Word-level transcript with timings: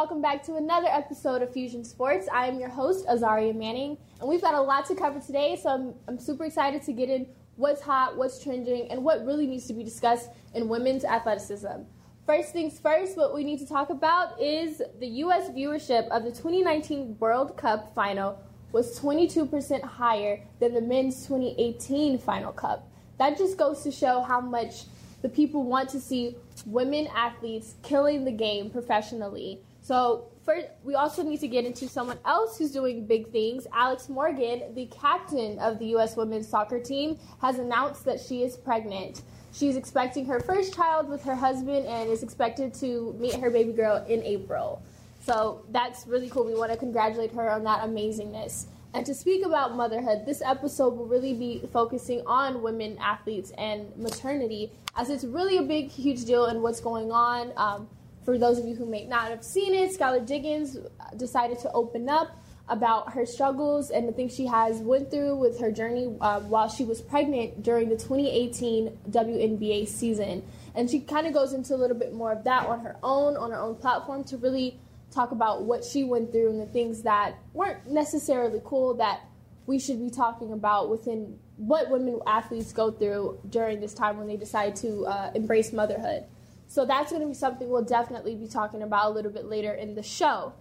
welcome 0.00 0.22
back 0.22 0.42
to 0.42 0.56
another 0.56 0.86
episode 0.90 1.42
of 1.42 1.52
Fusion 1.52 1.84
Sports. 1.84 2.26
I 2.32 2.46
am 2.46 2.58
your 2.58 2.70
host, 2.70 3.06
Azaria 3.06 3.54
Manning, 3.54 3.98
and 4.18 4.26
we've 4.26 4.40
got 4.40 4.54
a 4.54 4.60
lot 4.62 4.86
to 4.86 4.94
cover 4.94 5.20
today, 5.20 5.60
so 5.62 5.68
I'm, 5.68 5.94
I'm 6.08 6.18
super 6.18 6.46
excited 6.46 6.80
to 6.84 6.94
get 6.94 7.10
in 7.10 7.26
what's 7.56 7.82
hot, 7.82 8.16
what's 8.16 8.42
trending, 8.42 8.90
and 8.90 9.04
what 9.04 9.26
really 9.26 9.46
needs 9.46 9.66
to 9.66 9.74
be 9.74 9.84
discussed 9.84 10.30
in 10.54 10.70
women's 10.70 11.04
athleticism. 11.04 11.82
First 12.24 12.54
things 12.54 12.80
first, 12.80 13.14
what 13.18 13.34
we 13.34 13.44
need 13.44 13.58
to 13.58 13.68
talk 13.68 13.90
about 13.90 14.40
is 14.40 14.80
the 15.00 15.06
U.S. 15.06 15.50
viewership 15.50 16.08
of 16.08 16.22
the 16.22 16.30
2019 16.30 17.18
World 17.20 17.58
Cup 17.58 17.94
final 17.94 18.42
was 18.72 18.98
22% 18.98 19.82
higher 19.82 20.40
than 20.60 20.72
the 20.72 20.80
men's 20.80 21.26
2018 21.26 22.16
Final 22.20 22.52
Cup. 22.52 22.88
That 23.18 23.36
just 23.36 23.58
goes 23.58 23.82
to 23.82 23.90
show 23.90 24.22
how 24.22 24.40
much 24.40 24.84
the 25.20 25.28
people 25.28 25.64
want 25.64 25.90
to 25.90 26.00
see 26.00 26.36
women 26.64 27.06
athletes 27.14 27.74
killing 27.82 28.24
the 28.24 28.32
game 28.32 28.70
professionally. 28.70 29.60
So, 29.90 30.28
first, 30.44 30.68
we 30.84 30.94
also 30.94 31.24
need 31.24 31.40
to 31.40 31.48
get 31.48 31.64
into 31.64 31.88
someone 31.88 32.20
else 32.24 32.56
who's 32.56 32.70
doing 32.70 33.06
big 33.06 33.32
things. 33.32 33.66
Alex 33.72 34.08
Morgan, 34.08 34.72
the 34.76 34.86
captain 34.86 35.58
of 35.58 35.80
the 35.80 35.86
U.S. 35.86 36.16
women's 36.16 36.46
soccer 36.46 36.78
team, 36.78 37.18
has 37.42 37.58
announced 37.58 38.04
that 38.04 38.20
she 38.20 38.44
is 38.44 38.56
pregnant. 38.56 39.22
She's 39.52 39.74
expecting 39.74 40.26
her 40.26 40.38
first 40.38 40.76
child 40.76 41.08
with 41.08 41.24
her 41.24 41.34
husband 41.34 41.86
and 41.86 42.08
is 42.08 42.22
expected 42.22 42.72
to 42.74 43.16
meet 43.18 43.34
her 43.34 43.50
baby 43.50 43.72
girl 43.72 44.06
in 44.08 44.22
April. 44.22 44.80
So, 45.24 45.64
that's 45.70 46.06
really 46.06 46.30
cool. 46.30 46.44
We 46.44 46.54
want 46.54 46.70
to 46.70 46.78
congratulate 46.78 47.32
her 47.32 47.50
on 47.50 47.64
that 47.64 47.80
amazingness. 47.80 48.66
And 48.94 49.04
to 49.06 49.12
speak 49.12 49.44
about 49.44 49.74
motherhood, 49.74 50.24
this 50.24 50.40
episode 50.40 50.96
will 50.96 51.06
really 51.06 51.34
be 51.34 51.62
focusing 51.72 52.22
on 52.28 52.62
women 52.62 52.96
athletes 52.98 53.50
and 53.58 53.88
maternity, 53.96 54.70
as 54.96 55.10
it's 55.10 55.24
really 55.24 55.58
a 55.58 55.62
big, 55.62 55.88
huge 55.88 56.26
deal 56.26 56.46
in 56.46 56.62
what's 56.62 56.78
going 56.78 57.10
on. 57.10 57.52
Um, 57.56 57.88
for 58.24 58.38
those 58.38 58.58
of 58.58 58.66
you 58.66 58.74
who 58.74 58.86
may 58.86 59.06
not 59.06 59.30
have 59.30 59.44
seen 59.44 59.74
it, 59.74 59.96
Skylar 59.98 60.24
Diggins 60.26 60.76
decided 61.16 61.58
to 61.60 61.72
open 61.72 62.08
up 62.08 62.36
about 62.68 63.12
her 63.12 63.26
struggles 63.26 63.90
and 63.90 64.08
the 64.08 64.12
things 64.12 64.34
she 64.34 64.46
has 64.46 64.78
went 64.78 65.10
through 65.10 65.34
with 65.36 65.58
her 65.58 65.72
journey 65.72 66.14
uh, 66.20 66.40
while 66.40 66.68
she 66.68 66.84
was 66.84 67.00
pregnant 67.00 67.62
during 67.62 67.88
the 67.88 67.96
2018 67.96 68.96
WNBA 69.10 69.88
season. 69.88 70.44
And 70.76 70.88
she 70.88 71.00
kind 71.00 71.26
of 71.26 71.32
goes 71.32 71.52
into 71.52 71.74
a 71.74 71.76
little 71.76 71.96
bit 71.96 72.14
more 72.14 72.30
of 72.32 72.44
that 72.44 72.66
on 72.66 72.80
her 72.80 72.96
own, 73.02 73.36
on 73.36 73.50
her 73.50 73.58
own 73.58 73.74
platform, 73.74 74.22
to 74.24 74.36
really 74.36 74.78
talk 75.10 75.32
about 75.32 75.64
what 75.64 75.84
she 75.84 76.04
went 76.04 76.30
through 76.30 76.50
and 76.50 76.60
the 76.60 76.66
things 76.66 77.02
that 77.02 77.34
weren't 77.52 77.90
necessarily 77.90 78.60
cool 78.64 78.94
that 78.94 79.22
we 79.66 79.80
should 79.80 79.98
be 79.98 80.10
talking 80.10 80.52
about 80.52 80.88
within 80.88 81.36
what 81.56 81.90
women 81.90 82.20
athletes 82.26 82.72
go 82.72 82.90
through 82.90 83.38
during 83.50 83.80
this 83.80 83.92
time 83.92 84.16
when 84.16 84.28
they 84.28 84.36
decide 84.36 84.76
to 84.76 85.04
uh, 85.06 85.30
embrace 85.34 85.72
motherhood. 85.72 86.24
So 86.70 86.86
that's 86.86 87.10
going 87.10 87.20
to 87.22 87.26
be 87.26 87.34
something 87.34 87.68
we'll 87.68 87.82
definitely 87.82 88.36
be 88.36 88.46
talking 88.46 88.84
about 88.84 89.10
a 89.10 89.10
little 89.10 89.32
bit 89.32 89.46
later 89.46 89.72
in 89.72 89.96
the 89.96 90.04
show. 90.04 90.52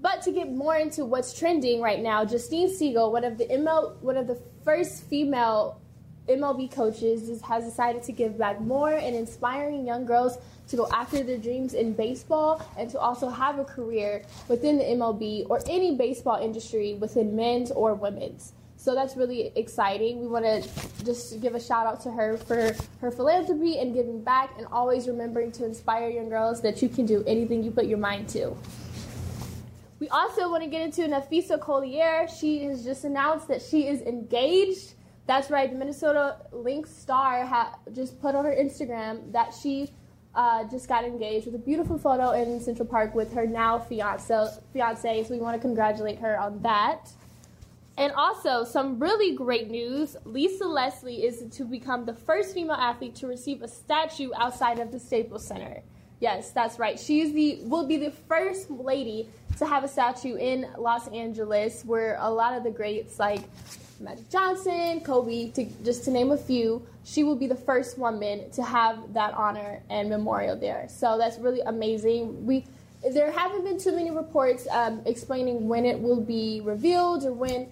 But 0.00 0.20
to 0.22 0.32
get 0.32 0.50
more 0.50 0.74
into 0.74 1.04
what's 1.04 1.32
trending 1.32 1.80
right 1.80 2.02
now, 2.02 2.24
Justine 2.24 2.68
Siegel, 2.68 3.12
one 3.12 3.22
of 3.22 3.38
the 3.38 3.46
ML, 3.46 4.00
one 4.00 4.16
of 4.16 4.26
the 4.26 4.36
first 4.64 5.04
female 5.04 5.80
MLB 6.28 6.72
coaches, 6.72 7.40
has 7.42 7.64
decided 7.64 8.02
to 8.02 8.10
give 8.10 8.36
back 8.36 8.60
more 8.60 8.94
and 8.94 9.14
inspiring 9.14 9.86
young 9.86 10.04
girls 10.04 10.38
to 10.66 10.76
go 10.76 10.88
after 10.92 11.22
their 11.22 11.38
dreams 11.38 11.74
in 11.74 11.92
baseball 11.92 12.60
and 12.76 12.90
to 12.90 12.98
also 12.98 13.28
have 13.28 13.60
a 13.60 13.64
career 13.64 14.24
within 14.48 14.76
the 14.76 14.82
MLB 14.82 15.46
or 15.48 15.60
any 15.68 15.94
baseball 15.94 16.42
industry 16.42 16.94
within 16.94 17.36
men's 17.36 17.70
or 17.70 17.94
women's. 17.94 18.54
So 18.84 18.94
that's 18.94 19.16
really 19.16 19.50
exciting. 19.56 20.20
We 20.20 20.26
want 20.26 20.44
to 20.44 20.60
just 21.06 21.40
give 21.40 21.54
a 21.54 21.60
shout 21.60 21.86
out 21.86 22.02
to 22.02 22.10
her 22.10 22.36
for 22.36 22.76
her 23.00 23.10
philanthropy 23.10 23.78
and 23.78 23.94
giving 23.94 24.22
back 24.22 24.50
and 24.58 24.66
always 24.70 25.08
remembering 25.08 25.52
to 25.52 25.64
inspire 25.64 26.10
young 26.10 26.28
girls 26.28 26.60
that 26.60 26.82
you 26.82 26.90
can 26.90 27.06
do 27.06 27.24
anything 27.26 27.62
you 27.62 27.70
put 27.70 27.86
your 27.86 27.96
mind 27.96 28.28
to. 28.28 28.54
We 30.00 30.10
also 30.10 30.50
want 30.50 30.64
to 30.64 30.68
get 30.68 30.82
into 30.82 31.00
Napheesa 31.08 31.58
Collier. 31.58 32.28
She 32.28 32.62
has 32.64 32.84
just 32.84 33.04
announced 33.04 33.48
that 33.48 33.62
she 33.62 33.86
is 33.86 34.02
engaged. 34.02 34.92
That's 35.26 35.50
right, 35.50 35.72
the 35.72 35.78
Minnesota 35.78 36.36
Lynx 36.52 36.94
star 36.94 37.46
ha- 37.46 37.78
just 37.94 38.20
put 38.20 38.34
on 38.34 38.44
her 38.44 38.54
Instagram 38.54 39.32
that 39.32 39.54
she 39.54 39.94
uh, 40.34 40.64
just 40.64 40.88
got 40.88 41.06
engaged 41.06 41.46
with 41.46 41.54
a 41.54 41.64
beautiful 41.70 41.96
photo 41.96 42.32
in 42.32 42.60
Central 42.60 42.86
Park 42.86 43.14
with 43.14 43.32
her 43.32 43.46
now 43.46 43.78
fiance. 43.78 44.58
Fiance, 44.74 45.24
so 45.24 45.30
we 45.30 45.40
want 45.40 45.56
to 45.56 45.60
congratulate 45.60 46.18
her 46.18 46.38
on 46.38 46.60
that. 46.60 47.08
And 47.96 48.12
also, 48.12 48.64
some 48.64 48.98
really 48.98 49.36
great 49.36 49.70
news: 49.70 50.16
Lisa 50.24 50.66
Leslie 50.66 51.24
is 51.24 51.44
to 51.56 51.64
become 51.64 52.04
the 52.04 52.14
first 52.14 52.54
female 52.54 52.76
athlete 52.76 53.14
to 53.16 53.26
receive 53.26 53.62
a 53.62 53.68
statue 53.68 54.30
outside 54.36 54.78
of 54.78 54.90
the 54.90 54.98
Staples 54.98 55.46
Center. 55.46 55.80
Yes, 56.20 56.50
that's 56.50 56.78
right. 56.78 56.98
She's 56.98 57.32
the 57.32 57.60
will 57.62 57.86
be 57.86 57.96
the 57.96 58.10
first 58.10 58.70
lady 58.70 59.28
to 59.58 59.66
have 59.66 59.84
a 59.84 59.88
statue 59.88 60.36
in 60.36 60.66
Los 60.76 61.06
Angeles, 61.08 61.84
where 61.84 62.16
a 62.20 62.30
lot 62.30 62.54
of 62.54 62.64
the 62.64 62.70
greats 62.70 63.18
like 63.18 63.40
Magic 64.00 64.28
Johnson, 64.28 65.00
Kobe, 65.00 65.50
to 65.52 65.64
just 65.84 66.04
to 66.04 66.10
name 66.10 66.32
a 66.32 66.36
few, 66.36 66.84
she 67.04 67.22
will 67.22 67.36
be 67.36 67.46
the 67.46 67.56
first 67.56 67.96
woman 67.96 68.50
to 68.52 68.62
have 68.62 69.12
that 69.12 69.34
honor 69.34 69.80
and 69.88 70.10
memorial 70.10 70.56
there. 70.56 70.86
So 70.88 71.16
that's 71.16 71.38
really 71.38 71.60
amazing. 71.60 72.44
We 72.44 72.64
there 73.12 73.30
haven't 73.30 73.64
been 73.64 73.78
too 73.78 73.92
many 73.92 74.10
reports 74.10 74.66
um, 74.70 75.02
explaining 75.04 75.68
when 75.68 75.84
it 75.84 76.00
will 76.00 76.20
be 76.20 76.60
revealed 76.64 77.24
or 77.24 77.32
when 77.32 77.70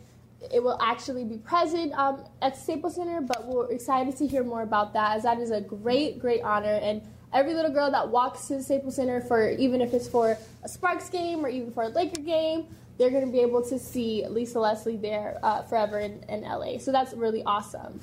it 0.51 0.63
will 0.63 0.79
actually 0.81 1.25
be 1.25 1.37
present 1.39 1.93
um, 1.95 2.25
at 2.41 2.57
Staples 2.57 2.97
Center, 2.97 3.21
but 3.21 3.47
we're 3.47 3.71
excited 3.71 4.17
to 4.17 4.27
hear 4.27 4.43
more 4.43 4.63
about 4.63 4.93
that 4.95 5.17
as 5.17 5.23
that 5.23 5.39
is 5.39 5.51
a 5.51 5.61
great, 5.61 6.19
great 6.19 6.43
honor. 6.43 6.79
And 6.83 7.03
every 7.33 7.55
little 7.55 7.71
girl 7.71 7.91
that 7.91 8.09
walks 8.09 8.49
to 8.49 8.57
the 8.57 8.63
Staples 8.63 8.97
Center 8.97 9.21
for 9.21 9.51
even 9.51 9.81
if 9.81 9.95
it's 9.95 10.09
for 10.09 10.37
a 10.65 10.69
Sparks 10.69 11.09
game 11.09 11.45
or 11.45 11.49
even 11.49 11.73
for 11.73 11.85
a 11.85 11.89
Laker 11.89 12.21
game, 12.21 12.67
they're 12.99 13.11
going 13.11 13.25
to 13.25 13.33
be 13.33 13.41
able 13.41 13.63
to 13.63 13.79
see 13.79 14.27
Lisa 14.29 14.61
Leslie 14.61 14.97
there 14.97 15.39
uh, 15.43 15.63
forever 15.63 15.99
in, 15.99 16.23
in 16.29 16.43
LA. 16.43 16.79
So 16.79 16.93
that's 16.93 17.13
really 17.15 17.43
awesome. 17.45 18.01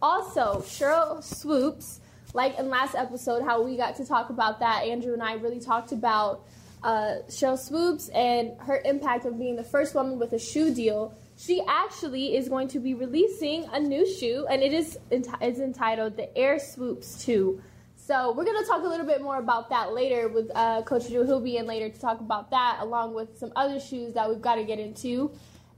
Also, 0.00 0.62
Sheryl 0.66 1.22
Swoopes, 1.22 2.00
like 2.34 2.58
in 2.58 2.68
last 2.68 2.94
episode, 2.96 3.42
how 3.44 3.62
we 3.62 3.76
got 3.76 3.96
to 3.96 4.04
talk 4.04 4.30
about 4.30 4.58
that, 4.60 4.82
Andrew 4.84 5.12
and 5.12 5.22
I 5.22 5.34
really 5.34 5.60
talked 5.60 5.92
about 5.92 6.44
uh, 6.82 7.16
Sheryl 7.28 7.58
Swoopes 7.58 8.08
and 8.08 8.52
her 8.60 8.80
impact 8.84 9.24
of 9.24 9.38
being 9.38 9.56
the 9.56 9.64
first 9.64 9.94
woman 9.94 10.18
with 10.18 10.32
a 10.32 10.38
shoe 10.38 10.74
deal. 10.74 11.14
She 11.36 11.62
actually 11.66 12.36
is 12.36 12.48
going 12.48 12.68
to 12.68 12.78
be 12.78 12.94
releasing 12.94 13.64
a 13.72 13.80
new 13.80 14.06
shoe, 14.06 14.46
and 14.50 14.62
it 14.62 14.72
is 14.72 14.98
enti- 15.10 15.40
it's 15.40 15.58
entitled 15.58 16.16
the 16.16 16.36
Air 16.36 16.58
Swoopes 16.58 17.24
2. 17.24 17.60
So 17.96 18.32
we're 18.32 18.44
going 18.44 18.60
to 18.60 18.68
talk 18.68 18.82
a 18.82 18.88
little 18.88 19.06
bit 19.06 19.22
more 19.22 19.38
about 19.38 19.70
that 19.70 19.92
later 19.92 20.28
with 20.28 20.50
uh, 20.54 20.82
Coach 20.82 21.08
Drew. 21.08 21.24
He'll 21.24 21.40
be 21.40 21.56
in 21.56 21.66
later 21.66 21.88
to 21.88 22.00
talk 22.00 22.20
about 22.20 22.50
that, 22.50 22.78
along 22.80 23.14
with 23.14 23.38
some 23.38 23.52
other 23.54 23.78
shoes 23.78 24.12
that 24.14 24.28
we've 24.28 24.42
got 24.42 24.56
to 24.56 24.64
get 24.64 24.80
into. 24.80 25.30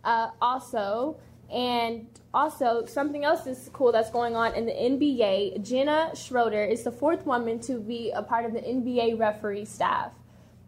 Uh, 0.02 0.30
also, 0.40 1.18
and 1.52 2.06
also 2.32 2.86
something 2.86 3.24
else 3.24 3.46
is 3.46 3.68
cool 3.72 3.92
that's 3.92 4.10
going 4.10 4.36
on 4.36 4.54
in 4.54 4.64
the 4.64 4.72
NBA. 4.72 5.62
Jenna 5.62 6.12
Schroeder 6.14 6.64
is 6.64 6.82
the 6.82 6.90
fourth 6.90 7.26
woman 7.26 7.60
to 7.60 7.78
be 7.78 8.10
a 8.10 8.22
part 8.22 8.46
of 8.46 8.54
the 8.54 8.60
NBA 8.60 9.18
referee 9.18 9.66
staff. 9.66 10.12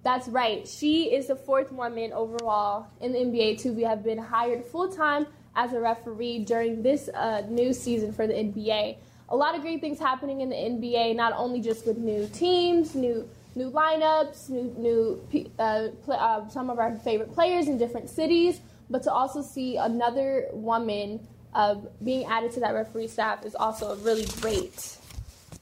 That's 0.06 0.28
right. 0.28 0.66
She 0.66 1.12
is 1.12 1.26
the 1.26 1.36
fourth 1.36 1.72
woman 1.72 2.12
overall 2.12 2.86
in 3.00 3.12
the 3.12 3.18
NBA 3.18 3.60
to 3.62 3.74
have 3.84 4.04
been 4.04 4.18
hired 4.18 4.64
full 4.64 4.88
time 4.88 5.26
as 5.54 5.72
a 5.72 5.80
referee 5.80 6.44
during 6.44 6.82
this 6.82 7.08
uh, 7.12 7.42
new 7.48 7.72
season 7.72 8.12
for 8.12 8.26
the 8.26 8.34
NBA 8.34 8.98
a 9.28 9.36
lot 9.36 9.54
of 9.54 9.62
great 9.62 9.80
things 9.80 9.98
happening 9.98 10.40
in 10.40 10.50
the 10.50 10.56
NBA, 10.56 11.16
not 11.16 11.32
only 11.36 11.60
just 11.60 11.86
with 11.86 11.98
new 11.98 12.28
teams, 12.28 12.94
new 12.94 13.28
new 13.54 13.70
lineups, 13.70 14.50
new 14.50 14.74
new 14.78 15.48
uh, 15.58 15.88
uh, 16.08 16.48
some 16.48 16.70
of 16.70 16.78
our 16.78 16.94
favorite 16.96 17.32
players 17.32 17.68
in 17.68 17.78
different 17.78 18.08
cities, 18.08 18.60
but 18.88 19.02
to 19.02 19.12
also 19.12 19.42
see 19.42 19.76
another 19.76 20.46
woman 20.52 21.26
uh, 21.54 21.74
being 22.04 22.24
added 22.26 22.52
to 22.52 22.60
that 22.60 22.74
referee 22.74 23.08
staff 23.08 23.44
is 23.44 23.54
also 23.54 23.96
really 23.96 24.26
great. 24.40 24.96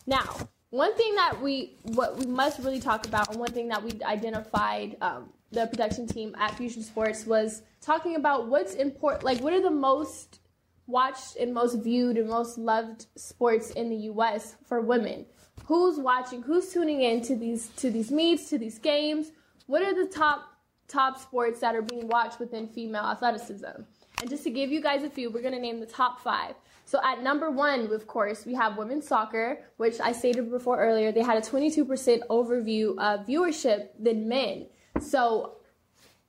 Now, 0.07 0.37
one 0.75 0.93
thing 0.97 1.15
that 1.15 1.41
we 1.41 1.77
what 1.85 2.17
we 2.19 2.27
must 2.27 2.59
really 2.59 2.81
talk 2.81 3.07
about, 3.07 3.31
and 3.31 3.39
one 3.39 3.53
thing 3.53 3.69
that 3.69 3.81
we 3.81 3.93
identified 4.03 4.97
um, 5.01 5.29
the 5.53 5.67
production 5.69 6.05
team 6.05 6.35
at 6.37 6.57
Fusion 6.57 6.83
Sports 6.83 7.27
was 7.27 7.63
talking 7.81 8.17
about 8.17 8.49
what's 8.49 8.75
important, 8.75 9.23
like 9.23 9.41
what 9.41 9.53
are 9.53 9.63
the 9.63 9.71
most 9.71 10.41
watched 10.89 11.37
and 11.37 11.55
most 11.55 11.77
viewed 11.77 12.19
and 12.19 12.29
most 12.29 12.59
loved 12.59 13.07
sports 13.15 13.71
in 13.71 13.89
the 13.89 13.97
US 14.13 14.57
for 14.65 14.81
women. 14.81 15.27
Who's 15.67 15.99
watching? 16.01 16.43
Who's 16.43 16.73
tuning 16.73 17.03
in 17.03 17.23
to 17.23 17.37
these 17.37 17.69
to 17.77 17.89
these 17.89 18.11
meets, 18.11 18.51
to 18.51 18.59
these 18.59 18.81
games? 18.81 19.31
What 19.67 19.83
are 19.83 19.95
the 19.95 20.11
top 20.11 20.41
top 20.89 21.21
sports 21.21 21.61
that 21.61 21.77
are 21.77 21.83
being 21.83 22.09
watched 22.09 22.41
within 22.41 22.67
female 22.67 23.05
athleticism? 23.05 23.83
And 24.25 24.31
just 24.31 24.45
to 24.45 24.51
give 24.51 24.73
you 24.73 24.81
guys 24.81 25.03
a 25.03 25.11
few, 25.11 25.29
we're 25.29 25.43
going 25.43 25.53
to 25.53 25.61
name 25.61 25.81
the 25.81 25.87
top 25.87 26.19
5. 26.19 26.55
So 26.87 26.99
at 27.05 27.23
number 27.23 27.51
1, 27.51 27.93
of 27.93 28.07
course, 28.07 28.47
we 28.47 28.55
have 28.55 28.79
women's 28.79 29.07
soccer, 29.07 29.59
which 29.77 30.01
I 30.01 30.13
stated 30.13 30.51
before 30.51 30.81
earlier, 30.81 31.13
they 31.13 31.21
had 31.21 31.37
a 31.37 31.43
22% 31.43 32.21
overview 32.31 32.97
of 32.97 33.27
viewership 33.27 33.89
than 34.01 34.27
men. 34.27 34.69
So 34.99 35.57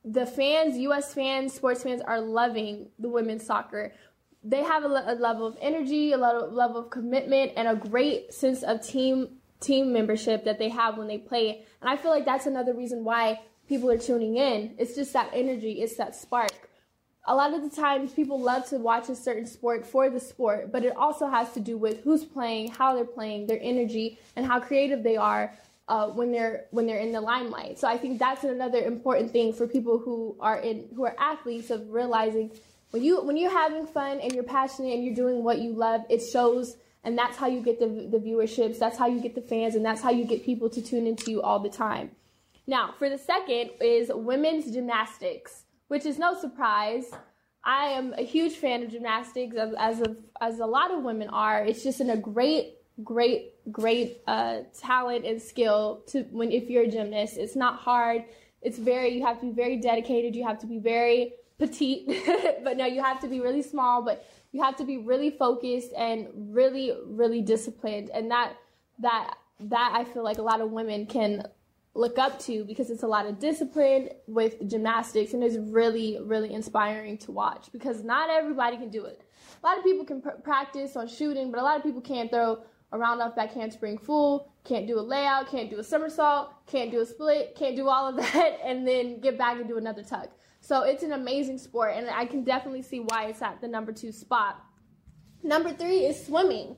the 0.03 0.25
fans, 0.25 0.77
US 0.77 1.13
fans, 1.13 1.53
sports 1.53 1.83
fans 1.83 2.01
are 2.01 2.19
loving 2.19 2.89
the 2.99 3.07
women's 3.07 3.45
soccer 3.45 3.93
they 4.43 4.61
have 4.61 4.83
a, 4.83 4.87
a 4.87 5.15
level 5.15 5.47
of 5.47 5.57
energy, 5.61 6.11
a 6.11 6.17
level, 6.17 6.51
level 6.51 6.77
of 6.81 6.89
commitment, 6.91 7.53
and 7.55 7.67
a 7.67 7.75
great 7.75 8.31
sense 8.33 8.61
of 8.61 8.85
team 8.85 9.37
team 9.61 9.93
membership 9.93 10.43
that 10.43 10.59
they 10.59 10.69
have 10.69 10.97
when 10.97 11.07
they 11.07 11.17
play. 11.17 11.63
And 11.81 11.89
I 11.89 11.95
feel 11.95 12.11
like 12.11 12.25
that's 12.25 12.45
another 12.45 12.73
reason 12.75 13.05
why 13.05 13.39
people 13.69 13.89
are 13.89 13.97
tuning 13.97 14.35
in. 14.35 14.75
It's 14.77 14.93
just 14.93 15.13
that 15.13 15.31
energy, 15.33 15.81
it's 15.81 15.95
that 15.95 16.13
spark. 16.13 16.51
A 17.27 17.35
lot 17.35 17.53
of 17.53 17.63
the 17.63 17.75
times 17.75 18.13
people 18.13 18.39
love 18.39 18.67
to 18.69 18.77
watch 18.77 19.09
a 19.09 19.15
certain 19.15 19.47
sport 19.47 19.85
for 19.85 20.09
the 20.09 20.19
sport, 20.19 20.71
but 20.71 20.85
it 20.85 20.95
also 20.95 21.27
has 21.27 21.51
to 21.53 21.59
do 21.59 21.75
with 21.77 22.03
who's 22.03 22.23
playing, 22.23 22.71
how 22.71 22.93
they're 22.93 23.03
playing, 23.03 23.47
their 23.47 23.59
energy, 23.61 24.19
and 24.35 24.45
how 24.45 24.59
creative 24.59 25.01
they 25.01 25.17
are 25.17 25.51
uh, 25.87 26.07
when 26.07 26.31
they're 26.31 26.65
when 26.71 26.85
they're 26.85 26.99
in 26.99 27.11
the 27.11 27.21
limelight. 27.21 27.79
So 27.79 27.87
I 27.87 27.97
think 27.97 28.19
that's 28.19 28.43
another 28.43 28.79
important 28.79 29.31
thing 29.31 29.53
for 29.53 29.67
people 29.67 29.97
who 29.97 30.35
are 30.39 30.59
in 30.59 30.87
who 30.95 31.05
are 31.05 31.15
athletes 31.19 31.71
of 31.71 31.89
realizing 31.89 32.51
when 32.91 33.03
you 33.03 33.23
when 33.23 33.37
you're 33.37 33.51
having 33.51 33.87
fun 33.87 34.19
and 34.19 34.31
you're 34.31 34.43
passionate 34.43 34.93
and 34.93 35.03
you're 35.03 35.15
doing 35.15 35.43
what 35.43 35.59
you 35.59 35.73
love, 35.73 36.01
it 36.09 36.21
shows 36.31 36.77
and 37.05 37.15
that's 37.17 37.37
how 37.37 37.47
you 37.47 37.61
get 37.61 37.79
the, 37.79 37.87
the 37.87 38.17
viewerships 38.17 38.79
that's 38.79 38.97
how 38.97 39.05
you 39.05 39.21
get 39.21 39.35
the 39.35 39.41
fans 39.41 39.75
and 39.75 39.85
that's 39.85 40.01
how 40.01 40.09
you 40.09 40.25
get 40.25 40.43
people 40.43 40.69
to 40.69 40.81
tune 40.81 41.07
into 41.07 41.31
you 41.31 41.41
all 41.41 41.59
the 41.59 41.69
time 41.69 42.11
now 42.67 42.93
for 42.97 43.09
the 43.09 43.17
second 43.17 43.69
is 43.79 44.11
women's 44.13 44.71
gymnastics 44.73 45.64
which 45.87 46.05
is 46.05 46.17
no 46.17 46.39
surprise. 46.39 47.11
I 47.63 47.87
am 47.87 48.13
a 48.13 48.21
huge 48.21 48.53
fan 48.53 48.83
of 48.83 48.91
gymnastics 48.91 49.55
as, 49.55 49.73
as, 49.77 50.01
of, 50.01 50.17
as 50.39 50.59
a 50.59 50.65
lot 50.65 50.91
of 50.91 51.03
women 51.03 51.29
are. 51.29 51.63
It's 51.63 51.83
just 51.83 51.99
in 51.99 52.11
a 52.11 52.17
great 52.17 52.75
great 53.03 53.51
great 53.73 54.21
uh, 54.25 54.59
talent 54.79 55.25
and 55.25 55.41
skill 55.41 56.01
to 56.07 56.23
when 56.31 56.49
if 56.49 56.69
you're 56.69 56.83
a 56.83 56.87
gymnast 56.87 57.37
it's 57.37 57.55
not 57.55 57.77
hard. 57.79 58.23
It's 58.61 58.77
very 58.77 59.09
you 59.09 59.25
have 59.25 59.39
to 59.41 59.47
be 59.47 59.51
very 59.51 59.77
dedicated. 59.77 60.35
You 60.35 60.45
have 60.45 60.59
to 60.59 60.67
be 60.67 60.79
very 60.79 61.33
petite 61.57 62.07
but 62.63 62.77
no 62.77 62.85
you 62.85 63.01
have 63.01 63.19
to 63.21 63.27
be 63.27 63.39
really 63.39 63.61
small 63.61 64.01
but 64.01 64.25
you 64.51 64.61
have 64.61 64.75
to 64.75 64.83
be 64.83 64.97
really 64.97 65.29
focused 65.29 65.91
and 65.97 66.27
really 66.35 66.93
really 67.07 67.41
disciplined. 67.41 68.09
And 68.11 68.31
that 68.31 68.53
that 68.99 69.35
that 69.59 69.93
I 69.93 70.03
feel 70.05 70.23
like 70.23 70.37
a 70.37 70.41
lot 70.43 70.61
of 70.61 70.71
women 70.71 71.05
can 71.05 71.43
look 71.95 72.19
up 72.19 72.37
to 72.39 72.65
because 72.65 72.89
it's 72.89 73.03
a 73.03 73.07
lot 73.07 73.25
of 73.25 73.39
discipline 73.39 74.09
with 74.27 74.69
gymnastics 74.69 75.33
and 75.33 75.43
it's 75.43 75.55
really 75.57 76.19
really 76.21 76.53
inspiring 76.53 77.17
to 77.17 77.31
watch 77.31 77.69
because 77.71 78.03
not 78.03 78.29
everybody 78.29 78.77
can 78.77 78.89
do 78.89 79.05
it. 79.05 79.21
A 79.63 79.65
lot 79.65 79.77
of 79.77 79.83
people 79.83 80.05
can 80.05 80.21
pr- 80.21 80.41
practice 80.43 80.95
on 80.95 81.07
shooting, 81.07 81.51
but 81.51 81.59
a 81.59 81.63
lot 81.63 81.77
of 81.77 81.83
people 81.83 82.01
can't 82.01 82.29
throw 82.29 82.59
a 82.91 82.97
round 82.97 83.21
off 83.21 83.35
back 83.35 83.53
handspring 83.53 83.97
full, 83.97 84.51
can't 84.63 84.87
do 84.87 84.99
a 84.99 85.01
layout, 85.01 85.49
can't 85.49 85.69
do 85.69 85.79
a 85.79 85.83
somersault, 85.83 86.51
can't 86.67 86.91
do 86.91 86.99
a 86.99 87.05
split, 87.05 87.55
can't 87.55 87.75
do 87.75 87.87
all 87.87 88.07
of 88.07 88.15
that 88.33 88.59
and 88.63 88.87
then 88.87 89.19
get 89.19 89.37
back 89.37 89.57
and 89.57 89.67
do 89.67 89.77
another 89.77 90.03
tuck. 90.03 90.29
So 90.61 90.81
it's 90.81 91.03
an 91.03 91.11
amazing 91.11 91.59
sport, 91.59 91.93
and 91.95 92.09
I 92.09 92.25
can 92.25 92.43
definitely 92.43 92.81
see 92.81 92.99
why 92.99 93.27
it's 93.27 93.41
at 93.43 93.61
the 93.61 93.67
number 93.67 93.91
two 93.91 94.11
spot. 94.11 94.63
Number 95.43 95.71
three 95.71 95.99
is 96.07 96.25
swimming. 96.25 96.75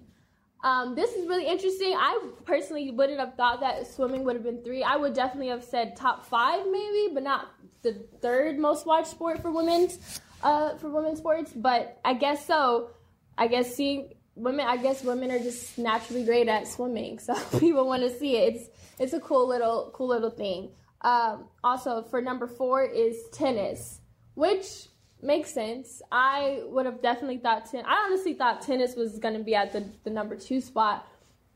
Um, 0.68 0.96
this 0.96 1.14
is 1.14 1.30
really 1.30 1.48
interesting. 1.48 1.94
I 1.94 2.20
personally 2.44 2.92
wouldn't 2.92 3.22
have 3.22 3.36
thought 3.36 3.62
that 3.62 3.88
swimming 3.88 4.26
would 4.26 4.36
have 4.36 4.44
been 4.44 4.62
three. 4.64 4.84
I 4.84 4.98
would 4.98 5.14
definitely 5.14 5.48
have 5.48 5.64
said 5.64 5.96
top 5.96 6.26
five, 6.26 6.66
maybe, 6.70 7.14
but 7.14 7.24
not 7.24 7.48
the 7.84 7.94
third 8.22 8.60
most 8.60 8.86
watched 8.86 9.08
sport 9.08 9.42
for 9.42 9.50
women's 9.50 10.20
uh, 10.44 10.76
for 10.76 10.90
women's 10.90 11.20
sports. 11.20 11.54
But 11.56 12.02
I 12.04 12.16
guess 12.16 12.46
so. 12.46 12.90
I 13.38 13.48
guess 13.48 13.74
seeing 13.74 14.14
women, 14.36 14.68
I 14.68 14.76
guess 14.76 15.06
women 15.06 15.32
are 15.32 15.40
just 15.40 15.78
naturally 15.78 16.26
great 16.26 16.50
at 16.50 16.68
swimming, 16.68 17.20
so 17.28 17.34
people 17.60 17.88
want 17.88 18.04
to 18.04 18.10
see 18.10 18.36
it. 18.36 18.56
It's 18.56 18.70
it's 19.00 19.14
a 19.14 19.22
cool 19.22 19.48
little 19.48 19.92
cool 19.94 20.10
little 20.10 20.32
thing. 20.32 20.72
Um, 21.00 21.46
also, 21.64 22.02
for 22.02 22.22
number 22.22 22.46
four 22.46 22.84
is 22.84 23.16
tennis, 23.32 24.02
which 24.34 24.88
makes 25.22 25.52
sense. 25.52 26.02
I 26.12 26.62
would 26.66 26.86
have 26.86 27.02
definitely 27.02 27.38
thought 27.38 27.70
ten. 27.70 27.86
I 27.86 28.06
honestly 28.08 28.34
thought 28.34 28.62
tennis 28.62 28.96
was 28.96 29.20
going 29.20 29.38
to 29.38 29.44
be 29.44 29.56
at 29.56 29.74
the, 29.74 29.86
the 30.04 30.10
number 30.10 30.36
two 30.36 30.62
spot, 30.62 31.08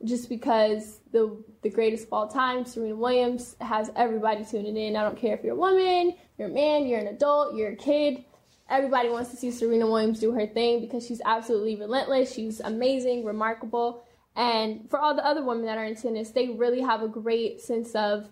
just 0.03 0.29
because 0.29 0.99
the 1.11 1.43
the 1.61 1.69
greatest 1.69 2.07
of 2.07 2.13
all 2.13 2.27
time, 2.27 2.65
Serena 2.65 2.95
Williams, 2.95 3.55
has 3.61 3.91
everybody 3.95 4.43
tuning 4.45 4.77
in. 4.77 4.95
I 4.95 5.03
don't 5.03 5.17
care 5.17 5.35
if 5.35 5.43
you're 5.43 5.55
a 5.55 5.59
woman, 5.59 6.15
you're 6.37 6.49
a 6.49 6.51
man, 6.51 6.87
you're 6.87 6.99
an 6.99 7.07
adult, 7.07 7.55
you're 7.55 7.71
a 7.71 7.75
kid. 7.75 8.25
Everybody 8.69 9.09
wants 9.09 9.31
to 9.31 9.35
see 9.35 9.51
Serena 9.51 9.85
Williams 9.85 10.19
do 10.19 10.31
her 10.31 10.47
thing 10.47 10.79
because 10.79 11.05
she's 11.05 11.21
absolutely 11.25 11.75
relentless. 11.75 12.33
She's 12.33 12.61
amazing, 12.61 13.25
remarkable. 13.25 14.05
And 14.33 14.89
for 14.89 14.97
all 14.97 15.13
the 15.13 15.25
other 15.25 15.43
women 15.43 15.65
that 15.65 15.77
are 15.77 15.83
in 15.83 15.95
tennis, 15.95 16.31
they 16.31 16.47
really 16.47 16.79
have 16.79 17.03
a 17.03 17.09
great 17.09 17.59
sense 17.59 17.93
of 17.95 18.29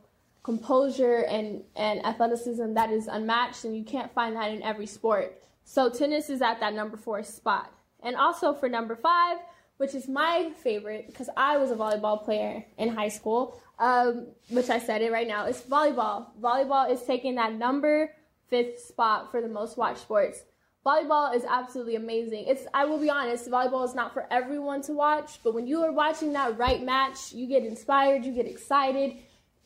composure 0.49 1.25
and, 1.29 1.61
and 1.75 2.03
athleticism 2.03 2.73
that 2.73 2.89
is 2.89 3.05
unmatched, 3.05 3.65
and 3.65 3.77
you 3.77 3.83
can't 3.83 4.11
find 4.13 4.35
that 4.35 4.49
in 4.51 4.63
every 4.63 4.87
sport. 4.87 5.39
So 5.63 5.91
tennis 5.91 6.27
is 6.31 6.41
at 6.41 6.59
that 6.59 6.73
number 6.73 6.97
four 6.97 7.21
spot. 7.21 7.71
And 8.01 8.15
also 8.15 8.55
for 8.55 8.67
number 8.67 8.95
five, 8.95 9.37
which 9.77 9.93
is 9.93 10.07
my 10.07 10.51
favorite 10.63 11.05
because 11.05 11.29
I 11.37 11.57
was 11.57 11.69
a 11.69 11.75
volleyball 11.75 12.23
player 12.25 12.65
in 12.79 12.89
high 12.89 13.09
school, 13.09 13.61
um, 13.77 14.25
which 14.49 14.71
I 14.71 14.79
said 14.79 15.03
it 15.03 15.11
right 15.11 15.27
now, 15.27 15.45
is 15.45 15.61
volleyball. 15.61 16.25
Volleyball 16.41 16.89
is 16.89 17.03
taking 17.03 17.35
that 17.35 17.53
number 17.53 18.11
fifth 18.49 18.79
spot 18.79 19.29
for 19.29 19.41
the 19.41 19.47
most 19.47 19.77
watched 19.77 20.01
sports. 20.01 20.39
Volleyball 20.83 21.35
is 21.35 21.43
absolutely 21.47 21.95
amazing. 21.95 22.45
It's 22.47 22.65
I 22.73 22.85
will 22.85 22.97
be 22.97 23.11
honest, 23.11 23.51
volleyball 23.51 23.85
is 23.85 23.93
not 23.93 24.13
for 24.15 24.25
everyone 24.31 24.81
to 24.83 24.93
watch, 24.93 25.43
but 25.43 25.53
when 25.53 25.67
you 25.67 25.83
are 25.83 25.91
watching 25.91 26.33
that 26.33 26.57
right 26.57 26.81
match, 26.81 27.33
you 27.33 27.45
get 27.45 27.63
inspired, 27.63 28.25
you 28.25 28.31
get 28.31 28.47
excited, 28.47 29.17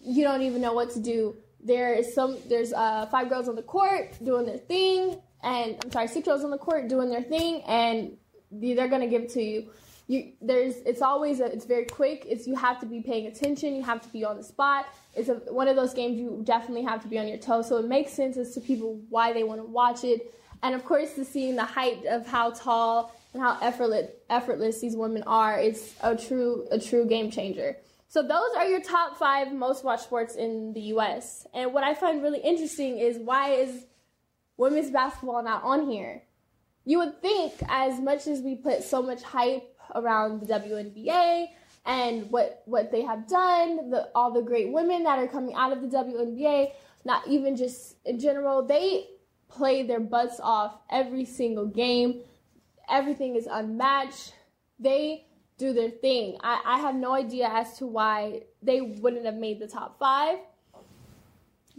you 0.04 0.24
don't 0.24 0.42
even 0.42 0.62
know 0.62 0.74
what 0.74 0.92
to 0.92 1.00
do. 1.00 1.36
There 1.64 1.94
is 1.94 2.14
some 2.14 2.38
there's 2.50 2.74
uh, 2.74 3.08
five 3.08 3.30
girls 3.30 3.48
on 3.48 3.56
the 3.56 3.64
court 3.64 4.14
doing 4.24 4.46
their 4.46 4.58
thing, 4.58 5.18
and 5.42 5.78
I'm 5.84 5.92
sorry, 5.92 6.08
six 6.08 6.28
girls 6.28 6.44
on 6.44 6.52
the 6.52 6.58
court 6.58 6.88
doing 6.90 7.10
their 7.10 7.22
thing, 7.22 7.62
and 7.68 8.18
they're 8.52 8.90
gonna 8.90 9.08
give 9.08 9.24
it 9.24 9.30
to 9.30 9.42
you. 9.42 9.70
You 10.08 10.34
there's 10.42 10.76
it's 10.86 11.02
always 11.02 11.40
a, 11.40 11.46
it's 11.46 11.66
very 11.66 11.86
quick. 11.86 12.26
It's 12.28 12.46
you 12.46 12.56
have 12.56 12.80
to 12.82 12.86
be 12.86 13.02
paying 13.02 13.28
attention. 13.28 13.76
You 13.76 13.84
have 13.84 14.02
to 14.02 14.10
be 14.10 14.26
on 14.26 14.36
the 14.36 14.44
spot. 14.44 14.88
It's 15.16 15.30
a, 15.30 15.36
one 15.54 15.70
of 15.70 15.78
those 15.78 15.94
games 15.94 16.20
you 16.20 16.42
definitely 16.44 16.84
have 16.84 17.02
to 17.04 17.08
be 17.08 17.18
on 17.18 17.28
your 17.28 17.38
toes. 17.38 17.70
So 17.70 17.78
it 17.78 17.86
makes 17.86 18.12
sense 18.12 18.36
as 18.36 18.54
to 18.56 18.62
people 18.62 19.00
why 19.10 19.32
they 19.32 19.44
want 19.44 19.62
to 19.62 19.66
watch 19.66 20.04
it, 20.04 20.34
and 20.62 20.76
of 20.76 20.84
course, 20.84 21.14
to 21.14 21.24
seeing 21.24 21.56
the 21.56 21.64
height 21.64 22.06
of 22.06 22.28
how 22.28 22.52
tall 22.52 23.16
and 23.34 23.42
how 23.42 23.58
effortless 23.62 24.12
effortless 24.30 24.82
these 24.82 24.98
women 24.98 25.24
are. 25.24 25.58
It's 25.58 25.94
a 26.02 26.18
true 26.18 26.68
a 26.72 26.78
true 26.78 27.06
game 27.06 27.32
changer. 27.32 27.78
So 28.14 28.22
those 28.22 28.52
are 28.56 28.68
your 28.68 28.80
top 28.80 29.18
five 29.18 29.52
most 29.52 29.84
watched 29.84 30.04
sports 30.04 30.36
in 30.36 30.72
the 30.74 30.82
U.S. 30.94 31.48
And 31.52 31.74
what 31.74 31.84
I 31.84 31.96
find 31.96 32.22
really 32.22 32.42
interesting 32.42 33.00
is 33.00 33.18
why 33.18 33.54
is 33.54 33.88
women's 34.56 34.92
basketball 34.92 35.42
not 35.42 35.64
on 35.64 35.90
here? 35.90 36.22
You 36.86 37.00
would 37.00 37.24
think, 37.24 37.54
as 37.68 38.00
much 38.00 38.28
as 38.28 38.42
we 38.42 38.54
put 38.54 38.84
so 38.84 39.02
much 39.02 39.24
hype 39.24 39.76
around 39.96 40.42
the 40.42 40.46
WNBA 40.46 41.48
and 41.88 42.30
what 42.30 42.62
what 42.66 42.92
they 42.92 43.02
have 43.02 43.28
done, 43.28 43.90
the 43.90 44.12
all 44.14 44.32
the 44.32 44.44
great 44.44 44.72
women 44.72 45.02
that 45.06 45.18
are 45.18 45.28
coming 45.28 45.56
out 45.56 45.72
of 45.72 45.82
the 45.82 45.88
WNBA, 45.88 46.72
not 47.06 47.28
even 47.28 47.56
just 47.56 47.96
in 48.06 48.20
general, 48.20 48.64
they 48.64 49.08
play 49.50 49.82
their 49.82 50.00
butts 50.00 50.40
off 50.40 50.78
every 50.92 51.26
single 51.26 51.66
game. 51.66 52.22
Everything 52.88 53.36
is 53.36 53.48
unmatched. 53.50 54.36
They 54.78 55.26
do 55.64 55.74
their 55.74 55.90
thing. 55.90 56.38
I, 56.42 56.62
I 56.66 56.80
have 56.80 56.96
no 56.96 57.14
idea 57.14 57.48
as 57.48 57.78
to 57.78 57.88
why 57.88 58.42
they 58.62 58.82
wouldn't 58.82 59.26
have 59.26 59.36
made 59.36 59.60
the 59.60 59.68
top 59.68 59.98
five. 59.98 60.40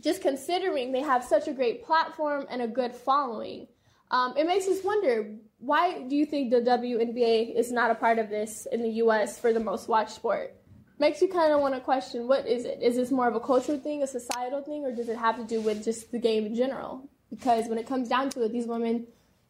Just 0.01 0.23
considering 0.23 0.93
they 0.93 1.03
have 1.03 1.23
such 1.23 1.49
a 1.49 1.53
great 1.53 1.85
platform 1.85 2.47
and 2.49 2.63
a 2.63 2.67
good 2.67 2.95
following, 2.95 3.69
um, 4.11 4.35
it 4.37 4.47
makes 4.47 4.67
us 4.69 4.83
wonder 4.83 5.35
why 5.59 6.03
do 6.03 6.17
you 6.17 6.25
think 6.25 6.51
the 6.51 6.61
WNBA 6.61 7.55
is 7.55 7.71
not 7.71 7.91
a 7.91 7.95
part 7.95 8.19
of 8.19 8.31
this 8.31 8.67
in 8.73 8.83
the 8.83 8.91
U.S. 9.05 9.39
for 9.39 9.53
the 9.53 9.61
most 9.61 9.89
watched 9.89 10.13
sport? 10.13 10.55
Makes 10.99 11.21
you 11.21 11.29
kind 11.29 11.53
of 11.53 11.61
want 11.61 11.75
to 11.75 11.81
question 11.81 12.27
what 12.27 12.47
is 12.47 12.65
it? 12.65 12.79
Is 12.83 12.97
this 12.97 13.11
more 13.11 13.29
of 13.29 13.35
a 13.35 13.41
cultural 13.41 13.79
thing, 13.79 14.03
a 14.03 14.07
societal 14.07 14.63
thing, 14.63 14.85
or 14.85 14.95
does 14.95 15.09
it 15.09 15.19
have 15.19 15.37
to 15.37 15.45
do 15.45 15.61
with 15.61 15.85
just 15.85 16.11
the 16.11 16.19
game 16.19 16.47
in 16.47 16.55
general? 16.55 17.09
Because 17.29 17.67
when 17.69 17.79
it 17.79 17.87
comes 17.87 18.09
down 18.09 18.31
to 18.31 18.45
it, 18.45 18.53
these 18.53 18.67
women 18.67 19.07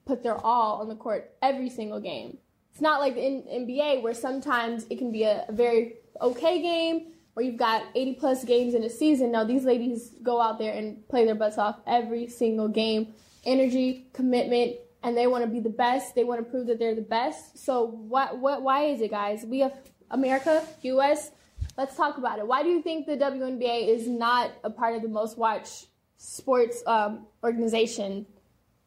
put 0.07 0.23
their 0.23 0.37
all 0.37 0.81
on 0.81 0.89
the 0.89 0.97
court 0.97 1.33
every 1.43 1.71
single 1.71 2.01
game. 2.01 2.39
It's 2.75 2.81
not 2.81 2.99
like 2.99 3.15
the 3.15 3.21
NBA 3.21 4.03
where 4.03 4.15
sometimes 4.15 4.85
it 4.91 4.99
can 4.99 5.13
be 5.13 5.23
a, 5.23 5.45
a 5.49 5.53
very 5.53 5.95
okay 6.21 6.61
game 6.61 7.13
where 7.35 7.47
you've 7.47 7.57
got 7.57 7.85
80 7.95 8.15
plus 8.15 8.45
games 8.45 8.75
in 8.75 8.83
a 8.83 8.91
season. 8.91 9.31
No, 9.31 9.45
these 9.45 9.63
ladies 9.63 10.11
go 10.25 10.41
out 10.41 10.59
there 10.59 10.73
and 10.73 11.07
play 11.07 11.25
their 11.25 11.37
butts 11.37 11.57
off 11.57 11.79
every 11.87 12.27
single 12.27 12.67
game. 12.67 13.15
Energy, 13.45 14.09
commitment, 14.13 14.75
and 15.05 15.17
they 15.17 15.29
want 15.29 15.45
to 15.45 15.49
be 15.49 15.61
the 15.61 15.71
best. 15.71 16.17
They 16.17 16.25
want 16.25 16.45
to 16.45 16.51
prove 16.51 16.67
that 16.67 16.81
they're 16.81 16.97
the 16.97 17.01
best. 17.01 17.59
So 17.59 17.85
what 17.87 18.39
what 18.39 18.63
why 18.63 18.87
is 18.87 19.01
it, 19.01 19.13
guys? 19.13 19.45
We 19.45 19.61
have 19.61 19.75
America, 20.11 20.67
US. 20.83 21.31
Let's 21.79 21.97
talk 21.97 22.19
about 22.19 22.41
it. 22.41 22.47
Why 22.47 22.65
do 22.65 22.71
you 22.71 22.83
think 22.83 23.07
the 23.07 23.17
WNBA 23.17 23.87
is 23.87 24.09
not 24.09 24.51
a 24.65 24.71
part 24.71 24.97
of 24.97 25.03
the 25.03 25.09
most 25.09 25.39
watched 25.39 25.87
sports 26.17 26.83
um, 26.89 27.27
organization 27.45 28.27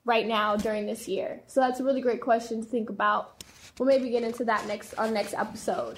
right 0.04 0.28
now 0.28 0.58
during 0.58 0.86
this 0.88 1.08
year? 1.08 1.42
So 1.48 1.62
that's 1.62 1.80
a 1.80 1.86
really 1.86 2.02
great 2.02 2.20
question 2.20 2.62
to 2.62 2.68
think 2.68 2.90
about. 2.90 3.37
We'll 3.80 3.88
maybe 3.88 4.10
get 4.10 4.24
into 4.24 4.44
that 4.46 4.66
next 4.68 4.94
on 4.96 5.14
next 5.14 5.34
episode. 5.34 5.98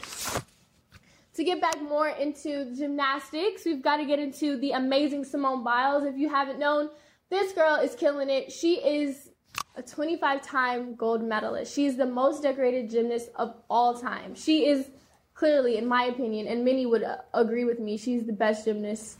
To 1.35 1.43
get 1.43 1.61
back 1.61 1.81
more 1.81 2.09
into 2.09 2.75
gymnastics, 2.75 3.63
we've 3.65 3.81
got 3.81 3.97
to 3.97 4.05
get 4.05 4.19
into 4.19 4.57
the 4.57 4.71
amazing 4.71 5.23
Simone 5.23 5.63
Biles. 5.63 6.03
If 6.03 6.17
you 6.17 6.27
haven't 6.27 6.59
known, 6.59 6.89
this 7.29 7.53
girl 7.53 7.75
is 7.75 7.95
killing 7.95 8.29
it. 8.29 8.51
She 8.51 8.75
is 8.75 9.29
a 9.75 9.81
25 9.81 10.41
time 10.41 10.95
gold 10.95 11.23
medalist. 11.23 11.73
She 11.73 11.85
is 11.85 11.95
the 11.95 12.05
most 12.05 12.43
decorated 12.43 12.89
gymnast 12.89 13.29
of 13.35 13.55
all 13.69 13.97
time. 13.97 14.35
She 14.35 14.67
is 14.67 14.89
clearly, 15.33 15.77
in 15.77 15.87
my 15.87 16.03
opinion, 16.03 16.47
and 16.47 16.65
many 16.65 16.85
would 16.85 17.03
uh, 17.03 17.17
agree 17.33 17.63
with 17.63 17.79
me, 17.79 17.95
she's 17.95 18.25
the 18.25 18.33
best 18.33 18.65
gymnast 18.65 19.17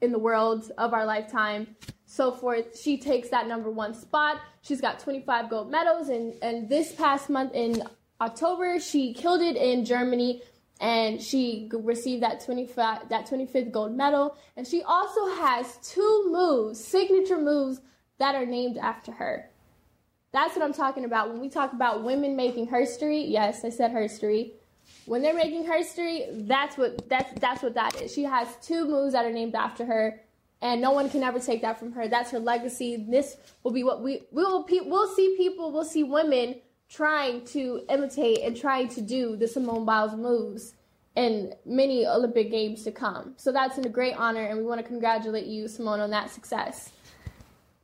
in 0.00 0.12
the 0.12 0.18
world 0.18 0.70
of 0.78 0.92
our 0.92 1.04
lifetime. 1.04 1.76
So 2.04 2.30
forth. 2.32 2.78
She 2.80 2.98
takes 2.98 3.28
that 3.30 3.48
number 3.48 3.70
one 3.70 3.94
spot. 3.94 4.40
She's 4.62 4.80
got 4.80 5.00
25 5.00 5.50
gold 5.50 5.70
medals, 5.70 6.08
and 6.08 6.34
and 6.42 6.68
this 6.68 6.92
past 6.92 7.28
month 7.28 7.54
in 7.54 7.82
October, 8.20 8.78
she 8.78 9.12
killed 9.12 9.42
it 9.42 9.56
in 9.56 9.84
Germany, 9.84 10.42
and 10.80 11.20
she 11.20 11.68
received 11.72 12.22
that 12.22 12.44
25 12.44 13.08
that 13.08 13.28
25th 13.28 13.72
gold 13.72 13.96
medal. 13.96 14.36
And 14.56 14.66
she 14.66 14.82
also 14.82 15.26
has 15.34 15.78
two 15.82 16.28
moves, 16.30 16.82
signature 16.82 17.38
moves 17.38 17.80
that 18.18 18.34
are 18.34 18.46
named 18.46 18.78
after 18.78 19.12
her. 19.12 19.50
That's 20.32 20.54
what 20.54 20.64
I'm 20.64 20.74
talking 20.74 21.04
about 21.04 21.30
when 21.30 21.40
we 21.40 21.48
talk 21.48 21.72
about 21.72 22.04
women 22.04 22.36
making 22.36 22.66
history. 22.68 23.24
Yes, 23.24 23.64
I 23.64 23.70
said 23.70 23.92
history. 23.92 24.52
When 25.06 25.22
they're 25.22 25.34
making 25.34 25.64
her 25.66 25.76
history, 25.76 26.26
that's 26.32 26.76
what 26.76 27.08
that's 27.08 27.38
that's 27.40 27.62
what 27.62 27.74
that 27.74 28.00
is. 28.00 28.12
She 28.12 28.24
has 28.24 28.48
two 28.62 28.86
moves 28.86 29.12
that 29.12 29.24
are 29.24 29.32
named 29.32 29.54
after 29.54 29.84
her, 29.84 30.20
and 30.60 30.80
no 30.80 30.92
one 30.92 31.08
can 31.10 31.22
ever 31.22 31.38
take 31.38 31.62
that 31.62 31.78
from 31.78 31.92
her. 31.92 32.08
That's 32.08 32.30
her 32.32 32.38
legacy. 32.38 33.06
This 33.08 33.36
will 33.62 33.72
be 33.72 33.84
what 33.84 34.02
we 34.02 34.22
we 34.32 34.42
will 34.42 34.66
we'll 34.68 35.14
see 35.14 35.36
people, 35.36 35.72
we'll 35.72 35.84
see 35.84 36.02
women 36.02 36.56
trying 36.88 37.44
to 37.46 37.82
imitate 37.88 38.40
and 38.40 38.56
trying 38.56 38.88
to 38.88 39.00
do 39.00 39.36
the 39.36 39.48
Simone 39.48 39.84
Biles 39.84 40.14
moves 40.14 40.74
in 41.16 41.54
many 41.64 42.06
Olympic 42.06 42.50
games 42.50 42.84
to 42.84 42.92
come. 42.92 43.34
So 43.36 43.50
that's 43.50 43.78
a 43.78 43.88
great 43.88 44.14
honor, 44.16 44.44
and 44.44 44.58
we 44.58 44.64
want 44.64 44.80
to 44.80 44.86
congratulate 44.86 45.46
you, 45.46 45.66
Simone, 45.66 46.00
on 46.00 46.10
that 46.10 46.30
success. 46.30 46.90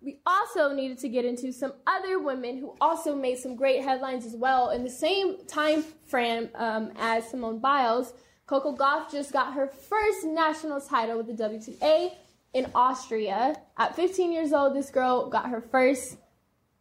We 0.02 0.18
also 0.26 0.74
needed 0.74 0.98
to 0.98 1.08
get 1.08 1.24
into 1.24 1.52
some 1.52 1.74
other 1.86 2.18
women 2.18 2.58
who 2.58 2.74
also 2.80 3.14
made 3.14 3.38
some 3.38 3.54
great 3.54 3.82
headlines 3.84 4.26
as 4.26 4.34
well 4.34 4.70
in 4.70 4.82
the 4.82 4.90
same 4.90 5.46
time 5.46 5.84
frame 6.06 6.48
um, 6.56 6.92
as 6.98 7.28
Simone 7.28 7.60
Biles. 7.60 8.12
Coco 8.46 8.74
Gauff 8.74 9.12
just 9.12 9.32
got 9.32 9.54
her 9.54 9.68
first 9.68 10.24
national 10.24 10.80
title 10.80 11.16
with 11.16 11.28
the 11.28 11.44
WTA 11.44 12.10
in 12.52 12.66
Austria. 12.74 13.56
At 13.78 13.94
15 13.94 14.32
years 14.32 14.52
old, 14.52 14.74
this 14.74 14.90
girl 14.90 15.30
got 15.30 15.48
her 15.50 15.60
first 15.60 16.16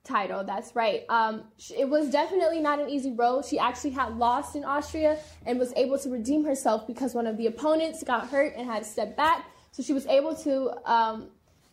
title. 0.03 0.43
That's 0.43 0.75
right. 0.75 1.03
Um, 1.07 1.43
it 1.77 1.87
was 1.87 2.09
definitely 2.09 2.59
not 2.59 2.79
an 2.79 2.89
easy 2.89 3.11
road. 3.11 3.45
She 3.45 3.59
actually 3.59 3.91
had 3.91 4.17
lost 4.17 4.55
in 4.55 4.63
Austria 4.63 5.19
and 5.45 5.59
was 5.59 5.73
able 5.75 5.99
to 5.99 6.09
redeem 6.09 6.43
herself 6.43 6.87
because 6.87 7.13
one 7.13 7.27
of 7.27 7.37
the 7.37 7.45
opponents 7.45 8.03
got 8.03 8.29
hurt 8.29 8.55
and 8.57 8.65
had 8.65 8.83
to 8.83 8.89
step 8.89 9.15
back. 9.15 9.45
So 9.71 9.83
she 9.83 9.93
was 9.93 10.07
able 10.07 10.35
to 10.37 10.71
um, 10.91 11.29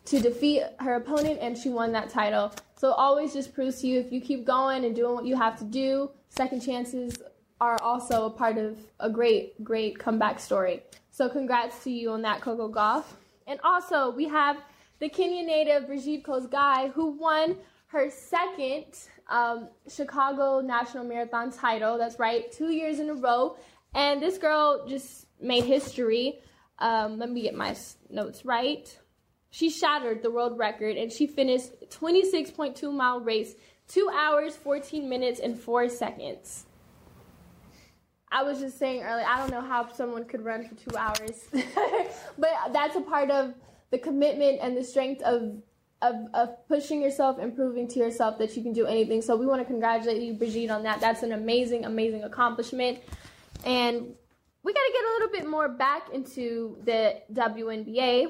to 0.09 0.19
defeat 0.19 0.63
her 0.79 0.95
opponent 0.95 1.37
and 1.39 1.55
she 1.57 1.69
won 1.69 1.91
that 1.91 2.09
title. 2.09 2.51
So 2.75 2.91
always 2.93 3.31
just 3.33 3.53
proves 3.53 3.81
to 3.81 3.87
you 3.87 3.99
if 3.99 4.11
you 4.11 4.19
keep 4.19 4.45
going 4.45 4.83
and 4.85 4.95
doing 4.95 5.13
what 5.13 5.25
you 5.25 5.35
have 5.35 5.57
to 5.59 5.63
do, 5.63 6.09
second 6.29 6.61
chances 6.61 7.17
are 7.61 7.79
also 7.81 8.25
a 8.25 8.29
part 8.29 8.57
of 8.57 8.79
a 8.99 9.09
great, 9.09 9.63
great 9.63 9.99
comeback 9.99 10.39
story. 10.39 10.81
So 11.11 11.29
congrats 11.29 11.83
to 11.83 11.91
you 11.91 12.11
on 12.11 12.21
that, 12.23 12.41
Coco 12.41 12.71
Gauff. 12.71 13.03
And 13.45 13.59
also 13.63 14.09
we 14.11 14.27
have 14.27 14.57
the 14.99 15.09
Kenyan 15.09 15.45
native 15.45 15.87
Brigid 15.87 16.23
Kosgei 16.23 16.91
who 16.93 17.11
won 17.11 17.57
her 17.87 18.09
second 18.09 18.85
um, 19.29 19.67
Chicago 19.87 20.59
National 20.59 21.03
Marathon 21.03 21.51
title. 21.51 21.97
That's 21.97 22.17
right, 22.17 22.51
two 22.51 22.71
years 22.71 22.99
in 22.99 23.09
a 23.09 23.13
row. 23.13 23.57
And 23.93 24.21
this 24.21 24.37
girl 24.37 24.85
just 24.87 25.27
made 25.39 25.65
history. 25.65 26.39
Um, 26.79 27.19
let 27.19 27.29
me 27.29 27.41
get 27.41 27.55
my 27.55 27.75
notes 28.09 28.45
right. 28.45 28.97
She 29.51 29.69
shattered 29.69 30.21
the 30.21 30.31
world 30.31 30.57
record 30.57 30.95
and 30.97 31.11
she 31.11 31.25
finished 31.27 31.71
26.2 31.89 32.93
mile 32.93 33.19
race, 33.19 33.55
2 33.87 34.09
hours, 34.13 34.55
14 34.55 35.09
minutes, 35.09 35.39
and 35.39 35.59
4 35.59 35.89
seconds. 35.89 36.65
I 38.31 38.43
was 38.43 38.59
just 38.59 38.77
saying 38.77 39.01
earlier, 39.01 39.25
I 39.27 39.39
don't 39.39 39.51
know 39.51 39.61
how 39.61 39.91
someone 39.91 40.25
could 40.25 40.45
run 40.45 40.67
for 40.67 40.75
two 40.75 40.95
hours, 40.95 41.45
but 42.37 42.51
that's 42.71 42.95
a 42.95 43.01
part 43.01 43.31
of 43.31 43.55
the 43.89 43.97
commitment 43.97 44.59
and 44.61 44.77
the 44.77 44.83
strength 44.83 45.21
of, 45.23 45.57
of, 46.03 46.15
of 46.35 46.67
pushing 46.67 47.01
yourself 47.01 47.39
and 47.39 47.55
proving 47.55 47.87
to 47.87 47.99
yourself 47.99 48.37
that 48.37 48.55
you 48.55 48.61
can 48.61 48.71
do 48.71 48.85
anything. 48.85 49.23
So 49.23 49.35
we 49.35 49.47
want 49.47 49.61
to 49.61 49.65
congratulate 49.65 50.21
you, 50.21 50.33
Brigid, 50.33 50.69
on 50.69 50.83
that. 50.83 51.01
That's 51.01 51.23
an 51.23 51.31
amazing, 51.31 51.85
amazing 51.85 52.23
accomplishment. 52.23 52.99
And 53.65 54.13
we 54.61 54.73
got 54.73 54.81
to 54.85 54.93
get 54.93 55.03
a 55.03 55.11
little 55.13 55.29
bit 55.29 55.47
more 55.47 55.67
back 55.67 56.09
into 56.13 56.77
the 56.85 57.21
WNBA. 57.33 58.27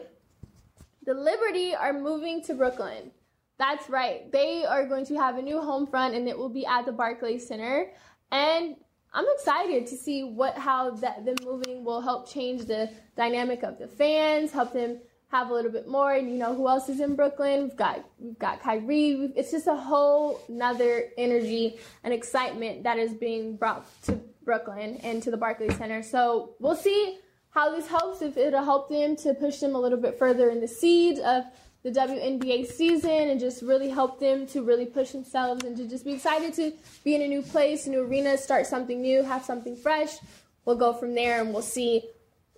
The 1.10 1.16
Liberty 1.16 1.74
are 1.74 1.92
moving 1.92 2.44
to 2.44 2.54
Brooklyn. 2.54 3.10
That's 3.58 3.90
right. 3.90 4.32
They 4.32 4.64
are 4.64 4.86
going 4.86 5.08
to 5.08 5.16
have 5.16 5.40
a 5.40 5.42
new 5.42 5.60
home 5.60 5.88
front 5.88 6.14
and 6.14 6.30
it 6.30 6.38
will 6.38 6.50
be 6.50 6.68
at 6.68 6.86
the 6.86 6.92
Barclays 6.92 7.48
Center. 7.48 7.88
And 8.32 8.76
I'm 9.12 9.26
excited 9.34 9.88
to 9.88 9.96
see 9.96 10.24
what 10.24 10.56
how 10.56 10.92
that 10.92 11.26
them 11.26 11.38
moving 11.44 11.84
will 11.84 12.00
help 12.00 12.30
change 12.30 12.66
the 12.66 12.92
dynamic 13.18 13.64
of 13.64 13.80
the 13.80 13.88
fans, 13.88 14.52
help 14.52 14.72
them 14.72 15.00
have 15.32 15.50
a 15.50 15.54
little 15.54 15.72
bit 15.72 15.88
more. 15.88 16.14
And 16.14 16.30
you 16.30 16.38
know 16.38 16.54
who 16.54 16.68
else 16.68 16.90
is 16.90 17.00
in 17.00 17.16
Brooklyn? 17.16 17.64
We've 17.64 17.76
got 17.76 18.06
we've 18.20 18.38
got 18.38 18.62
Kyrie. 18.62 19.34
It's 19.36 19.50
just 19.50 19.66
a 19.66 19.76
whole 19.76 20.40
nother 20.48 21.10
energy 21.18 21.80
and 22.04 22.14
excitement 22.14 22.84
that 22.84 23.00
is 23.00 23.16
being 23.16 23.56
brought 23.56 23.84
to 24.04 24.12
Brooklyn 24.46 24.98
and 24.98 25.24
to 25.24 25.32
the 25.32 25.38
Barclays 25.38 25.76
Center. 25.76 26.04
So 26.04 26.54
we'll 26.60 26.76
see 26.76 27.18
how 27.52 27.76
this 27.76 27.88
helps, 27.88 28.22
if 28.22 28.38
it'll 28.38 28.64
help 28.64 28.90
them 28.90 29.16
to 29.18 29.34
push 29.34 29.60
them 29.60 29.76
a 29.76 29.80
little 29.80 29.98
bit 29.98 30.18
further 30.18 30.50
in 30.50 30.62
the 30.62 30.68
seeds 30.68 31.20
of 31.20 31.46
the 31.84 31.92
WNBA 31.92 32.68
season 32.68 33.30
and 33.30 33.40
just 33.40 33.62
really 33.62 33.90
help 33.90 34.20
them 34.20 34.46
to 34.48 34.62
really 34.62 34.86
push 34.86 35.12
themselves 35.12 35.64
and 35.64 35.78
to 35.78 35.88
just 35.88 36.04
be 36.04 36.14
excited 36.14 36.54
to 36.54 36.74
be 37.04 37.16
in 37.16 37.22
a 37.22 37.28
new 37.28 37.42
place, 37.42 37.88
a 37.88 37.90
new 37.90 38.04
arena, 38.04 38.38
start 38.38 38.66
something 38.66 39.02
new, 39.02 39.24
have 39.24 39.46
something 39.46 39.76
fresh. 39.76 40.18
We'll 40.66 40.76
go 40.76 40.94
from 40.94 41.16
there 41.16 41.42
and 41.42 41.54
we'll 41.54 41.62
see 41.62 42.04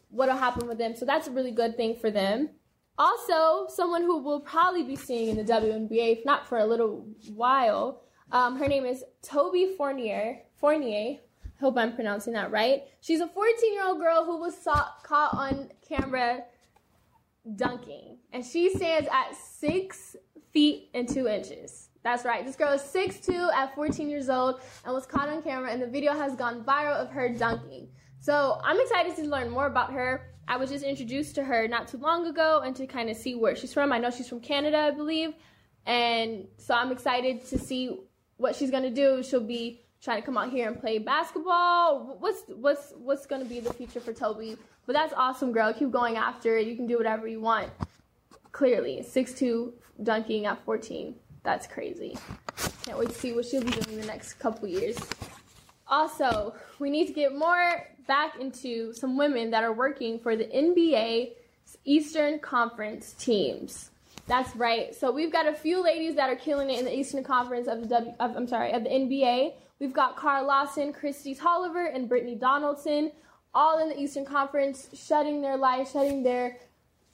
what'll 0.10 0.36
happen 0.36 0.68
with 0.68 0.78
them. 0.78 0.96
So 0.96 1.06
that's 1.06 1.28
a 1.28 1.32
really 1.32 1.52
good 1.52 1.78
thing 1.78 1.96
for 1.96 2.10
them. 2.10 2.50
Also, 2.98 3.68
someone 3.70 4.02
who 4.02 4.18
we'll 4.18 4.42
probably 4.42 4.84
be 4.84 4.96
seeing 4.96 5.30
in 5.30 5.38
the 5.38 5.54
WNBA, 5.54 6.20
if 6.20 6.26
not 6.26 6.48
for 6.48 6.58
a 6.58 6.66
little 6.66 7.08
while, 7.34 8.02
um, 8.32 8.58
her 8.58 8.68
name 8.68 8.86
is 8.86 9.04
Toby 9.22 9.74
Fournier. 9.78 10.40
Fournier, 10.56 11.18
hope 11.62 11.78
I'm 11.78 11.94
pronouncing 11.94 12.34
that 12.34 12.52
right. 12.52 12.84
She's 13.00 13.22
a 13.22 13.28
14 13.28 13.74
year 13.74 13.86
old 13.86 14.00
girl 14.00 14.26
who 14.26 14.38
was 14.38 14.58
saw, 14.58 14.88
caught 15.04 15.34
on 15.34 15.70
camera 15.88 16.44
dunking, 17.56 18.18
and 18.34 18.44
she 18.44 18.74
stands 18.76 19.08
at 19.12 19.36
six 19.36 20.16
feet 20.52 20.90
and 20.94 21.08
two 21.08 21.28
inches. 21.28 21.90
That's 22.04 22.26
right. 22.26 22.44
This 22.44 22.56
girl 22.56 22.74
is 22.74 22.82
6'2 22.82 23.54
at 23.54 23.76
14 23.76 24.10
years 24.10 24.28
old 24.28 24.60
and 24.84 24.94
was 24.94 25.06
caught 25.06 25.30
on 25.30 25.44
camera, 25.44 25.72
and 25.72 25.82
the 25.82 25.88
video 25.88 26.14
has 26.14 26.36
gone 26.36 26.64
viral 26.64 26.96
of 26.96 27.12
her 27.12 27.30
dunking. 27.30 27.90
So 28.20 28.60
I'm 28.64 28.80
excited 28.80 29.16
to 29.18 29.24
learn 29.24 29.50
more 29.50 29.68
about 29.68 29.94
her. 29.94 30.28
I 30.48 30.58
was 30.58 30.72
just 30.72 30.84
introduced 30.84 31.36
to 31.36 31.44
her 31.44 31.68
not 31.68 31.88
too 31.88 31.98
long 31.98 32.26
ago 32.26 32.62
and 32.66 32.76
to 32.76 32.88
kind 32.88 33.10
of 33.10 33.18
see 33.18 33.36
where 33.36 33.56
she's 33.56 33.74
from. 33.74 33.94
I 33.94 34.00
know 34.00 34.10
she's 34.10 34.28
from 34.28 34.40
Canada, 34.40 34.80
I 34.80 34.92
believe. 34.92 35.34
And 35.86 36.48
so 36.58 36.74
I'm 36.74 36.92
excited 36.92 37.46
to 37.48 37.60
see 37.60 38.00
what 38.38 38.56
she's 38.56 38.72
going 38.72 38.84
to 38.84 38.90
do. 38.90 39.22
She'll 39.24 39.42
be 39.42 39.82
trying 40.02 40.20
to 40.22 40.26
come 40.26 40.38
out 40.38 40.52
here 40.52 40.68
and 40.68 40.80
play 40.80 40.98
basketball. 40.98 42.18
What's 42.20 42.44
what's 42.48 42.94
what's 42.98 43.26
going 43.26 43.42
to 43.42 43.48
be 43.48 43.60
the 43.60 43.74
future 43.74 44.00
for 44.00 44.14
Toby? 44.14 44.58
But 44.86 44.94
that's 44.94 45.14
awesome, 45.16 45.52
girl. 45.52 45.74
Keep 45.74 45.92
going 45.92 46.18
after 46.18 46.58
it. 46.58 46.68
You 46.68 46.76
can 46.76 46.88
do 46.88 46.98
whatever 46.98 47.28
you 47.28 47.40
want. 47.40 47.70
Clearly, 48.52 49.04
six 49.04 49.34
two 49.34 49.74
dunking 50.04 50.46
at 50.46 50.64
14. 50.66 51.16
That's 51.44 51.68
crazy. 51.68 52.18
Can't 52.86 52.98
wait 52.98 53.10
to 53.10 53.16
see 53.16 53.34
what 53.34 53.46
she'll 53.46 53.64
be 53.64 53.72
doing 53.72 54.00
the 54.00 54.06
next 54.06 54.34
couple 54.36 54.68
years. 54.68 54.98
Also, 55.88 56.56
we 56.80 56.90
need 56.90 57.08
to 57.08 57.14
get 57.14 57.36
more 57.36 57.88
back 58.08 58.40
into 58.40 58.94
some 58.94 59.18
women 59.18 59.52
that 59.52 59.64
are 59.64 59.74
working 59.74 60.20
for 60.20 60.36
the 60.36 60.46
NBA 60.46 61.34
Eastern 61.86 62.40
Conference 62.40 63.14
teams. 63.14 63.92
That's 64.28 64.56
right. 64.56 64.94
So 64.96 65.12
we've 65.12 65.32
got 65.32 65.48
a 65.48 65.54
few 65.54 65.84
ladies 65.84 66.16
that 66.16 66.30
are 66.30 66.36
killing 66.36 66.70
it 66.70 66.80
in 66.80 66.86
the 66.86 66.96
Eastern 66.96 67.24
Conference 67.24 67.68
of 67.68 67.82
the 67.82 67.88
W. 67.88 68.14
Of, 68.20 68.36
I'm 68.36 68.48
sorry, 68.48 68.72
of 68.72 68.84
the 68.84 68.90
NBA. 68.90 69.54
We've 69.82 69.92
got 69.92 70.16
Kara 70.16 70.44
Lawson, 70.44 70.94
Kristi 70.94 71.36
Toliver, 71.36 71.92
and 71.92 72.08
Brittni 72.08 72.40
Donaldson, 72.40 73.12
all 73.52 73.80
in 73.80 73.90
the 73.90 74.00
Eastern 74.00 74.26
Conference, 74.26 74.88
shedding 74.94 75.42
their 75.42 75.58
light, 75.58 75.88
shedding 75.88 76.22
their 76.22 76.60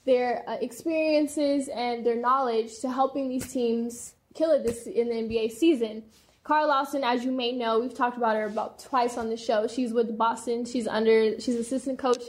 their 0.04 0.44
uh, 0.50 0.58
experiences 0.60 1.70
and 1.70 2.06
their 2.06 2.18
knowledge 2.18 2.80
to 2.80 2.92
helping 2.92 3.30
these 3.30 3.52
teams 3.52 4.16
kill 4.34 4.52
it 4.52 4.66
this 4.66 4.86
in 4.86 5.08
the 5.08 5.16
NBA 5.16 5.52
season. 5.52 6.04
Kara 6.46 6.66
Lawson, 6.66 7.06
as 7.06 7.24
you 7.24 7.32
may 7.32 7.54
know, 7.54 7.80
we've 7.80 7.96
talked 7.96 8.18
about 8.18 8.36
her 8.36 8.46
about 8.46 8.80
twice 8.80 9.18
on 9.18 9.30
the 9.30 9.38
show. 9.38 9.66
She's 9.68 9.94
with 9.94 10.18
Boston. 10.18 10.66
She's 10.66 10.88
under. 10.88 11.40
She's 11.40 11.56
assistant 11.56 11.98
coach, 12.00 12.24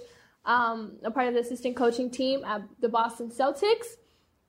um, 0.45 0.99
a 1.03 1.11
part 1.11 1.27
of 1.27 1.35
the 1.35 1.41
assistant 1.41 1.75
coaching 1.75 2.13
team 2.13 2.45
at 2.45 2.63
the 2.79 2.89
Boston 2.89 3.29
Celtics. 3.29 3.97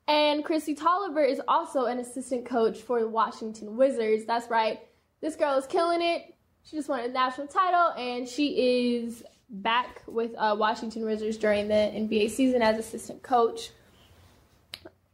And 0.06 0.44
Kristi 0.44 0.78
Toliver 0.78 1.28
is 1.28 1.40
also 1.48 1.86
an 1.86 1.98
assistant 1.98 2.46
coach 2.46 2.78
for 2.78 3.00
the 3.00 3.08
Washington 3.08 3.76
Wizards. 3.76 4.24
That's 4.24 4.48
right. 4.48 4.78
This 5.20 5.36
girl 5.36 5.56
is 5.56 5.66
killing 5.66 6.02
it. 6.02 6.34
She 6.64 6.76
just 6.76 6.88
won 6.88 7.00
a 7.00 7.08
national 7.08 7.46
title, 7.46 7.92
and 7.96 8.28
she 8.28 9.04
is 9.04 9.22
back 9.48 10.02
with 10.06 10.32
uh, 10.36 10.54
Washington 10.58 11.04
Wizards 11.04 11.36
during 11.36 11.68
the 11.68 11.74
NBA 11.74 12.30
season 12.30 12.62
as 12.62 12.78
assistant 12.78 13.22
coach. 13.22 13.70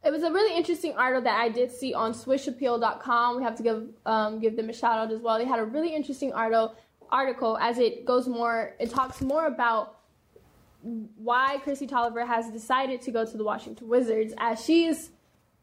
It 0.03 0.11
was 0.11 0.23
a 0.23 0.31
really 0.31 0.55
interesting 0.55 0.93
article 0.95 1.23
that 1.23 1.39
I 1.39 1.49
did 1.49 1.71
see 1.71 1.93
on 1.93 2.13
SwishAppeal.com. 2.13 3.37
We 3.37 3.43
have 3.43 3.57
to 3.57 3.63
give 3.63 3.89
um, 4.05 4.39
give 4.39 4.55
them 4.55 4.69
a 4.69 4.73
shout 4.73 4.99
out 4.99 5.11
as 5.11 5.19
well. 5.19 5.37
They 5.37 5.45
had 5.45 5.59
a 5.59 5.65
really 5.65 5.93
interesting 5.93 6.31
article 6.33 6.75
article 7.11 7.57
as 7.57 7.77
it 7.77 8.05
goes 8.05 8.27
more, 8.27 8.75
it 8.79 8.89
talks 8.89 9.21
more 9.21 9.47
about 9.47 9.99
why 10.81 11.57
Chrissy 11.63 11.87
Toliver 11.87 12.25
has 12.25 12.49
decided 12.51 13.01
to 13.01 13.11
go 13.11 13.25
to 13.25 13.37
the 13.37 13.43
Washington 13.43 13.87
Wizards 13.87 14.33
as 14.37 14.63
she 14.63 14.85
is 14.85 15.09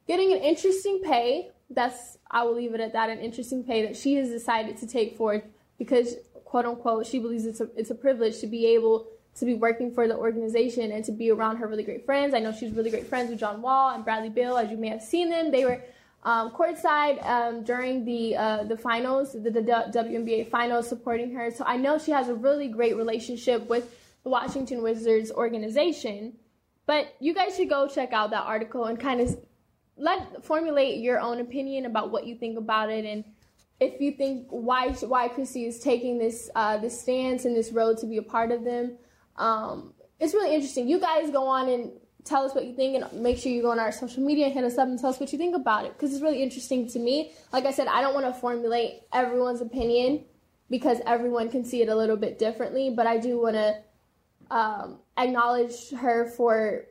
getting 0.06 0.32
an 0.32 0.38
interesting 0.38 1.00
pay. 1.02 1.50
That's 1.70 2.18
I 2.30 2.44
will 2.44 2.54
leave 2.54 2.74
it 2.74 2.80
at 2.80 2.92
that, 2.92 3.10
an 3.10 3.18
interesting 3.18 3.64
pay 3.64 3.86
that 3.86 3.96
she 3.96 4.14
has 4.16 4.28
decided 4.28 4.76
to 4.78 4.86
take 4.86 5.16
forward 5.16 5.42
because 5.78 6.16
quote 6.44 6.66
unquote 6.66 7.06
she 7.06 7.18
believes 7.18 7.46
it's 7.46 7.60
a 7.60 7.68
it's 7.76 7.90
a 7.90 7.94
privilege 7.94 8.38
to 8.40 8.46
be 8.46 8.66
able 8.66 9.08
to 9.36 9.44
be 9.44 9.54
working 9.54 9.92
for 9.92 10.06
the 10.06 10.16
organization 10.16 10.92
and 10.92 11.04
to 11.04 11.12
be 11.12 11.30
around 11.30 11.56
her 11.56 11.66
really 11.66 11.82
great 11.82 12.06
friends. 12.06 12.34
I 12.34 12.38
know 12.38 12.52
she's 12.52 12.70
really 12.70 12.90
great 12.90 13.08
friends 13.08 13.30
with 13.30 13.40
John 13.40 13.60
Wall 13.62 13.90
and 13.90 14.04
Bradley 14.04 14.28
Beal, 14.28 14.56
as 14.56 14.70
you 14.70 14.76
may 14.76 14.88
have 14.88 15.02
seen 15.02 15.28
them. 15.28 15.50
They 15.50 15.64
were 15.64 15.82
um, 16.22 16.52
courtside 16.52 17.24
um, 17.26 17.64
during 17.64 18.04
the 18.04 18.36
uh, 18.36 18.64
the 18.64 18.76
finals, 18.76 19.32
the, 19.32 19.50
the 19.50 19.60
WNBA 19.60 20.48
finals, 20.48 20.88
supporting 20.88 21.32
her. 21.34 21.50
So 21.50 21.64
I 21.66 21.76
know 21.76 21.98
she 21.98 22.12
has 22.12 22.28
a 22.28 22.34
really 22.34 22.68
great 22.68 22.96
relationship 22.96 23.68
with 23.68 23.94
the 24.22 24.30
Washington 24.30 24.82
Wizards 24.82 25.30
organization. 25.30 26.34
But 26.86 27.14
you 27.18 27.34
guys 27.34 27.56
should 27.56 27.70
go 27.70 27.88
check 27.88 28.12
out 28.12 28.30
that 28.30 28.44
article 28.44 28.84
and 28.84 29.00
kind 29.00 29.20
of 29.20 29.38
let 29.96 30.44
formulate 30.44 30.98
your 30.98 31.20
own 31.20 31.40
opinion 31.40 31.86
about 31.86 32.10
what 32.10 32.26
you 32.26 32.34
think 32.34 32.58
about 32.58 32.90
it 32.90 33.04
and 33.04 33.24
if 33.80 34.00
you 34.00 34.12
think 34.12 34.46
why 34.50 34.90
why 34.92 35.28
Kristi 35.28 35.66
is 35.66 35.80
taking 35.80 36.18
this 36.18 36.50
uh, 36.54 36.78
this 36.78 37.00
stance 37.00 37.44
and 37.44 37.56
this 37.56 37.72
road 37.72 37.98
to 37.98 38.06
be 38.06 38.16
a 38.18 38.22
part 38.22 38.52
of 38.52 38.64
them. 38.64 38.96
Um, 39.36 39.94
it's 40.20 40.32
really 40.32 40.54
interesting. 40.54 40.88
You 40.88 41.00
guys 41.00 41.30
go 41.30 41.46
on 41.46 41.68
and 41.68 41.90
tell 42.24 42.44
us 42.44 42.54
what 42.54 42.64
you 42.64 42.74
think 42.74 43.02
and 43.02 43.20
make 43.20 43.36
sure 43.36 43.52
you 43.52 43.62
go 43.62 43.70
on 43.70 43.78
our 43.78 43.92
social 43.92 44.22
media 44.22 44.46
and 44.46 44.54
hit 44.54 44.64
us 44.64 44.78
up 44.78 44.88
and 44.88 44.98
tell 44.98 45.10
us 45.10 45.20
what 45.20 45.32
you 45.32 45.38
think 45.38 45.54
about 45.54 45.84
it 45.84 45.92
because 45.92 46.12
it's 46.12 46.22
really 46.22 46.42
interesting 46.42 46.88
to 46.88 46.98
me. 46.98 47.32
Like 47.52 47.66
I 47.66 47.72
said, 47.72 47.88
I 47.88 48.00
don't 48.00 48.14
want 48.14 48.26
to 48.26 48.40
formulate 48.40 49.02
everyone's 49.12 49.60
opinion 49.60 50.24
because 50.70 51.00
everyone 51.06 51.50
can 51.50 51.64
see 51.64 51.82
it 51.82 51.88
a 51.88 51.94
little 51.94 52.16
bit 52.16 52.38
differently, 52.38 52.90
but 52.90 53.06
I 53.06 53.18
do 53.18 53.40
want 53.40 53.56
to 53.56 53.82
um, 54.50 54.98
acknowledge 55.18 55.90
her 55.90 56.30
for 56.30 56.86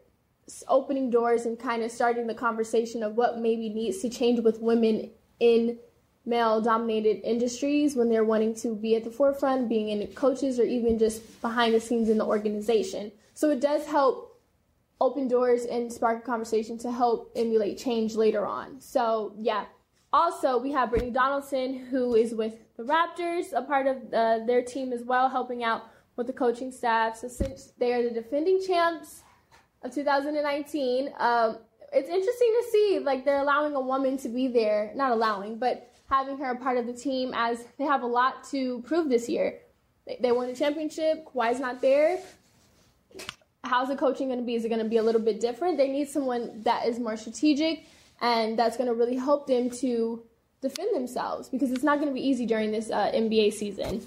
opening 0.68 1.10
doors 1.10 1.46
and 1.46 1.60
kind 1.60 1.84
of 1.84 1.92
starting 1.92 2.28
the 2.28 2.34
conversation 2.34 3.04
of 3.04 3.16
what 3.16 3.40
maybe 3.40 3.70
needs 3.70 4.00
to 4.00 4.10
change 4.10 4.40
with 4.40 4.60
women 4.60 5.10
in 5.40 5.78
male 6.26 6.62
dominated 6.62 7.22
industries 7.24 7.96
when 7.96 8.10
they're 8.10 8.24
wanting 8.24 8.56
to 8.56 8.76
be 8.76 8.96
at 8.96 9.04
the 9.04 9.12
forefront, 9.12 9.68
being 9.68 9.90
in 9.90 10.06
coaches 10.08 10.60
or 10.60 10.64
even 10.64 10.98
just 10.98 11.42
behind 11.42 11.74
the 11.74 11.80
scenes 11.80 12.10
in 12.10 12.18
the 12.18 12.26
organization. 12.26 13.12
So 13.34 13.50
it 13.50 13.60
does 13.60 13.86
help 13.88 14.42
open 15.02 15.28
doors 15.28 15.66
and 15.66 15.92
spark 15.92 16.24
a 16.24 16.26
conversation 16.26 16.78
to 16.78 16.92
help 16.92 17.32
emulate 17.36 17.78
change 17.78 18.16
later 18.16 18.46
on. 18.46 18.80
So 18.80 19.34
yeah. 19.38 19.66
Also, 20.14 20.60
we 20.60 20.72
have 20.72 20.90
Brittni 20.90 21.12
Donaldson, 21.12 21.74
who 21.74 22.14
is 22.14 22.36
with 22.36 22.54
the 22.78 22.84
Raptors, 22.84 23.52
a 23.52 23.64
part 23.64 23.88
of 23.88 23.98
uh, 24.14 24.46
their 24.46 24.62
team 24.62 24.94
as 24.94 25.04
well, 25.04 25.28
helping 25.28 25.64
out 25.64 25.86
with 26.16 26.28
the 26.28 26.34
coaching 26.34 26.72
staff. 26.72 27.18
So 27.18 27.28
since 27.28 27.74
they 27.80 27.94
are 27.94 28.04
the 28.04 28.12
defending 28.12 28.62
champs 28.66 29.23
of 29.84 29.94
2019, 29.94 31.14
um, 31.18 31.58
it's 31.92 32.10
interesting 32.10 32.56
to 32.62 32.68
see 32.72 33.00
like 33.04 33.26
they're 33.26 33.42
allowing 33.42 33.76
a 33.76 33.82
woman 33.82 34.18
to 34.18 34.30
be 34.30 34.48
there, 34.48 34.92
not 34.96 35.12
allowing, 35.12 35.58
but 35.58 35.92
having 36.10 36.38
her 36.38 36.52
a 36.52 36.56
part 36.56 36.78
of 36.78 36.88
the 36.88 36.94
team 36.94 37.32
as 37.36 37.66
they 37.78 37.86
have 37.86 38.02
a 38.02 38.08
lot 38.08 38.44
to 38.52 38.82
prove 38.82 39.10
this 39.10 39.30
year. 39.30 39.60
They, 40.06 40.18
they 40.22 40.32
won 40.32 40.50
a 40.50 40.56
championship. 40.56 41.26
Kawhi's 41.26 41.60
not 41.60 41.82
there. 41.82 42.20
How's 43.64 43.88
the 43.88 43.96
coaching 43.96 44.28
going 44.28 44.40
to 44.40 44.46
be? 44.46 44.56
Is 44.56 44.66
it 44.66 44.70
going 44.70 44.84
to 44.84 44.90
be 44.90 44.98
a 44.98 45.04
little 45.04 45.22
bit 45.22 45.40
different? 45.40 45.78
They 45.78 45.88
need 45.88 46.10
someone 46.10 46.62
that 46.64 46.86
is 46.88 47.00
more 47.00 47.16
strategic 47.16 47.86
and 48.22 48.58
that's 48.58 48.78
going 48.78 48.88
to 48.88 48.94
really 48.94 49.16
help 49.16 49.48
them 49.48 49.70
to 49.70 50.24
defend 50.62 50.96
themselves 50.96 51.50
because 51.50 51.72
it's 51.72 51.84
not 51.84 52.00
going 52.00 52.08
to 52.10 52.14
be 52.14 52.26
easy 52.26 52.46
during 52.46 52.72
this 52.72 52.90
uh, 52.90 53.12
NBA 53.12 53.54
season. 53.54 54.02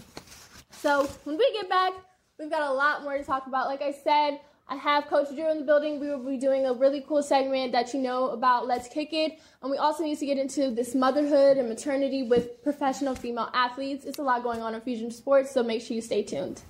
So 0.71 1.07
when 1.25 1.37
we 1.39 1.53
get 1.53 1.69
back, 1.69 1.93
we've 2.39 2.51
got 2.51 2.63
a 2.63 2.73
lot 2.73 3.03
more 3.03 3.17
to 3.17 3.25
talk 3.25 3.47
about. 3.47 3.67
Like 3.67 3.83
I 3.83 3.93
said, 3.93 4.41
I 4.69 4.75
have 4.75 5.07
Coach 5.07 5.29
Drew 5.29 5.49
in 5.49 5.59
the 5.59 5.65
building. 5.65 6.01
We 6.01 6.09
will 6.09 6.19
be 6.19 6.37
doing 6.37 6.67
a 6.67 6.73
really 6.73 7.01
cool 7.07 7.23
segment 7.23 7.71
that 7.71 7.95
you 7.95 8.01
know 8.01 8.31
about 8.31 8.67
Let's 8.67 8.89
Kick 8.89 9.13
It. 9.13 9.39
And 9.63 9.71
we 9.71 9.77
also 9.77 10.03
need 10.03 10.19
to 10.19 10.27
get 10.27 10.39
into 10.39 10.73
this 10.73 10.93
motherhood 10.93 11.57
and 11.57 11.69
maternity 11.69 12.25
with 12.25 12.65
professional 12.65 13.15
female 13.15 13.49
athletes. 13.55 14.05
It's 14.05 14.19
a 14.19 14.23
lot 14.23 14.43
going 14.43 14.63
on 14.63 14.75
in 14.75 14.81
Fusion 14.81 15.13
Sports, 15.13 15.53
so 15.53 15.63
make 15.63 15.83
sure 15.83 15.95
you 15.95 16.03
stay 16.03 16.25
tuned. 16.25 16.63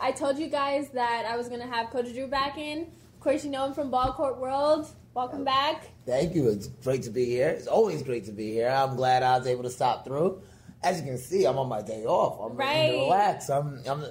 I 0.00 0.12
told 0.12 0.38
you 0.38 0.48
guys 0.48 0.90
that 0.90 1.26
I 1.26 1.36
was 1.36 1.48
going 1.48 1.60
to 1.60 1.66
have 1.66 1.90
Coach 1.90 2.12
Drew 2.12 2.26
back 2.26 2.56
in. 2.56 2.82
Of 2.82 3.20
course, 3.20 3.44
you 3.44 3.50
know 3.50 3.66
him 3.66 3.74
from 3.74 3.90
Ball 3.90 4.12
Court 4.12 4.38
World. 4.38 4.88
Welcome 5.14 5.44
back. 5.44 5.90
Thank 6.06 6.34
you. 6.34 6.48
It's 6.48 6.68
great 6.68 7.02
to 7.02 7.10
be 7.10 7.24
here. 7.24 7.48
It's 7.48 7.66
always 7.66 8.02
great 8.02 8.24
to 8.26 8.32
be 8.32 8.52
here. 8.52 8.68
I'm 8.68 8.94
glad 8.94 9.22
I 9.22 9.36
was 9.38 9.46
able 9.46 9.64
to 9.64 9.70
stop 9.70 10.04
through 10.04 10.42
as 10.82 11.00
you 11.00 11.06
can 11.06 11.18
see, 11.18 11.44
I'm 11.44 11.58
on 11.58 11.68
my 11.68 11.82
day 11.82 12.04
off. 12.04 12.38
I'm 12.40 12.56
right. 12.56 12.66
ready 12.66 12.92
to 12.92 12.98
relax. 12.98 13.50
I'm, 13.50 13.82
I'm 13.86 14.04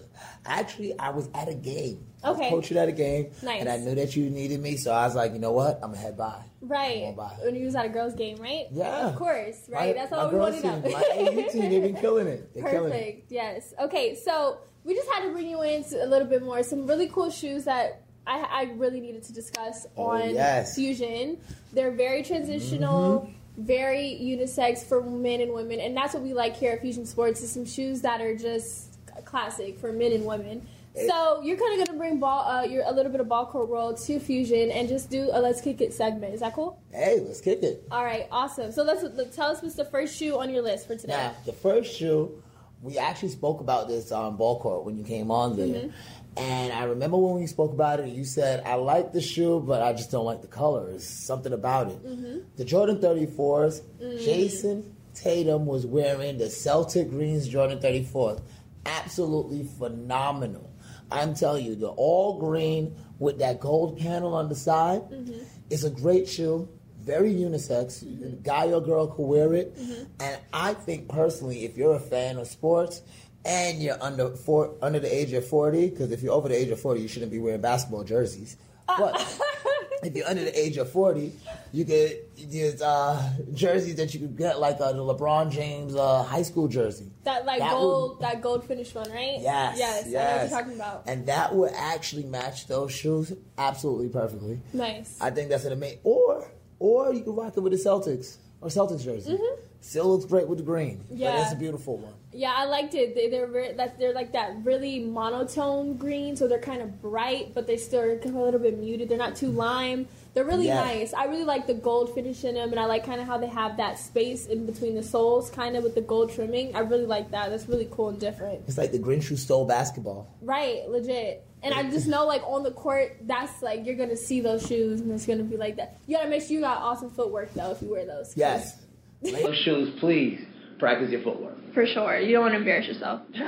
actually 0.45 0.97
I 0.99 1.09
was 1.09 1.29
at 1.33 1.47
a 1.47 1.53
game. 1.53 2.05
Okay. 2.23 2.47
I 2.47 2.51
was 2.51 2.61
coaching 2.61 2.77
at 2.77 2.89
a 2.89 2.91
game. 2.91 3.31
Nice. 3.43 3.61
And 3.61 3.69
I 3.69 3.77
knew 3.77 3.95
that 3.95 4.15
you 4.15 4.29
needed 4.29 4.59
me, 4.59 4.77
so 4.77 4.91
I 4.91 5.05
was 5.05 5.15
like, 5.15 5.33
you 5.33 5.39
know 5.39 5.51
what? 5.51 5.75
I'm 5.83 5.91
gonna 5.91 5.97
head 5.97 6.17
by. 6.17 6.43
Right. 6.61 7.15
By. 7.15 7.29
When 7.43 7.55
you 7.55 7.65
was 7.65 7.75
at 7.75 7.85
a 7.85 7.89
girls' 7.89 8.15
game, 8.15 8.37
right? 8.37 8.65
Yeah. 8.71 9.09
Of 9.09 9.15
course, 9.15 9.57
right? 9.69 9.95
My, 9.95 10.01
That's 10.01 10.11
all 10.11 10.29
we 10.29 10.37
wanted 10.37 10.61
to 10.61 10.67
know. 10.67 10.91
My 10.91 11.03
AU 11.13 11.49
team, 11.49 11.69
they've 11.69 11.81
been 11.81 11.95
killing 11.95 12.27
it. 12.27 12.53
They're 12.53 12.63
Perfect. 12.63 12.83
Killing 12.83 13.07
it. 13.07 13.25
Yes. 13.29 13.73
Okay, 13.79 14.15
so 14.15 14.59
we 14.83 14.95
just 14.95 15.09
had 15.11 15.23
to 15.23 15.31
bring 15.31 15.49
you 15.49 15.61
in 15.61 15.85
a 16.01 16.07
little 16.07 16.27
bit 16.27 16.43
more. 16.43 16.63
Some 16.63 16.87
really 16.87 17.07
cool 17.07 17.29
shoes 17.29 17.65
that 17.65 18.01
I, 18.25 18.39
I 18.39 18.63
really 18.75 18.99
needed 18.99 19.23
to 19.23 19.33
discuss 19.33 19.85
oh, 19.95 20.07
on 20.07 20.33
yes. 20.33 20.75
Fusion. 20.75 21.37
They're 21.73 21.91
very 21.91 22.23
transitional. 22.23 23.21
Mm-hmm 23.21 23.33
very 23.57 24.19
unisex 24.21 24.83
for 24.87 25.01
men 25.01 25.41
and 25.41 25.51
women, 25.51 25.79
and 25.79 25.97
that's 25.97 26.13
what 26.13 26.21
we 26.21 26.31
like 26.31 26.55
here 26.55 26.73
at 26.73 26.81
Fusion 26.81 27.07
Sports. 27.07 27.41
Is 27.41 27.51
some 27.51 27.65
shoes 27.65 28.01
that 28.01 28.21
are 28.21 28.35
just 28.35 28.99
classic 29.25 29.79
for 29.79 29.91
men 29.91 30.11
and 30.11 30.25
women. 30.25 30.67
So 31.05 31.41
you're 31.43 31.57
kind 31.57 31.79
of 31.79 31.87
gonna 31.87 31.97
bring 31.97 32.19
ball, 32.19 32.49
uh, 32.49 32.63
your 32.63 32.83
a 32.85 32.91
little 32.91 33.11
bit 33.11 33.21
of 33.21 33.27
ball 33.27 33.45
court 33.45 33.69
world 33.69 33.99
to 34.05 34.19
Fusion 34.19 34.71
and 34.71 34.89
just 34.89 35.09
do 35.09 35.29
a 35.31 35.39
let's 35.39 35.61
kick 35.61 35.81
it 35.81 35.93
segment. 35.93 36.33
Is 36.33 36.39
that 36.39 36.53
cool? 36.53 36.81
Hey, 36.91 37.19
let's 37.25 37.41
kick 37.41 37.61
it. 37.63 37.87
All 37.91 38.03
right, 38.03 38.27
awesome. 38.31 38.71
So 38.71 38.83
let's, 38.83 39.03
let's 39.03 39.35
tell 39.35 39.49
us 39.49 39.61
what's 39.61 39.75
the 39.75 39.85
first 39.85 40.17
shoe 40.17 40.37
on 40.39 40.49
your 40.49 40.63
list 40.63 40.87
for 40.87 40.95
today. 40.95 41.13
Now, 41.13 41.35
the 41.45 41.53
first 41.53 41.95
shoe, 41.95 42.41
we 42.81 42.97
actually 42.97 43.29
spoke 43.29 43.61
about 43.61 43.87
this 43.87 44.11
on 44.11 44.37
ball 44.37 44.59
court 44.59 44.85
when 44.85 44.97
you 44.97 45.03
came 45.03 45.31
on 45.31 45.55
there. 45.55 45.67
Mm-hmm. 45.67 45.89
And 46.37 46.71
I 46.71 46.83
remember 46.83 47.17
when 47.17 47.33
we 47.33 47.47
spoke 47.47 47.73
about 47.73 47.99
it, 47.99 48.09
you 48.09 48.23
said, 48.23 48.63
I 48.63 48.75
like 48.75 49.11
the 49.11 49.21
shoe, 49.21 49.59
but 49.59 49.81
I 49.81 49.93
just 49.93 50.11
don't 50.11 50.25
like 50.25 50.41
the 50.41 50.47
colors. 50.47 51.07
Something 51.07 51.51
about 51.51 51.87
it. 51.87 52.05
Mm-hmm. 52.05 52.39
The 52.57 52.65
Jordan 52.65 52.99
34s, 52.99 53.81
mm. 53.99 54.23
Jayson 54.23 54.83
Tatum 55.15 55.65
was 55.65 55.87
wearing 55.87 56.37
the 56.37 56.49
Celtic 56.49 57.09
Greens 57.09 57.47
Jordan 57.47 57.79
34s. 57.79 58.41
Absolutely 58.85 59.63
phenomenal. 59.63 60.66
I'm 61.11 61.33
telling 61.33 61.65
you, 61.65 61.75
the 61.75 61.89
all 61.89 62.39
green 62.39 62.95
with 63.19 63.39
that 63.39 63.59
gold 63.59 63.97
panel 63.99 64.33
on 64.33 64.49
the 64.49 64.55
side 64.55 65.01
mm-hmm. 65.01 65.43
is 65.69 65.83
a 65.83 65.89
great 65.89 66.27
shoe. 66.27 66.67
Very 67.01 67.33
unisex. 67.33 68.03
Mm-hmm. 68.03 68.41
Guy 68.41 68.71
or 68.71 68.81
girl 68.81 69.07
could 69.07 69.23
wear 69.23 69.53
it. 69.53 69.75
Mm-hmm. 69.77 70.03
And 70.19 70.41
I 70.51 70.73
think 70.73 71.07
personally, 71.07 71.63
if 71.63 71.77
you're 71.77 71.95
a 71.95 71.99
fan 71.99 72.37
of 72.37 72.47
sports, 72.47 73.01
and 73.45 73.81
you're 73.81 74.01
under 74.03 74.29
four, 74.31 74.75
under 74.81 74.99
the 74.99 75.13
age 75.13 75.31
of 75.31 75.47
40, 75.47 75.89
because 75.89 76.11
if 76.11 76.21
you're 76.21 76.33
over 76.33 76.49
the 76.49 76.55
age 76.55 76.69
of 76.69 76.81
40, 76.81 77.01
you 77.01 77.07
shouldn't 77.07 77.31
be 77.31 77.39
wearing 77.39 77.61
basketball 77.61 78.03
jerseys. 78.03 78.57
But 78.85 79.15
if 80.03 80.15
you're 80.15 80.27
under 80.27 80.43
the 80.43 80.57
age 80.57 80.77
of 80.77 80.91
40, 80.91 81.31
you 81.71 81.83
get 81.83 82.35
these 82.35 82.81
uh, 82.81 83.33
jerseys 83.53 83.95
that 83.95 84.13
you 84.13 84.19
could 84.19 84.37
get, 84.37 84.59
like 84.59 84.79
uh, 84.79 84.91
the 84.91 84.99
LeBron 84.99 85.51
James 85.51 85.95
uh, 85.95 86.23
high 86.23 86.41
school 86.41 86.67
jersey. 86.67 87.11
That 87.23 87.45
like 87.45 87.59
that 87.59 87.71
gold, 87.71 88.11
would, 88.11 88.21
that 88.21 88.41
gold 88.41 88.65
finish 88.65 88.93
one, 88.93 89.09
right? 89.11 89.37
Yes, 89.39 89.77
yes, 89.77 90.05
yes. 90.07 90.15
I 90.15 90.19
know 90.19 90.31
what 90.31 90.49
you're 90.49 90.59
talking 90.59 90.75
about. 90.75 91.03
And 91.07 91.25
that 91.27 91.55
would 91.55 91.71
actually 91.75 92.23
match 92.23 92.67
those 92.67 92.91
shoes 92.91 93.33
absolutely 93.57 94.09
perfectly. 94.09 94.61
Nice. 94.73 95.17
I 95.19 95.31
think 95.31 95.49
that's 95.49 95.65
an 95.65 95.73
amazing. 95.73 95.99
Or, 96.03 96.49
or 96.79 97.13
you 97.13 97.23
can 97.23 97.35
rock 97.35 97.57
it 97.57 97.59
with 97.61 97.73
the 97.73 97.79
Celtics 97.79 98.37
or 98.61 98.69
Celtics 98.69 99.03
jersey. 99.03 99.31
Mm-hmm. 99.31 99.61
Still 99.81 100.09
looks 100.11 100.25
great 100.25 100.47
with 100.47 100.57
the 100.57 100.63
green. 100.63 101.03
Yeah, 101.09 101.31
but 101.31 101.41
it's 101.41 101.53
a 101.53 101.55
beautiful 101.55 101.97
one. 101.97 102.13
Yeah, 102.33 102.53
I 102.55 102.65
liked 102.65 102.93
it. 102.93 103.15
They, 103.15 103.29
they're 103.29 103.47
very, 103.47 103.73
that 103.73 103.97
they're 103.97 104.13
like 104.13 104.33
that 104.33 104.63
really 104.63 104.99
monotone 104.99 105.97
green, 105.97 106.35
so 106.35 106.47
they're 106.47 106.59
kind 106.59 106.81
of 106.81 107.01
bright, 107.01 107.53
but 107.53 107.67
they 107.67 107.77
still 107.77 108.01
are 108.01 108.11
a 108.11 108.27
little 108.27 108.59
bit 108.59 108.77
muted. 108.77 109.09
They're 109.09 109.17
not 109.17 109.35
too 109.35 109.49
lime. 109.49 110.07
They're 110.33 110.45
really 110.45 110.67
yeah. 110.67 110.83
nice. 110.83 111.13
I 111.13 111.25
really 111.25 111.45
like 111.45 111.65
the 111.65 111.73
gold 111.73 112.13
finish 112.13 112.43
in 112.43 112.55
them, 112.55 112.69
and 112.71 112.79
I 112.79 112.85
like 112.85 113.05
kind 113.05 113.19
of 113.19 113.27
how 113.27 113.37
they 113.37 113.47
have 113.47 113.77
that 113.77 113.97
space 113.97 114.45
in 114.45 114.65
between 114.65 114.95
the 114.95 115.03
soles, 115.03 115.49
kind 115.49 115.75
of 115.75 115.83
with 115.83 115.95
the 115.95 116.01
gold 116.01 116.31
trimming. 116.31 116.75
I 116.75 116.79
really 116.79 117.05
like 117.05 117.31
that. 117.31 117.49
That's 117.49 117.67
really 117.67 117.87
cool 117.89 118.09
and 118.09 118.19
different. 118.19 118.63
It's 118.67 118.77
like 118.77 118.91
the 118.91 118.99
Grinch 118.99 119.25
who 119.25 119.35
stole 119.35 119.65
basketball. 119.65 120.31
Right, 120.41 120.87
legit. 120.89 121.43
And 121.63 121.73
I 121.73 121.89
just 121.89 122.07
know, 122.07 122.25
like 122.27 122.43
on 122.45 122.61
the 122.61 122.71
court, 122.71 123.17
that's 123.21 123.61
like 123.63 123.85
you're 123.85 123.95
gonna 123.95 124.15
see 124.15 124.41
those 124.41 124.67
shoes, 124.67 125.01
and 125.01 125.11
it's 125.11 125.25
gonna 125.25 125.43
be 125.43 125.57
like 125.57 125.77
that. 125.77 125.97
You 126.05 126.17
gotta 126.17 126.29
make 126.29 126.43
sure 126.43 126.51
you 126.51 126.61
got 126.61 126.77
awesome 126.77 127.09
footwork 127.09 127.53
though 127.53 127.71
if 127.71 127.81
you 127.81 127.89
wear 127.89 128.05
those. 128.05 128.37
Yes. 128.37 128.77
Those 129.21 129.55
shoes, 129.63 129.89
please 129.99 130.39
practice 130.79 131.09
your 131.11 131.21
footwork. 131.23 131.55
For 131.73 131.85
sure. 131.85 132.19
You 132.19 132.33
don't 132.33 132.41
want 132.43 132.53
to 132.53 132.59
embarrass 132.59 132.87
yourself. 132.87 133.21
All 133.39 133.45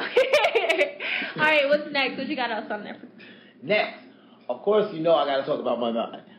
right, 1.38 1.68
what's 1.68 1.92
next? 1.92 2.18
What 2.18 2.28
you 2.28 2.36
got 2.36 2.52
else 2.52 2.66
on 2.70 2.84
there? 2.84 2.98
Next, 3.62 3.98
of 4.50 4.62
course, 4.62 4.94
you 4.94 5.02
know 5.02 5.14
I 5.16 5.26
got 5.26 5.38
to 5.38 5.46
talk 5.46 5.60
about 5.60 5.80
my 5.80 5.92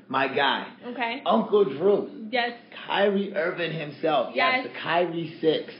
my 0.08 0.26
guy, 0.34 0.66
Okay. 0.88 1.22
Uncle 1.24 1.64
Drew, 1.64 2.26
Yes. 2.32 2.52
Kyrie 2.86 3.32
Irving 3.34 3.72
himself. 3.72 4.32
Yes. 4.34 4.62
Yes, 4.64 4.66
the 4.72 4.80
Kyrie 4.80 5.36
Six, 5.40 5.72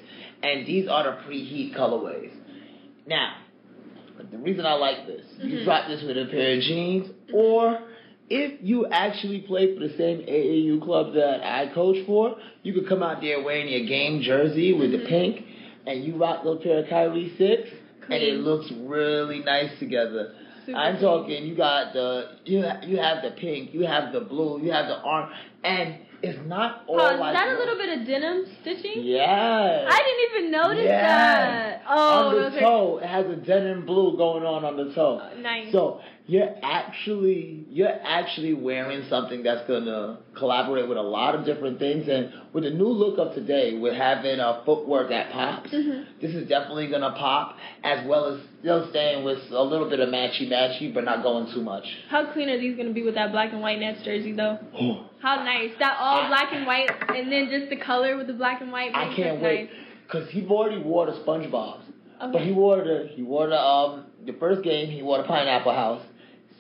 and 0.43 0.65
these 0.67 0.89
are 0.89 1.03
the 1.05 1.11
preheat 1.29 1.75
colorways. 1.77 2.31
Now, 3.09 3.35
the 4.31 4.39
reason 4.39 4.65
I 4.67 4.75
like 4.75 5.07
this, 5.09 5.25
you 5.43 5.59
Mhm. 5.59 5.65
drop 5.65 5.89
this 5.89 6.03
with 6.05 6.17
a 6.17 6.27
pair 6.27 6.55
of 6.57 6.61
jeans, 6.63 7.11
or 7.33 7.81
if 8.31 8.61
you 8.63 8.87
actually 8.87 9.41
play 9.41 9.75
for 9.75 9.81
the 9.81 9.95
same 9.97 10.21
AAU 10.21 10.81
club 10.83 11.15
that 11.15 11.45
I 11.45 11.67
coach 11.75 11.97
for, 12.07 12.37
you 12.63 12.73
could 12.73 12.89
come 12.89 13.03
out 13.03 13.21
there 13.21 13.43
wearing 13.43 13.69
your 13.69 13.87
game 13.87 14.23
jersey 14.23 14.73
with 14.73 14.91
Mhm. 14.93 15.01
the 15.03 15.07
pink, 15.07 15.45
and 15.87 16.05
you 16.05 16.15
rock 16.15 16.45
those 16.45 16.63
pair 16.63 16.79
of 16.79 16.89
Kyrie 16.89 17.33
Six, 17.37 17.69
and 18.05 18.23
it 18.23 18.39
looks 18.41 18.71
really 18.73 19.41
nice 19.41 19.77
together. 19.79 20.33
Super 20.65 20.79
I'm 20.79 20.99
talking. 20.99 21.45
You 21.47 21.55
got 21.57 21.93
the 21.93 22.29
you 22.45 22.63
ha- 22.63 22.81
you 22.87 22.99
have 22.99 23.23
the 23.23 23.31
pink, 23.33 23.75
you 23.75 23.83
have 23.87 24.13
the 24.13 24.21
blue, 24.21 24.61
you 24.63 24.71
have 24.71 24.87
the 24.87 25.03
orange, 25.03 25.31
and 25.65 25.95
it's 26.23 26.39
not 26.47 26.85
all 26.87 27.01
Oh, 27.01 27.15
is 27.15 27.19
like 27.21 27.33
that 27.35 27.49
a 27.49 27.59
little 27.59 27.77
bit 27.77 27.99
of 27.99 28.07
denim 28.07 28.45
stitching? 28.61 29.03
Yeah. 29.03 29.89
I 29.91 29.97
didn't 29.97 30.41
even 30.43 30.51
notice 30.53 30.85
Yes. 30.85 31.03
that. 31.03 31.83
Oh, 31.89 32.29
on 32.29 32.35
the 32.37 32.47
are 32.59 32.61
toe, 32.61 32.99
it 33.03 33.07
has 33.07 33.27
a 33.27 33.37
denim 33.37 33.87
blue 33.87 34.17
going 34.19 34.45
on 34.45 34.65
on 34.67 34.77
the 34.77 34.93
toe. 34.93 35.19
uh, 35.23 35.41
nice. 35.41 35.73
So 35.73 36.01
you're 36.31 36.55
actually 36.63 37.65
you're 37.71 37.99
actually 38.05 38.55
wearing 38.55 39.03
something 39.09 39.43
that's 39.43 39.67
gonna 39.67 40.19
collaborate 40.39 40.89
with 40.89 40.97
a 40.99 41.03
lot 41.03 41.35
of 41.35 41.45
different 41.45 41.79
things, 41.81 42.09
and 42.09 42.33
with 42.53 42.63
the 42.65 42.71
new 42.71 42.87
look 42.89 43.19
of 43.19 43.35
today, 43.35 43.77
with 43.79 43.95
having 43.95 44.39
a 44.39 44.63
footwork 44.65 45.09
that 45.09 45.31
pops, 45.33 45.71
Mhm. 45.71 46.05
this 46.21 46.33
is 46.35 46.49
definitely 46.49 46.87
gonna 46.87 47.13
pop, 47.13 47.57
as 47.83 48.07
well 48.07 48.27
as 48.27 48.41
still 48.61 48.87
staying 48.91 49.25
with 49.25 49.39
a 49.51 49.63
little 49.63 49.89
bit 49.89 49.99
of 49.99 50.09
matchy 50.09 50.49
matchy, 50.49 50.93
but 50.95 51.03
not 51.05 51.23
going 51.25 51.47
too 51.53 51.63
much. 51.63 51.85
How 52.09 52.25
clean 52.27 52.49
are 52.49 52.59
these 52.59 52.77
gonna 52.77 52.91
be 52.91 53.03
with 53.03 53.15
that 53.17 53.33
black 53.33 53.53
and 53.53 53.61
white 53.63 53.81
Nets 53.81 54.03
jersey 54.03 54.33
though? 54.33 54.59
How 55.21 55.37
nice. 55.43 55.73
That 55.81 55.97
all 56.01 56.29
black 56.29 56.53
and 56.53 56.65
white 56.67 56.91
and 57.15 57.31
then 57.33 57.51
just 57.51 57.71
the 57.71 57.77
color 57.77 58.17
with 58.17 58.29
the 58.29 58.35
black 58.35 58.61
and 58.61 58.71
white 58.71 58.93
I 58.95 59.07
can't 59.15 59.39
it 59.39 59.43
wait 59.43 59.61
nice. 59.71 59.81
because 60.07 60.31
he 60.31 60.47
already 60.47 60.79
wore 60.81 61.07
the 61.07 61.13
SpongeBob's. 61.13 61.87
Okay. 62.23 62.33
But 62.33 62.43
he 62.43 62.53
wore 62.53 62.77
the 62.85 63.09
he 63.17 63.23
wore 63.23 63.49
the 63.49 63.59
um 63.61 64.05
the 64.27 64.33
first 64.35 64.63
game 64.63 64.89
he 64.91 65.03
wore 65.03 65.19
the 65.19 65.25
Pineapple 65.25 65.73
House. 65.73 66.03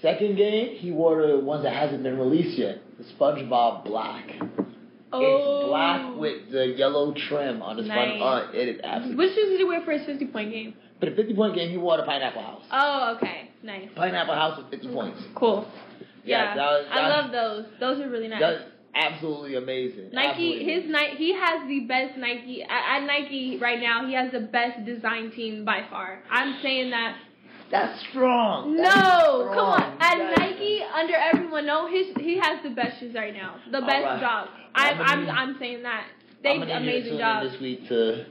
Second 0.03 0.37
game 0.37 0.77
he 0.77 0.91
wore 0.91 1.27
the 1.27 1.39
ones 1.39 1.65
that 1.65 1.75
hasn't 1.75 2.03
been 2.03 2.19
released 2.19 2.59
yet. 2.59 2.79
The 2.99 3.05
SpongeBob 3.19 3.85
Black. 3.85 4.25
oh. 5.13 5.21
It's 5.21 5.69
black 5.69 6.17
with 6.17 6.51
the 6.51 6.67
yellow 6.69 7.13
trim 7.29 7.61
on 7.63 7.77
the 7.77 7.83
Nice. 7.83 8.19
front. 8.19 8.23
Uh, 8.23 8.59
it 8.59 8.69
is 8.69 8.81
absolutely. 8.83 9.17
Which 9.27 9.35
shoes 9.35 9.49
did 9.51 9.59
he 9.59 9.65
wear 9.65 9.83
for 9.85 9.93
his 9.93 10.07
50 10.07 10.27
point 10.27 10.51
game? 10.53 10.75
But 11.01 11.11
the 11.11 11.17
50 11.17 11.35
point 11.35 11.55
game 11.55 11.71
he 11.71 11.77
wore 11.77 11.97
the 11.97 12.03
Pineapple 12.05 12.43
House. 12.43 12.63
Oh, 12.71 13.15
okay. 13.17 13.51
Nice. 13.63 13.89
Pineapple 13.95 14.35
House 14.35 14.59
with 14.59 14.71
50 14.71 14.89
points. 14.95 15.21
Cool. 15.35 15.67
Yeah, 16.25 16.45
Yeah. 16.51 16.55
that 16.57 16.71
was- 16.71 16.87
I 16.91 17.09
love 17.09 17.33
those. 17.33 17.67
Those 17.79 18.01
are 18.01 18.09
really 18.09 18.29
nice. 18.29 18.41
That's 18.41 18.63
absolutely 18.95 19.57
amazing. 19.57 20.11
Nike, 20.13 20.29
Absolutely 20.29 20.65
his. 20.65 20.91
Nike, 20.91 21.17
he 21.17 21.33
has 21.35 21.67
the 21.69 21.81
best 21.81 22.17
Nike 22.19 22.63
at, 22.63 22.71
at 23.03 23.07
Nike 23.07 23.59
right 23.61 23.81
now. 23.81 24.07
He 24.07 24.15
has 24.15 24.31
the 24.33 24.41
best 24.41 24.85
design 24.85 25.31
team 25.31 25.65
by 25.65 25.85
far. 25.91 26.23
I'm 26.31 26.57
saying 26.63 26.91
that. 26.91 27.17
That's 27.71 28.01
strong. 28.11 28.77
No, 28.77 28.83
That 28.83 28.91
is 28.91 29.55
come 29.55 29.67
on. 29.67 29.79
strong. 29.79 29.99
At 30.01 30.19
That 30.19 30.39
Nike, 30.39 30.81
under 30.95 31.15
everyone, 31.15 31.67
no, 31.67 31.87
his 31.87 32.07
he 32.19 32.39
has 32.39 32.63
the 32.63 32.71
best 32.71 32.99
shoes 33.01 33.15
right 33.15 33.33
now. 33.35 33.57
The 33.67 33.81
best 33.81 34.05
right. 34.05 34.21
job. 34.21 34.49
I'm 34.75 35.01
I'm 35.01 35.29
I'm 35.29 35.31
I'm 35.31 35.57
saying 35.59 35.83
that. 35.85 36.07
They 36.43 36.51
I'm 36.51 36.61
gonna 36.61 36.81
need 36.81 36.87
you 36.87 36.91
to 36.91 36.99
amazing 37.01 37.19
job. 37.19 37.45
this 37.45 37.61
week 37.61 37.89
to 37.89 38.25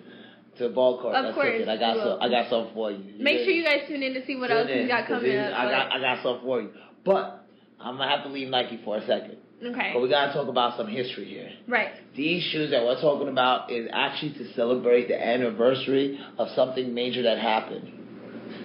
to 0.58 0.69
ball 0.69 0.99
court. 1.02 1.15
Of 1.15 1.23
That's 1.23 1.36
course. 1.36 1.67
I 1.67 1.78
got 1.78 1.97
some. 1.97 2.21
I 2.21 2.28
got 2.30 2.49
something 2.49 2.73
for 2.73 2.91
you. 2.91 2.99
Make 3.23 3.39
sure 3.45 3.52
you 3.54 3.63
guys 3.63 3.82
tune 3.88 4.04
in 4.04 4.13
to 4.15 4.25
see 4.25 4.36
what 4.36 4.47
Tune 4.47 4.58
else 4.58 4.69
in, 4.69 4.80
he's 4.80 4.88
got 4.89 5.08
coming 5.08 5.38
up. 5.38 5.54
I 5.54 5.69
got 5.71 5.91
I 5.93 5.99
got 5.99 6.23
something 6.23 6.43
for 6.45 6.62
you. 6.62 6.69
But 7.06 7.45
I'm 7.80 7.95
gonna 7.97 8.10
have 8.10 8.23
to 8.25 8.30
leave 8.30 8.49
Nike 8.49 8.80
for 8.84 8.97
a 8.97 9.06
second. 9.08 9.38
okay. 9.63 9.91
But 9.93 10.02
we 10.02 10.10
gotta 10.10 10.34
talk 10.34 10.47
about 10.49 10.75
some 10.75 10.88
history 10.88 11.25
here. 11.25 11.49
Right. 11.67 11.91
These 12.15 12.43
shoes 12.52 12.71
that 12.71 12.84
we're 12.84 12.99
talking 12.99 13.30
about 13.30 13.71
is 13.71 13.88
actually 13.93 14.34
to 14.34 14.54
celebrate 14.54 15.08
the 15.08 15.15
anniversary 15.25 16.19
of 16.38 16.49
something 16.56 16.93
major 16.93 17.23
that 17.23 17.38
happened. 17.39 17.88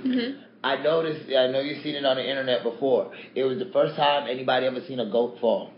Mhm. 0.04 0.40
I 0.64 0.82
noticed. 0.82 1.26
I 1.30 1.46
know 1.48 1.60
you've 1.60 1.82
seen 1.82 1.94
it 1.94 2.04
on 2.04 2.16
the 2.16 2.28
internet 2.28 2.62
before. 2.62 3.12
It 3.34 3.44
was 3.44 3.58
the 3.58 3.70
first 3.72 3.96
time 3.96 4.26
anybody 4.28 4.66
ever 4.66 4.80
seen 4.88 4.98
a 5.00 5.10
goat 5.10 5.36
fall. 5.40 5.70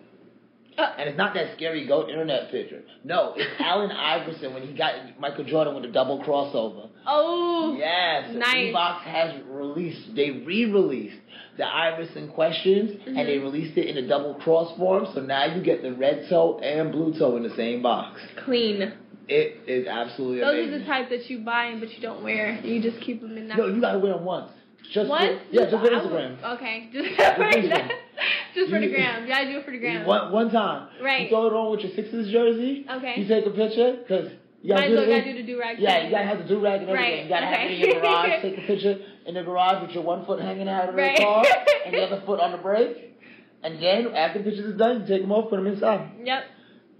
Uh, 0.78 0.92
And 0.98 1.08
it's 1.08 1.16
not 1.16 1.32
that 1.34 1.54
scary 1.56 1.86
goat 1.86 2.10
internet 2.10 2.50
picture. 2.50 2.82
No, 3.02 3.32
it's 3.34 3.50
Allen 3.60 3.90
Iverson 3.90 4.52
when 4.54 4.62
he 4.62 4.74
got 4.74 5.18
Michael 5.18 5.44
Jordan 5.44 5.74
with 5.74 5.84
a 5.86 5.92
double 5.92 6.22
crossover. 6.22 6.88
oh. 7.06 7.74
Yes, 7.78 8.34
Nice. 8.34 8.54
Reebok 8.74 9.00
has 9.00 9.40
released. 9.48 10.14
They 10.14 10.30
re-released 10.30 11.16
the 11.56 11.66
Iverson 11.66 12.28
questions, 12.28 12.90
Mhm. 12.92 13.06
and 13.18 13.26
they 13.28 13.38
released 13.38 13.76
it 13.78 13.86
in 13.86 13.96
a 14.04 14.06
double 14.06 14.34
cross 14.34 14.76
form. 14.76 15.06
So 15.14 15.20
now 15.22 15.46
you 15.46 15.62
get 15.62 15.80
the 15.82 15.92
red 15.94 16.26
toe 16.28 16.58
and 16.62 16.92
blue 16.92 17.14
toe 17.18 17.36
in 17.36 17.42
the 17.42 17.54
same 17.56 17.80
box. 17.82 18.20
Clean. 18.44 18.92
It 19.28 19.56
is 19.66 19.86
absolutely 19.88 20.40
Those 20.40 20.52
amazing. 20.54 20.74
are 20.74 20.78
the 20.80 20.84
type 20.84 21.08
that 21.08 21.30
you 21.30 21.38
buy 21.38 21.74
but 21.80 21.88
you 21.94 22.00
don't 22.02 22.22
wear. 22.22 22.60
You 22.62 22.80
just 22.82 23.00
keep 23.00 23.22
them 23.22 23.36
in 23.38 23.48
that. 23.48 23.56
no, 23.58 23.66
you 23.66 23.80
gotta 23.80 23.98
wear 23.98 24.12
them 24.12 24.24
once. 24.26 24.50
Just 24.92 25.08
Once? 25.10 25.40
For, 25.50 25.54
yeah, 25.54 25.70
just 25.70 25.70
for 25.70 25.76
I 25.76 26.02
would- 26.02 26.12
Instagram. 26.12 26.54
Okay, 26.56 26.88
just 26.92 27.08
for 27.16 27.34
for 27.34 27.44
Instagram. 27.50 27.90
just 28.54 28.70
for 28.70 28.78
the 28.80 28.86
You- 28.86 28.90
gram. 28.94 29.26
Yeah, 29.26 29.38
I 29.38 29.44
do 29.44 29.58
it 29.58 29.64
for 29.64 29.70
the 29.72 29.78
gram. 29.78 30.06
One, 30.06 30.32
one 30.32 30.50
time. 30.50 30.88
Right. 31.02 31.22
You 31.22 31.28
throw 31.28 31.46
it 31.48 31.52
on 31.52 31.70
with 31.72 31.80
your 31.80 31.92
Sixers 31.94 32.30
jersey. 32.30 32.86
Okay. 32.90 33.14
You 33.20 33.26
take 33.28 33.46
a 33.46 33.50
picture 33.50 33.98
because 34.00 34.30
you 34.62 34.74
gotta 34.74 34.88
do 34.88 34.94
well 34.96 35.06
gotta 35.06 35.24
do 35.24 35.34
the 35.34 35.42
do 35.42 35.58
rag. 35.58 35.78
Yeah, 35.78 36.04
you 36.04 36.10
gotta 36.10 36.24
have 36.24 36.38
the 36.38 36.44
do 36.44 36.60
rag 36.60 36.80
and 36.82 36.90
everything. 36.90 37.12
Right, 37.14 37.22
You 37.24 37.28
gotta 37.28 37.46
have 37.46 37.70
it 37.70 37.74
in 37.74 37.80
your 37.90 38.00
garage. 38.00 38.30
Take 38.42 38.58
a 38.58 38.66
picture 38.66 38.98
in 39.26 39.34
the 39.34 39.42
garage 39.42 39.82
with 39.82 39.90
your 39.90 40.02
one 40.04 40.24
foot 40.24 40.40
hanging 40.40 40.68
out 40.68 40.88
of 40.88 40.94
the 40.96 41.02
Right. 41.02 41.16
car 41.18 41.44
and 41.84 41.94
the 41.94 42.02
other 42.02 42.22
foot 42.24 42.40
on 42.40 42.52
the 42.52 42.58
brake. 42.58 43.18
And 43.62 43.82
then 43.82 44.14
after 44.14 44.38
the 44.38 44.44
pictures 44.50 44.66
is 44.72 44.78
done, 44.78 45.00
you 45.02 45.06
take 45.06 45.22
them 45.22 45.32
off, 45.32 45.50
put 45.50 45.56
them 45.56 45.66
inside, 45.66 46.10
Yep. 46.24 46.44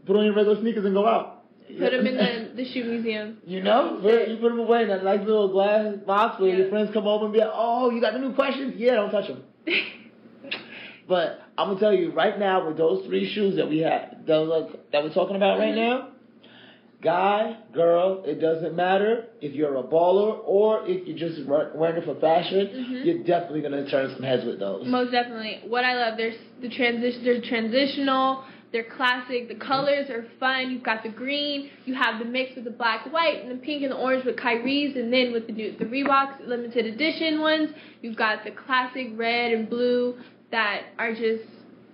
put 0.07 0.17
on 0.17 0.25
your 0.25 0.35
regular 0.35 0.61
sneakers, 0.61 0.85
and 0.85 0.95
go 0.95 1.07
out. 1.07 1.36
Put 1.79 1.91
them 1.91 2.07
in 2.07 2.17
the 2.17 2.51
the 2.55 2.65
shoe 2.73 2.85
museum. 2.85 3.39
You 3.45 3.63
know, 3.63 3.99
you 4.03 4.37
put 4.37 4.51
them 4.51 4.61
away 4.61 4.83
in 4.83 4.89
that 4.89 5.03
nice 5.05 5.21
little 5.27 5.49
glass 5.49 5.97
box 6.07 6.41
where 6.41 6.51
Yeah. 6.51 6.57
your 6.59 6.69
friends 6.69 6.91
come 6.93 7.07
over 7.07 7.25
and 7.25 7.33
be 7.35 7.41
like, 7.41 7.51
"Oh, 7.53 7.91
you 7.91 8.01
got 8.01 8.13
the 8.13 8.21
new 8.21 8.33
questions? 8.35 8.75
Yeah, 8.77 8.95
don't 8.95 9.11
touch 9.11 9.27
them." 9.29 9.43
But 11.09 11.41
I'm 11.57 11.69
gonna 11.69 11.79
tell 11.81 11.93
you 11.95 12.11
right 12.11 12.37
now, 12.39 12.67
with 12.67 12.77
those 12.77 13.05
three 13.07 13.33
shoes 13.33 13.57
that 13.57 13.69
we 13.69 13.79
have, 13.79 14.27
those 14.27 14.73
that 14.93 15.05
we're 15.05 15.15
talking 15.15 15.37
about 15.37 15.59
right 15.61 15.73
Mhm. 15.73 15.77
now, 15.77 16.09
guy, 17.01 17.57
girl, 17.73 18.25
it 18.27 18.41
doesn't 18.41 18.75
matter 18.75 19.27
if 19.41 19.53
you're 19.55 19.77
a 19.77 19.85
baller 19.85 20.37
or 20.45 20.83
if 20.89 21.07
you're 21.07 21.17
just 21.17 21.47
wear- 21.47 21.71
wearing 21.77 21.99
it 21.99 22.05
for 22.05 22.17
fashion. 22.17 22.67
Mhm. 22.67 23.05
You're 23.05 23.19
definitely 23.19 23.61
gonna 23.61 23.87
turn 23.87 24.11
some 24.15 24.23
heads 24.25 24.45
with 24.45 24.59
those. 24.59 24.85
Most 24.87 25.13
definitely. 25.13 25.61
What 25.69 25.85
I 25.85 25.95
love, 25.97 26.17
there's 26.17 26.39
the 26.61 26.69
transition. 26.71 27.23
They're 27.23 27.41
transitional. 27.41 28.43
They're 28.77 28.85
classic. 28.95 29.49
The 29.49 29.55
colors 29.55 30.11
are 30.11 30.27
fun. 30.39 30.71
You've 30.71 30.83
got 30.83 31.03
the 31.03 31.09
green. 31.09 31.71
You 31.87 31.95
have 31.95 32.19
the 32.19 32.27
mix 32.27 32.55
with 32.57 32.65
the 32.65 32.71
black, 32.71 33.11
white, 33.11 33.41
and 33.43 33.51
the 33.51 33.55
pink 33.65 33.83
and 33.83 33.91
the 33.91 33.97
orange 33.97 34.27
with 34.27 34.37
Kyrie's, 34.37 34.95
and 34.97 35.11
then 35.11 35.33
with 35.33 35.47
the 35.47 35.55
new 35.55 35.75
the 35.79 35.87
Reeboks 35.87 36.47
limited 36.47 36.85
edition 36.85 37.41
ones, 37.41 37.71
you've 38.03 38.17
got 38.19 38.45
the 38.45 38.51
classic 38.51 39.13
red 39.17 39.53
and 39.53 39.71
blue 39.71 40.17
that 40.51 40.83
are 40.99 41.15
just 41.15 41.45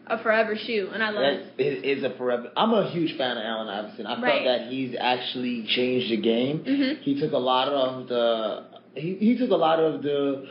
a 0.09 0.21
forever 0.25 0.57
shoe, 0.57 0.91
and 0.93 1.05
I 1.05 1.11
love 1.11 1.23
That 1.57 1.65
it. 1.65 1.85
is, 1.85 2.03
a 2.03 2.11
forever. 2.19 2.51
I'm 2.57 2.75
a 2.75 2.91
huge 2.91 3.17
fan 3.17 3.37
of 3.37 3.45
Allen 3.45 3.69
Iverson. 3.69 4.05
I 4.05 4.21
Right. 4.21 4.33
felt 4.33 4.45
that 4.63 4.67
he's 4.69 4.97
actually 4.99 5.63
changed 5.69 6.11
the 6.11 6.17
game. 6.17 6.65
Mhm. 6.65 6.99
He 7.03 7.21
took 7.21 7.31
a 7.31 7.39
lot 7.39 7.69
of 7.69 8.09
the 8.09 8.65
he, 8.97 9.15
he 9.15 9.39
took 9.39 9.51
a 9.53 9.57
lot 9.57 9.79
of 9.79 10.03
the 10.03 10.49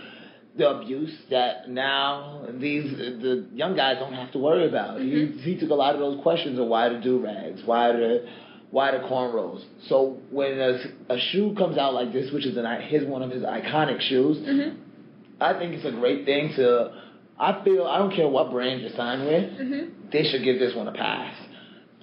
the 0.58 0.70
abuse 0.70 1.16
that 1.30 1.70
now 1.70 2.46
these 2.60 2.92
the 2.98 3.46
young 3.54 3.76
guys 3.76 3.98
don't 4.00 4.14
have 4.14 4.32
to 4.34 4.38
worry 4.40 4.68
about. 4.68 4.98
Mhm. 5.00 5.40
He 5.42 5.54
he 5.54 5.60
took 5.60 5.70
a 5.70 5.76
lot 5.76 5.94
of 5.96 6.00
those 6.02 6.22
questions 6.22 6.60
of 6.60 6.68
why 6.68 6.90
the 6.90 7.00
do 7.00 7.20
rags, 7.20 7.62
why 7.66 7.92
the 7.94 8.26
why 8.70 8.92
the 8.92 9.00
cornrows. 9.00 9.62
So 9.88 10.18
when 10.30 10.60
a, 10.60 10.80
a 11.10 11.20
shoe 11.20 11.54
comes 11.58 11.78
out 11.78 11.94
like 11.94 12.12
this, 12.14 12.32
which 12.32 12.46
is 12.46 12.58
an 12.58 12.66
his 12.82 13.04
one 13.06 13.22
of 13.22 13.32
his 13.32 13.44
iconic 13.44 14.02
shoes, 14.02 14.38
Mhm. 14.40 14.76
I 15.40 15.54
think 15.58 15.74
it's 15.76 15.86
a 15.86 15.92
great 15.92 16.26
thing 16.26 16.54
to. 16.56 16.92
I 17.40 17.64
feel 17.64 17.86
I 17.88 17.98
don't 17.98 18.14
care 18.14 18.28
what 18.28 18.52
brand 18.52 18.82
you're 18.82 18.92
signed 18.92 19.26
with 19.26 19.58
Mhm. 19.60 19.90
they 20.12 20.24
should 20.26 20.44
give 20.44 20.60
this 20.60 20.76
one 20.76 20.88
a 20.88 20.92
pass. 20.92 21.34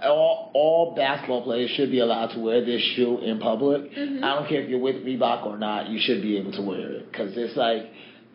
All, 0.02 0.50
all 0.54 0.94
basketball 0.94 1.42
players 1.42 1.70
should 1.70 1.90
be 1.90 1.98
allowed 1.98 2.28
to 2.30 2.38
wear 2.38 2.64
this 2.64 2.80
shoe 2.94 3.18
in 3.18 3.38
public. 3.40 3.92
Mhm. 3.94 4.22
I 4.22 4.36
don't 4.36 4.48
care 4.48 4.60
if 4.62 4.68
you're 4.70 4.78
with 4.78 5.04
Reebok 5.04 5.44
or 5.44 5.58
not. 5.58 5.88
You 5.88 5.98
should 5.98 6.22
be 6.22 6.36
able 6.38 6.52
to 6.52 6.62
wear 6.62 6.88
it 6.92 7.10
because 7.10 7.36
it's 7.36 7.56
like 7.56 7.86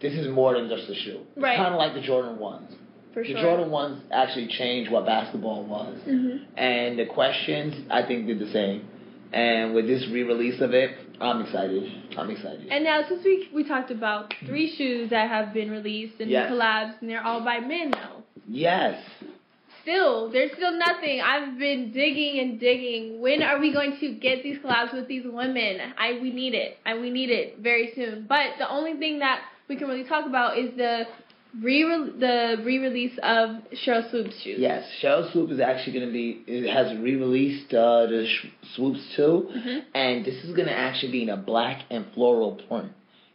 this 0.03 0.13
is 0.13 0.27
more 0.27 0.53
than 0.53 0.69
just 0.69 0.87
a 0.89 0.93
shoe. 0.95 1.21
Right. 1.35 1.57
Kind 1.57 1.73
of 1.73 1.79
like 1.79 1.95
the 1.95 2.01
Jordan 2.01 2.37
ones. 2.37 2.69
For 3.13 3.23
sure. 3.23 3.35
the. 3.35 3.41
Jordan 3.41 3.71
ones 3.71 4.01
actually 4.11 4.47
changed 4.47 4.91
what 4.91 5.05
basketball 5.05 5.63
was, 5.63 5.95
Mhm. 6.07 6.45
and 6.57 6.99
the 6.99 7.05
questions 7.05 7.73
I 7.89 8.01
think 8.03 8.27
did 8.27 8.39
the 8.39 8.47
same. 8.51 8.87
And 9.31 9.73
with 9.73 9.87
this 9.87 10.07
re-release 10.09 10.61
of 10.61 10.73
it, 10.75 10.91
I'm 11.21 11.41
excited. 11.41 11.91
I'm 12.17 12.29
excited. 12.29 12.67
And 12.69 12.83
now, 12.83 13.01
since 13.07 13.23
we 13.23 13.47
we 13.53 13.63
talked 13.63 13.91
about 13.91 14.33
three 14.45 14.67
shoes 14.77 15.09
that 15.11 15.27
have 15.29 15.53
been 15.53 15.71
released 15.71 16.19
and 16.19 16.29
Yes. 16.29 16.51
collabs, 16.51 16.93
and 17.01 17.09
they're 17.09 17.23
all 17.25 17.41
by 17.41 17.59
men, 17.59 17.91
though. 17.91 18.23
yes. 18.47 18.99
still, 19.81 20.29
there's 20.29 20.53
still 20.53 20.71
nothing. 20.71 21.19
I've 21.19 21.57
been 21.59 21.91
digging 21.91 22.39
and 22.39 22.57
digging. 22.59 23.19
When 23.19 23.43
are 23.43 23.59
we 23.59 23.73
going 23.73 23.97
to 23.99 24.13
get 24.13 24.41
these 24.41 24.57
collabs 24.59 24.93
with 24.93 25.07
these 25.09 25.25
women? 25.25 25.81
I 25.97 26.19
we 26.21 26.31
need 26.31 26.53
it. 26.53 26.77
I 26.85 26.97
we 26.97 27.09
need 27.09 27.29
it 27.29 27.57
very 27.59 27.91
soon. 27.93 28.25
But 28.27 28.57
the 28.59 28.69
only 28.69 28.93
thing 28.93 29.19
that 29.19 29.41
we 29.69 29.75
can 29.75 29.87
really 29.87 30.03
talk 30.07 30.25
about 30.25 30.57
is 30.57 30.75
the 30.77 31.03
re 31.61 31.83
the 32.19 32.57
re-release 32.63 33.17
of 33.21 33.57
Sheryl 33.85 34.09
Swoopes 34.09 34.41
shoes. 34.43 34.57
Yes, 34.59 34.83
Sheryl 35.01 35.31
Swoop 35.31 35.51
is 35.51 35.59
actually 35.59 35.93
going 35.93 36.07
to 36.07 36.11
be 36.13 36.43
it 36.47 36.71
has 36.71 36.97
re-released 36.99 37.73
uh, 37.73 38.07
the 38.07 38.25
Sh- 38.27 38.47
Swoops 38.75 38.99
2 39.15 39.21
Mhm. 39.55 39.83
and 39.93 40.25
this 40.25 40.43
is 40.43 40.55
going 40.55 40.67
to 40.67 40.73
actually 40.77 41.11
be 41.11 41.23
in 41.23 41.29
a 41.29 41.37
black 41.37 41.83
and 41.89 42.05
floral 42.13 42.55
print. 42.67 42.91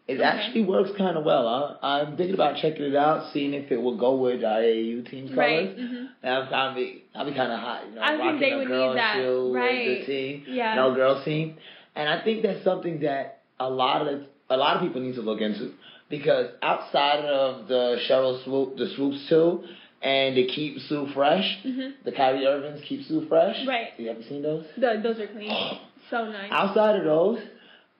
It 0.09 0.14
Okay. 0.14 0.23
actually 0.25 0.64
works 0.64 0.91
kind 0.97 1.19
of 1.19 1.25
well. 1.25 1.47
I, 1.83 2.01
I'm 2.01 2.17
thinking 2.17 2.33
about 2.35 2.57
checking 2.57 2.83
it 2.87 2.97
out, 2.97 3.31
seeing 3.35 3.53
if 3.53 3.71
it 3.71 3.77
will 3.81 3.99
go 3.99 4.17
with 4.17 4.43
our 4.43 4.59
AAU 4.61 5.03
team's 5.11 5.31
colors. 5.35 5.38
Right. 5.38 5.77
hmm 5.77 6.05
That'd 6.23 6.49
kind 6.49 6.75
be 6.75 7.05
that'd 7.14 7.33
be 7.33 7.37
kind 7.38 7.53
of 7.53 7.61
hot, 7.61 7.83
you 7.88 7.95
know. 7.95 8.03
I 8.03 8.09
think 8.17 8.21
rocking 8.23 8.41
they 8.41 8.53
a 8.53 8.59
would 8.59 8.69
girl 8.69 8.88
need 8.95 8.99
that, 8.99 9.17
right. 9.55 10.01
The 10.01 10.07
team, 10.07 10.45
Yeah. 10.49 10.75
no 10.75 10.95
girls 10.95 11.25
team, 11.25 11.57
and 11.95 12.09
I 12.09 12.21
think 12.25 12.43
that's 12.43 12.64
something 12.64 13.01
that 13.01 13.41
a 13.61 13.69
lot 13.69 14.09
of 14.09 14.23
a 14.51 14.57
lot 14.57 14.77
of 14.77 14.83
people 14.83 15.03
need 15.03 15.14
to 15.17 15.21
look 15.23 15.43
into 15.43 15.73
because 16.11 16.47
outside 16.62 17.25
of 17.25 17.68
the 17.68 17.99
Sheryl 18.09 18.42
Swoop, 18.44 18.77
the 18.77 18.88
Swoops 18.97 19.27
too, 19.29 19.64
and 20.03 20.37
the 20.37 20.47
Keep 20.47 20.79
Sue 20.81 21.09
Fresh, 21.14 21.59
hmm 21.62 21.90
the 22.05 22.12
Kyrie 22.12 22.47
Irving's 22.47 22.85
Keep 22.88 23.07
Sue 23.07 23.27
Fresh. 23.29 23.66
Right. 23.66 23.88
You 23.99 24.11
ever 24.11 24.23
seen 24.29 24.42
those? 24.42 24.64
The, 24.77 25.01
those 25.03 25.18
are 25.18 25.27
clean. 25.27 25.51
So 26.11 26.25
nice. 26.25 26.49
Outside 26.51 26.97
of 26.97 27.05
those, 27.05 27.38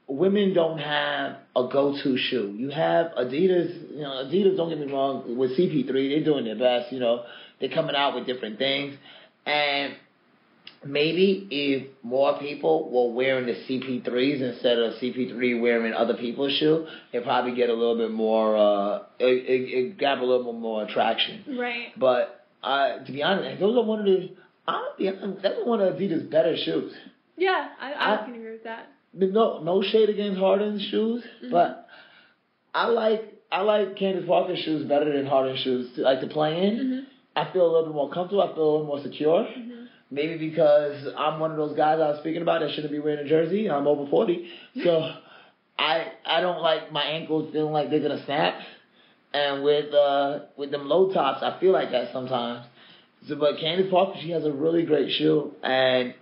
women 0.07 0.55
don't 0.55 0.79
have 0.79 1.37
a 1.55 1.69
go-to 1.71 2.17
shoe. 2.17 2.55
You 2.57 2.71
have 2.71 3.09
Adidas. 3.19 3.91
You 3.93 4.01
know, 4.01 4.25
Adidas. 4.25 4.57
Don't 4.57 4.71
get 4.71 4.79
me 4.79 4.91
wrong. 4.91 5.37
With 5.37 5.59
CP3, 5.59 5.93
they're 5.93 6.25
doing 6.25 6.47
their 6.47 6.57
best. 6.57 6.91
You 6.91 7.01
know, 7.01 7.25
they're 7.61 7.69
coming 7.69 7.95
out 7.95 8.15
with 8.15 8.27
different 8.27 8.57
things, 8.57 8.95
and 9.45 9.93
maybe 10.85 11.47
if 11.51 11.89
more 12.03 12.39
people 12.39 12.91
were 12.91 13.13
wearing 13.15 13.47
the 13.47 13.55
CP3s 13.55 14.41
instead 14.41 14.79
of 14.79 14.95
CP3 14.95 15.61
wearing 15.61 15.93
other 15.93 16.15
people's 16.15 16.53
shoe, 16.59 16.87
it 17.13 17.25
probably 17.25 17.55
get 17.55 17.69
a 17.71 17.75
little 17.75 17.97
bit 17.97 18.11
more. 18.11 18.57
Uh, 18.57 18.99
it, 19.19 19.25
it, 19.27 19.63
it 19.79 19.99
grab 19.99 20.21
a 20.21 20.25
little 20.25 20.53
bit 20.53 20.61
more 20.61 20.85
attraction. 20.85 21.59
Right. 21.59 21.89
But 21.99 22.45
uh, 22.63 22.99
to 23.05 23.13
be 23.13 23.23
honest, 23.23 23.61
those 23.61 23.77
are 23.77 23.85
one 23.85 24.01
of 24.01 24.07
the. 24.07 24.31
Honestly, 24.67 25.11
that's 25.43 25.57
one 25.65 25.81
of 25.81 25.95
Adidas' 25.95 26.31
better 26.31 26.55
shoes. 26.57 26.93
Yeah, 27.37 27.69
I, 27.81 27.93
I, 27.93 28.15
I- 28.23 28.25
can 28.27 28.35
agree 28.35 28.53
with 28.53 28.65
that. 28.65 28.87
No, 29.15 29.63
no 29.63 29.83
shade 29.83 30.11
against 30.11 30.39
Harden's 30.39 30.83
shoes, 30.91 31.25
Mhm. 31.43 31.51
but 31.51 31.89
I 32.75 32.89
like 32.89 33.35
I 33.51 33.63
like 33.63 33.97
Candace 33.97 34.27
Parker's 34.27 34.59
shoes 34.59 34.87
better 34.87 35.11
than 35.17 35.25
Harden's 35.27 35.61
shoes. 35.61 35.89
Like 35.97 36.21
to 36.21 36.27
play 36.27 36.63
in, 36.67 36.77
hmm 36.77 36.98
I 37.41 37.53
feel 37.53 37.63
a 37.63 37.71
little 37.73 37.87
bit 37.87 37.95
more 37.95 38.11
comfortable. 38.11 38.43
I 38.43 38.49
feel 38.55 38.63
a 38.63 38.71
little 38.73 38.87
more 38.87 39.03
secure. 39.03 39.45
hmm 39.45 39.85
Maybe 40.11 40.39
because 40.49 41.07
I'm 41.19 41.39
one 41.39 41.51
of 41.51 41.59
those 41.59 41.77
guys 41.77 42.01
I 42.01 42.09
was 42.09 42.21
speaking 42.21 42.41
about 42.41 42.63
that 42.63 42.71
shouldn't 42.75 42.91
be 42.93 42.99
wearing 42.99 43.27
a 43.27 43.29
jersey. 43.29 43.69
I'm 43.71 43.87
over 43.87 44.09
forty, 44.11 44.49
so 44.85 44.93
I 45.79 46.13
I 46.25 46.41
don't 46.41 46.63
like 46.63 46.91
my 46.93 47.05
ankles 47.05 47.53
feeling 47.53 47.73
like 47.75 47.91
they're 47.91 48.01
gonna 48.01 48.25
snap. 48.25 48.55
And 49.35 49.63
with 49.63 49.93
uh 49.93 50.47
with 50.57 50.71
them 50.71 50.89
low 50.89 51.13
tops, 51.13 51.43
I 51.43 51.61
feel 51.61 51.73
like 51.73 51.91
that 51.91 52.13
sometimes. 52.13 52.67
So, 53.27 53.37
but 53.37 53.59
Candace 53.61 53.91
Parker, 53.91 54.19
she 54.23 54.31
has 54.31 54.45
a 54.47 54.53
really 54.53 54.85
great 54.87 55.11
shoe, 55.19 55.53
and 55.63 56.15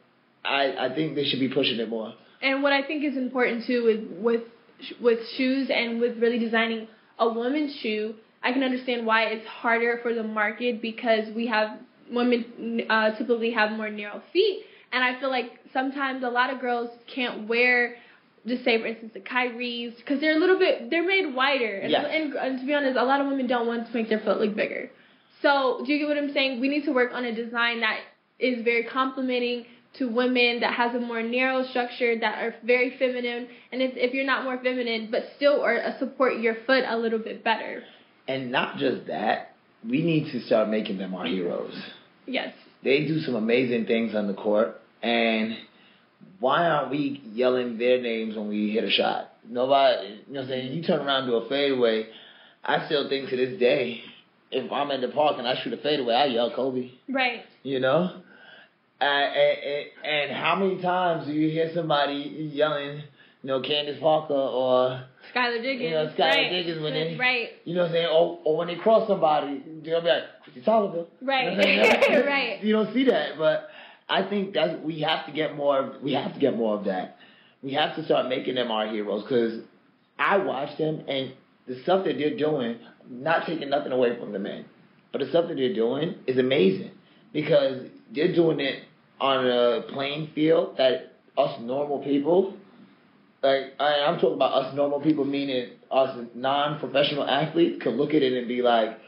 I 0.45 0.87
I 0.87 0.95
think 0.97 1.15
they 1.15 1.25
should 1.25 1.39
be 1.39 1.49
pushing 1.49 1.79
it 1.79 1.89
more. 1.89 2.13
And 2.43 2.65
what 2.65 2.73
I 2.73 2.83
think 2.83 3.05
is 3.05 3.17
important 3.17 3.67
too 3.67 3.85
with 3.85 4.01
with 4.21 4.43
with 5.01 5.21
shoes 5.37 5.71
and 5.73 6.01
with 6.01 6.19
really 6.19 6.41
designing 6.41 6.89
a 7.21 7.29
woman's 7.29 7.75
shoe, 7.83 8.15
I 8.47 8.53
can 8.53 8.63
understand 8.63 9.05
why 9.05 9.25
it's 9.35 9.47
harder 9.47 9.99
for 10.03 10.15
the 10.15 10.23
market 10.23 10.81
because 10.81 11.25
we 11.35 11.47
have 11.49 11.69
women 12.11 12.83
uh, 12.89 13.11
typically 13.19 13.51
have 13.51 13.73
more 13.73 13.91
narrow 13.91 14.23
feet, 14.33 14.65
and 14.93 15.03
I 15.03 15.19
feel 15.19 15.31
like 15.31 15.51
sometimes 15.73 16.23
a 16.23 16.29
lot 16.29 16.49
of 16.53 16.61
girls 16.61 16.91
can't 17.13 17.49
wear. 17.49 17.97
Just 18.47 18.63
say, 18.65 18.81
for 18.81 18.87
instance, 18.87 19.13
the 19.13 19.21
Kyries, 19.21 19.97
because 19.97 20.21
they're 20.21 20.37
a 20.37 20.39
little 20.39 20.61
bit, 20.61 20.89
they're 20.91 21.05
made 21.05 21.35
wider. 21.35 21.79
And, 21.83 21.91
Yes. 21.91 22.07
and, 22.09 22.33
and 22.35 22.61
to 22.61 22.65
be 22.65 22.73
honest, 22.75 22.97
a 22.97 23.03
lot 23.03 23.21
of 23.21 23.27
women 23.27 23.49
don't 23.49 23.67
want 23.67 23.89
to 23.89 23.93
make 23.93 24.09
their 24.09 24.21
foot 24.21 24.39
look 24.39 24.55
bigger. 24.55 24.89
So, 25.43 25.83
do 25.85 25.93
you 25.93 25.99
get 25.99 26.09
what 26.09 26.17
I'm 26.17 26.33
saying? 26.33 26.61
We 26.61 26.69
need 26.69 26.85
to 26.85 26.93
work 26.93 27.11
on 27.13 27.25
a 27.25 27.35
design 27.35 27.81
that 27.81 27.99
is 28.39 28.63
very 28.63 28.85
complimenting 28.85 29.67
to 29.99 30.07
women, 30.09 30.61
that 30.61 30.75
has 30.75 30.95
a 30.95 31.01
more 31.01 31.23
narrow 31.23 31.65
structure, 31.67 32.17
that 32.21 32.35
are 32.45 32.55
very 32.65 32.97
feminine. 32.99 33.49
And 33.73 33.83
if, 33.83 33.93
if 33.97 34.15
you're 34.15 34.25
not 34.27 34.45
more 34.45 34.59
feminine, 34.63 35.09
but 35.11 35.23
still 35.37 35.55
or 35.55 35.83
uh, 35.83 35.99
support 35.99 36.39
your 36.39 36.55
foot 36.67 36.85
a 36.87 36.97
little 36.97 37.19
bit 37.19 37.43
better. 37.43 37.83
And 38.29 38.51
not 38.51 38.79
just 38.79 39.07
that, 39.07 39.55
we 39.89 40.03
need 40.03 40.33
to 40.33 40.41
start 40.47 40.69
making 40.69 40.99
them 40.99 41.15
our 41.15 41.27
heroes. 41.27 41.75
Yes. 42.27 42.55
They 42.83 43.07
do 43.07 43.21
some 43.21 43.35
amazing 43.35 43.87
things 43.87 44.15
on 44.15 44.27
the 44.27 44.35
court, 44.35 44.81
and 45.03 45.57
why 46.41 46.67
aren't 46.67 46.91
we 46.91 47.23
yelling 47.33 47.79
their 47.79 48.01
names 48.01 48.37
when 48.37 48.49
we 48.49 48.71
hit 48.71 48.85
a 48.85 48.91
shot? 48.91 49.33
Nobody, 49.49 50.09
you 50.27 50.35
know 50.35 50.41
what 50.41 50.43
I'm 50.43 50.49
saying? 50.49 50.73
You 50.73 50.83
turn 50.83 51.01
around 51.01 51.27
to 51.29 51.35
a 51.35 51.49
fadeaway. 51.49 52.07
I 52.65 52.87
still 52.87 53.09
think 53.09 53.31
to 53.31 53.37
this 53.37 53.59
day, 53.61 54.03
if 54.51 54.71
I'm 54.71 54.91
in 54.91 55.01
the 55.01 55.09
park 55.09 55.37
and 55.39 55.47
I 55.47 55.55
shoot 55.63 55.73
a 55.73 55.77
fadeaway, 55.77 56.15
I 56.15 56.25
yell 56.27 56.53
Kobe. 56.55 56.91
Right. 57.09 57.43
You 57.63 57.81
know? 57.81 58.23
Uh, 59.01 59.05
and, 59.05 59.87
and 60.05 60.33
how 60.33 60.57
many 60.57 60.81
times 60.81 61.27
do 61.27 61.33
you 61.33 61.51
hear 61.51 61.71
somebody 61.75 62.51
yelling, 62.53 63.03
you 63.43 63.49
know, 63.49 63.61
Candace 63.61 63.99
Parker 64.01 64.35
or 64.35 65.05
Skylar 65.35 65.63
Diggins. 65.63 65.83
You 65.83 65.91
know, 65.91 66.07
Skylar 66.17 66.19
right. 66.31 66.51
Diggins 66.51 66.83
when 66.83 66.93
they- 66.95 67.17
Right. 67.17 67.49
You 67.65 67.75
know 67.75 67.83
what 67.83 67.89
I'm 67.89 67.93
saying? 67.95 68.07
Or, 68.07 68.39
or 68.45 68.57
when 68.57 68.69
they 68.69 68.77
cross 68.77 69.07
somebody, 69.09 69.63
they'll 69.85 70.01
be 70.01 70.09
like, 70.09 70.23
Chrissy 70.45 70.61
Toliver. 70.63 71.07
Right. 71.23 71.45
You 71.45 71.51
know 71.51 71.57
what 71.57 71.97
I'm 71.97 72.03
saying? 72.03 72.27
Right. 72.27 72.63
You 72.65 72.73
don't 72.73 72.93
see 72.95 73.05
that, 73.05 73.39
but 73.39 73.69
I 74.09 74.29
think 74.29 74.55
that 74.55 74.85
we 74.85 75.01
have 75.01 75.27
to 75.27 75.33
get 75.33 75.57
more. 75.57 75.95
We 76.03 76.13
have 76.15 76.33
to 76.35 76.41
get 76.41 76.57
more 76.57 76.77
of 76.79 76.85
that. 76.85 77.19
We 77.63 77.73
have 77.75 77.97
to 77.97 78.05
start 78.05 78.29
making 78.29 78.55
them 78.55 78.71
our 78.71 78.87
heroes 78.87 79.23
because 79.23 79.61
I 80.19 80.39
watch 80.39 80.77
them 80.79 81.03
and 81.09 81.33
the 81.67 81.81
stuff 81.83 82.05
that 82.05 82.17
they're 82.19 82.37
doing. 82.37 82.79
Not 83.09 83.47
taking 83.47 83.71
nothing 83.71 83.93
away 83.93 84.19
from 84.19 84.33
the 84.33 84.39
men, 84.41 84.65
but 85.13 85.21
the 85.21 85.29
stuff 85.29 85.47
that 85.49 85.55
they're 85.55 85.75
doing 85.75 86.17
is 86.27 86.39
amazing 86.39 86.91
because 87.33 87.87
they're 88.13 88.35
doing 88.35 88.59
it 88.59 88.83
on 89.21 89.47
a 89.47 89.83
playing 89.93 90.31
field 90.35 90.77
that 90.79 91.13
us 91.39 91.61
normal 91.61 92.03
people 92.03 92.55
like 93.47 93.73
I, 93.79 94.05
I'm 94.07 94.17
talking 94.17 94.35
about 94.35 94.53
us 94.53 94.75
normal 94.75 95.01
people, 95.01 95.25
meaning 95.25 95.71
us 95.91 96.19
non-professional 96.35 97.25
athletes, 97.25 97.83
could 97.83 97.95
look 97.95 98.11
at 98.11 98.23
it 98.23 98.33
and 98.33 98.49
be 98.49 98.63
like, 98.63 98.99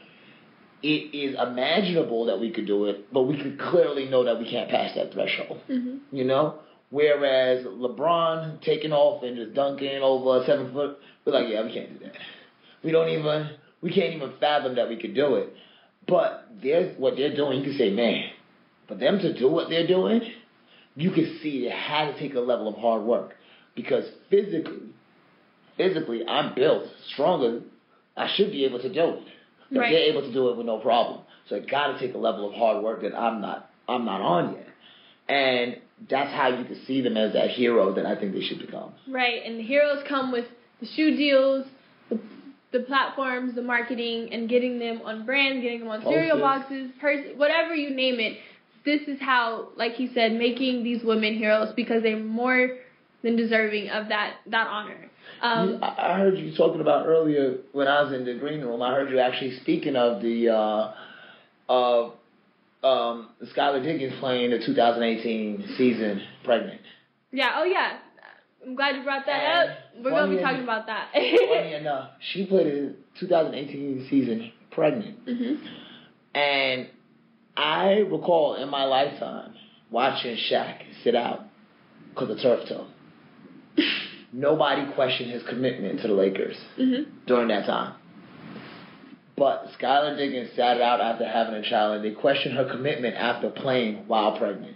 it 0.81 0.87
is 1.13 1.35
imaginable 1.35 2.25
that 2.25 2.39
we 2.39 2.51
could 2.51 2.65
do 2.65 2.85
it, 2.85 3.11
but 3.13 3.23
we 3.23 3.37
could 3.41 3.59
clearly 3.59 4.07
know 4.07 4.23
that 4.23 4.39
we 4.39 4.49
can't 4.49 4.69
pass 4.69 4.95
that 4.95 5.11
threshold. 5.13 5.59
hmm 5.67 5.97
You 6.11 6.23
know, 6.23 6.59
whereas 6.89 7.65
LeBron 7.65 8.61
taking 8.61 8.93
off 8.93 9.23
and 9.23 9.35
just 9.35 9.53
dunking 9.53 10.01
over 10.01 10.41
a 10.41 10.45
seven 10.45 10.71
foot, 10.71 10.97
we're 11.25 11.33
like, 11.33 11.49
yeah, 11.49 11.63
we 11.65 11.73
can't 11.73 11.99
do 11.99 12.05
that. 12.05 12.15
We 12.83 12.91
don't 12.91 13.09
even, 13.09 13.49
we 13.81 13.91
can't 13.91 14.13
even 14.13 14.33
fathom 14.39 14.75
that 14.75 14.87
we 14.87 14.95
could 14.95 15.13
do 15.13 15.35
it. 15.35 15.53
But 16.07 16.47
there's 16.63 16.97
what 16.97 17.17
they're 17.17 17.35
doing. 17.35 17.59
You 17.59 17.65
can 17.65 17.77
say, 17.77 17.89
man, 17.91 18.29
for 18.87 18.95
them 18.95 19.19
to 19.19 19.37
do 19.37 19.49
what 19.49 19.69
they're 19.69 19.85
doing, 19.85 20.21
you 20.95 21.11
can 21.11 21.39
see 21.43 21.67
it 21.67 21.73
had 21.73 22.13
to 22.13 22.19
take 22.19 22.35
a 22.35 22.39
level 22.39 22.69
of 22.69 22.75
hard 22.75 23.03
work 23.03 23.35
because 23.75 24.05
physically, 24.29 24.89
physically, 25.77 26.27
I'm 26.27 26.53
built 26.55 26.85
stronger. 27.13 27.61
I 28.17 28.27
should 28.35 28.51
be 28.51 28.65
able 28.65 28.79
to 28.79 28.89
do 28.91 29.01
it. 29.01 29.23
But 29.71 29.79
Right. 29.79 29.91
they're 29.91 30.09
able 30.09 30.21
to 30.21 30.33
do 30.33 30.49
it 30.49 30.57
with 30.57 30.65
no 30.65 30.79
problem. 30.79 31.21
So 31.47 31.55
it 31.55 31.69
got 31.69 31.93
to 31.93 31.99
take 31.99 32.15
a 32.15 32.17
level 32.17 32.49
of 32.49 32.55
hard 32.55 32.83
work 32.83 33.01
that 33.01 33.15
I'm 33.15 33.41
not. 33.41 33.69
I'm 33.87 34.05
not 34.05 34.21
on 34.21 34.53
yet. 34.53 34.67
And 35.27 35.77
that's 36.09 36.31
how 36.31 36.49
you 36.49 36.63
can 36.65 36.75
see 36.85 37.01
them 37.01 37.17
as 37.17 37.33
that 37.33 37.49
hero 37.51 37.93
that 37.93 38.05
I 38.05 38.15
think 38.15 38.33
they 38.33 38.41
should 38.41 38.59
become. 38.59 38.93
Right. 39.07 39.41
And 39.45 39.59
the 39.59 39.63
heroes 39.63 40.03
come 40.07 40.31
with 40.31 40.45
the 40.79 40.87
shoe 40.87 41.15
deals, 41.15 41.65
the, 42.09 42.19
the 42.71 42.79
platforms, 42.81 43.55
the 43.55 43.61
marketing, 43.61 44.29
and 44.31 44.47
getting 44.49 44.79
them 44.79 45.01
on 45.03 45.25
brands, 45.25 45.61
getting 45.61 45.79
them 45.79 45.89
on 45.89 46.01
oh, 46.05 46.11
cereal 46.11 46.39
boxes, 46.39 46.91
pers- 46.99 47.35
whatever 47.35 47.75
you 47.75 47.89
name 47.91 48.19
it. 48.19 48.37
This 48.85 49.01
is 49.07 49.19
how, 49.19 49.69
like 49.75 49.93
he 49.93 50.07
said, 50.13 50.33
making 50.33 50.83
these 50.83 51.03
women 51.03 51.35
heroes 51.35 51.73
because 51.75 52.01
they're 52.01 52.17
more 52.17 52.77
than 53.23 53.35
deserving 53.35 53.89
of 53.89 54.09
that 54.09 54.35
that 54.47 54.67
honor. 54.67 55.09
Um, 55.41 55.79
I 55.81 56.17
heard 56.17 56.37
you 56.37 56.55
talking 56.55 56.81
about 56.81 57.05
earlier 57.05 57.57
when 57.71 57.87
I 57.87 58.01
was 58.01 58.13
in 58.13 58.25
the 58.25 58.35
green 58.35 58.61
room. 58.61 58.81
I 58.81 58.93
heard 58.93 59.09
you 59.09 59.19
actually 59.19 59.57
speaking 59.61 59.95
of 59.95 60.21
the 60.21 60.49
uh, 60.49 60.93
of 61.69 62.13
um, 62.83 63.29
Skylar 63.55 63.83
Diggins 63.83 64.13
playing 64.19 64.51
the 64.51 64.59
2018 64.65 65.75
season 65.77 66.21
pregnant. 66.43 66.81
yeah. 67.31 67.55
Oh 67.57 67.63
yeah. 67.63 67.99
I'm 68.65 68.75
glad 68.75 68.97
you 68.97 69.03
brought 69.03 69.25
that 69.25 69.41
And 69.41 69.69
up. 69.69 69.77
We're 70.03 70.11
gonna 70.11 70.35
be 70.35 70.41
talking 70.41 70.63
about 70.63 70.87
that. 70.87 71.11
Funny 71.13 71.73
enough, 71.79 72.09
she 72.19 72.45
played 72.45 72.67
the 72.67 72.95
2018 73.19 74.07
season 74.09 74.51
pregnant, 74.71 75.25
mm-hmm. 75.25 75.65
and 76.37 76.89
I 77.55 77.99
recall 78.09 78.55
in 78.55 78.69
my 78.69 78.83
lifetime 78.83 79.53
watching 79.89 80.37
Shaq 80.51 80.81
sit 81.03 81.15
out 81.15 81.45
because 82.09 82.29
of 82.29 82.41
turf 82.41 82.67
toe. 82.67 82.87
Nobody 84.31 84.91
questioned 84.93 85.31
his 85.31 85.43
commitment 85.43 86.01
to 86.01 86.07
the 86.07 86.13
Lakers. 86.13 86.55
hmm 86.75 87.03
during 87.25 87.47
that 87.49 87.65
time. 87.65 87.93
But 89.37 89.67
Skylar 89.79 90.17
Diggins 90.17 90.49
sat 90.55 90.77
it 90.77 90.81
out 90.83 90.99
after 90.99 91.25
having 91.27 91.53
a 91.55 91.61
child, 91.61 91.95
and 91.95 92.03
they 92.05 92.11
questioned 92.11 92.55
her 92.57 92.65
commitment 92.69 93.15
after 93.15 93.49
playing 93.49 94.03
while 94.07 94.37
pregnant. 94.37 94.75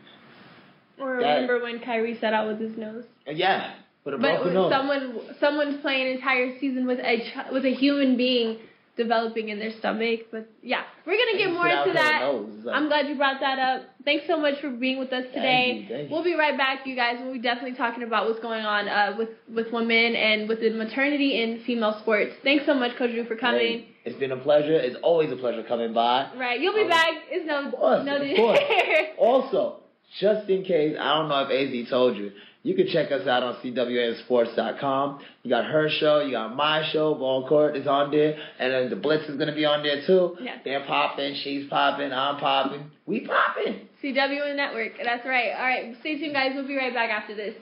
Or 1.00 1.20
That- 1.22 1.34
remember 1.42 1.60
when 1.62 1.80
Kyrie 1.80 2.16
sat 2.16 2.34
out 2.34 2.48
with 2.48 2.60
his 2.60 2.78
nose? 2.78 3.04
Yeah, 3.28 3.72
with 4.06 4.14
a 4.14 4.18
But 4.18 4.36
broken 4.38 4.54
nose. 4.54 4.72
someone 4.72 5.20
someone's 5.40 5.78
playing 5.82 6.08
an 6.08 6.14
entire 6.14 6.58
season 6.60 6.86
with 6.86 7.00
a 7.00 7.24
with 7.52 7.66
a 7.66 7.74
human 7.74 8.16
being 8.16 8.58
developing 8.96 9.50
in 9.50 9.60
their 9.60 9.72
stomach. 9.80 10.22
But 10.32 10.50
yeah, 10.62 10.84
we're 11.06 11.18
gonna 11.18 11.38
get 11.38 11.52
more 11.52 11.68
into 11.68 11.94
that. 11.94 12.20
nose. 12.22 12.50
Like- 12.64 12.76
I'm 12.76 12.88
glad 12.88 13.08
you 13.08 13.16
brought 13.16 13.40
that 13.40 13.60
up. 13.60 13.84
Thanks 14.06 14.26
so 14.28 14.38
much 14.38 14.60
for 14.62 14.70
being 14.70 15.00
with 15.00 15.12
us 15.14 15.26
today. 15.34 15.80
you, 15.84 15.88
thank 15.90 16.10
you. 16.10 16.14
We'll 16.16 16.24
be 16.24 16.36
right 16.36 16.58
back, 16.58 16.86
you 16.86 16.96
guys. 16.96 17.18
We'll 17.22 17.34
be 17.34 17.40
definitely 17.40 17.76
talking 17.78 18.04
about 18.04 18.28
what's 18.28 18.40
going 18.40 18.66
on 18.66 18.88
uh, 18.88 19.16
with 19.18 19.30
with 19.54 19.72
women 19.72 20.16
and 20.16 20.48
with 20.48 20.60
the 20.60 20.70
maternity 20.72 21.42
in 21.42 21.62
female 21.66 21.98
sports. 22.02 22.34
Thanks 22.44 22.66
so 22.66 22.74
much, 22.74 22.96
Coach 22.98 23.12
Drew, 23.12 23.26
for 23.26 23.36
coming. 23.36 23.62
Hey, 23.80 23.88
it's 24.06 24.20
been 24.20 24.32
a 24.32 24.38
pleasure. 24.38 24.74
It's 24.74 24.98
always 25.02 25.32
a 25.32 25.36
pleasure 25.38 25.64
coming 25.64 25.94
by. 25.94 26.30
Right, 26.38 26.60
you'll 26.60 26.76
be 26.76 26.82
Um, 26.82 26.90
back. 26.90 27.12
It's 27.32 27.46
no 27.48 27.72
course, 27.72 28.06
no. 28.06 28.18
of 28.18 28.36
course. 28.36 28.60
Also, 29.18 29.78
just 30.20 30.50
in 30.50 30.64
case, 30.64 30.96
I 31.00 31.16
don't 31.18 31.30
know 31.30 31.48
if 31.50 31.50
AZ 31.86 31.90
told 31.90 32.18
you, 32.18 32.32
you 32.64 32.76
can 32.76 32.88
check 32.88 33.12
us 33.12 33.28
out 33.28 33.44
on 33.44 33.56
CWNsports.com. 33.64 35.20
You 35.44 35.50
got 35.50 35.66
her 35.66 35.90
show, 35.90 36.22
you 36.22 36.32
got 36.32 36.56
my 36.56 36.90
show, 36.92 37.14
Ball 37.14 37.48
Court 37.48 37.76
is 37.76 37.88
on 37.88 38.10
there, 38.12 38.36
and 38.60 38.74
then 38.74 38.90
the 38.90 38.96
Blitz 38.96 39.30
is 39.30 39.38
gonna 39.38 39.54
be 39.54 39.66
on 39.66 39.84
there 39.84 40.02
too. 40.08 40.38
Yeah. 40.42 40.58
They're 40.64 40.86
popping, 40.86 41.36
she's 41.44 41.70
popping, 41.70 42.12
I'm 42.12 42.38
popping, 42.40 42.90
we 43.06 43.28
popping. 43.28 43.88
CWN 44.02 44.56
Network. 44.56 44.94
That's 45.04 45.26
right. 45.26 45.52
All 45.56 45.64
right, 45.64 45.96
stay 46.02 46.18
tuned, 46.20 46.34
guys. 46.34 46.52
We'll 46.56 46.68
be 46.68 46.76
right 46.76 46.94
back 46.94 47.10
after 47.10 47.36
this. 47.36 47.56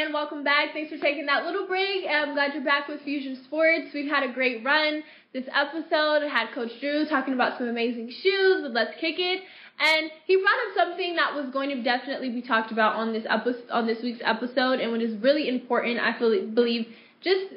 And 0.00 0.14
welcome 0.14 0.42
back. 0.42 0.72
Thanks 0.72 0.90
for 0.90 0.96
taking 0.96 1.26
that 1.26 1.44
little 1.44 1.66
break. 1.66 2.06
I'm 2.08 2.32
glad 2.32 2.54
you're 2.54 2.64
back 2.64 2.88
with 2.88 3.02
Fusion 3.02 3.36
Sports. 3.44 3.88
We've 3.92 4.10
had 4.10 4.22
a 4.22 4.32
great 4.32 4.64
run 4.64 5.02
this 5.34 5.44
episode. 5.54 6.24
I 6.24 6.26
had 6.26 6.54
Coach 6.54 6.70
Drew 6.80 7.04
talking 7.04 7.34
about 7.34 7.58
some 7.58 7.68
amazing 7.68 8.10
shoes 8.22 8.62
with 8.62 8.72
Let's 8.72 8.94
Kick 8.98 9.16
It. 9.18 9.42
And 9.78 10.10
he 10.26 10.36
brought 10.36 10.54
up 10.54 10.88
something 10.88 11.16
that 11.16 11.34
was 11.34 11.52
going 11.52 11.68
to 11.76 11.82
definitely 11.82 12.30
be 12.30 12.40
talked 12.40 12.72
about 12.72 12.96
on 12.96 13.12
this 13.12 13.26
episode, 13.28 13.68
on 13.70 13.86
this 13.86 14.02
week's 14.02 14.22
episode, 14.24 14.80
and 14.80 14.90
what 14.90 15.02
is 15.02 15.20
really 15.20 15.50
important, 15.50 16.00
I 16.00 16.18
feel, 16.18 16.46
believe, 16.46 16.86
just 17.20 17.52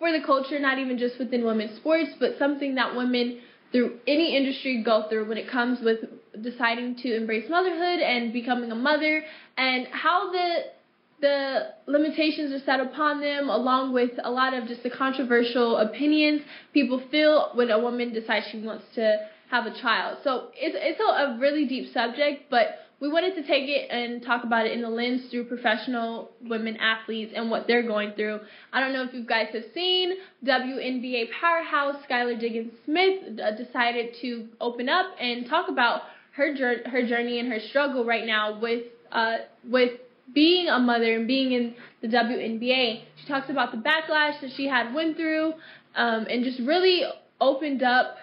for 0.00 0.10
the 0.10 0.26
culture, 0.26 0.58
not 0.58 0.80
even 0.80 0.98
just 0.98 1.20
within 1.20 1.44
women's 1.44 1.76
sports, 1.76 2.10
but 2.18 2.32
something 2.36 2.74
that 2.74 2.96
women 2.96 3.38
through 3.70 4.00
any 4.08 4.36
industry 4.36 4.82
go 4.82 5.08
through 5.08 5.28
when 5.28 5.38
it 5.38 5.48
comes 5.48 5.78
with 5.84 6.00
deciding 6.42 6.96
to 6.96 7.14
embrace 7.14 7.48
motherhood 7.48 8.00
and 8.00 8.32
becoming 8.32 8.72
a 8.72 8.74
mother, 8.74 9.22
and 9.56 9.86
how 9.92 10.32
the 10.32 10.75
the 11.20 11.74
limitations 11.86 12.52
are 12.52 12.64
set 12.64 12.80
upon 12.80 13.20
them, 13.20 13.48
along 13.48 13.92
with 13.92 14.10
a 14.22 14.30
lot 14.30 14.54
of 14.54 14.68
just 14.68 14.82
the 14.82 14.90
controversial 14.90 15.78
opinions 15.78 16.42
people 16.72 17.02
feel 17.10 17.50
when 17.54 17.70
a 17.70 17.78
woman 17.78 18.12
decides 18.12 18.46
she 18.50 18.60
wants 18.60 18.84
to 18.94 19.26
have 19.50 19.66
a 19.66 19.80
child. 19.80 20.18
So 20.24 20.48
it's 20.54 20.76
it's 20.78 21.00
a, 21.00 21.34
a 21.34 21.38
really 21.38 21.66
deep 21.66 21.92
subject, 21.92 22.50
but 22.50 22.66
we 22.98 23.08
wanted 23.08 23.34
to 23.34 23.42
take 23.46 23.68
it 23.68 23.90
and 23.90 24.22
talk 24.22 24.44
about 24.44 24.66
it 24.66 24.72
in 24.72 24.80
the 24.80 24.88
lens 24.88 25.30
through 25.30 25.44
professional 25.44 26.30
women 26.42 26.76
athletes 26.78 27.32
and 27.36 27.50
what 27.50 27.66
they're 27.66 27.86
going 27.86 28.12
through. 28.12 28.40
I 28.72 28.80
don't 28.80 28.92
know 28.92 29.02
if 29.02 29.12
you 29.12 29.24
guys 29.24 29.48
have 29.52 29.64
seen 29.74 30.14
WNBA 30.44 31.26
powerhouse 31.38 31.96
Skylar 32.10 32.40
Diggins 32.40 32.72
Smith 32.84 33.38
uh, 33.38 33.50
decided 33.56 34.16
to 34.22 34.48
open 34.60 34.88
up 34.88 35.06
and 35.20 35.46
talk 35.46 35.68
about 35.68 36.02
her 36.32 36.54
her 36.86 37.06
journey 37.06 37.38
and 37.38 37.48
her 37.50 37.60
struggle 37.70 38.04
right 38.04 38.26
now 38.26 38.58
with 38.60 38.84
uh 39.12 39.36
with 39.70 39.92
being 40.34 40.68
a 40.68 40.78
mother 40.78 41.14
and 41.14 41.26
being 41.26 41.52
in 41.52 41.74
the 42.02 42.08
WNBA. 42.08 43.02
She 43.16 43.28
talks 43.28 43.48
about 43.50 43.72
the 43.72 43.78
backlash 43.78 44.40
that 44.40 44.50
she 44.56 44.66
had 44.66 44.94
went 44.94 45.16
through, 45.16 45.54
um, 45.94 46.26
and 46.28 46.44
just 46.44 46.60
really 46.60 47.02
opened 47.40 47.82
up 47.82 48.16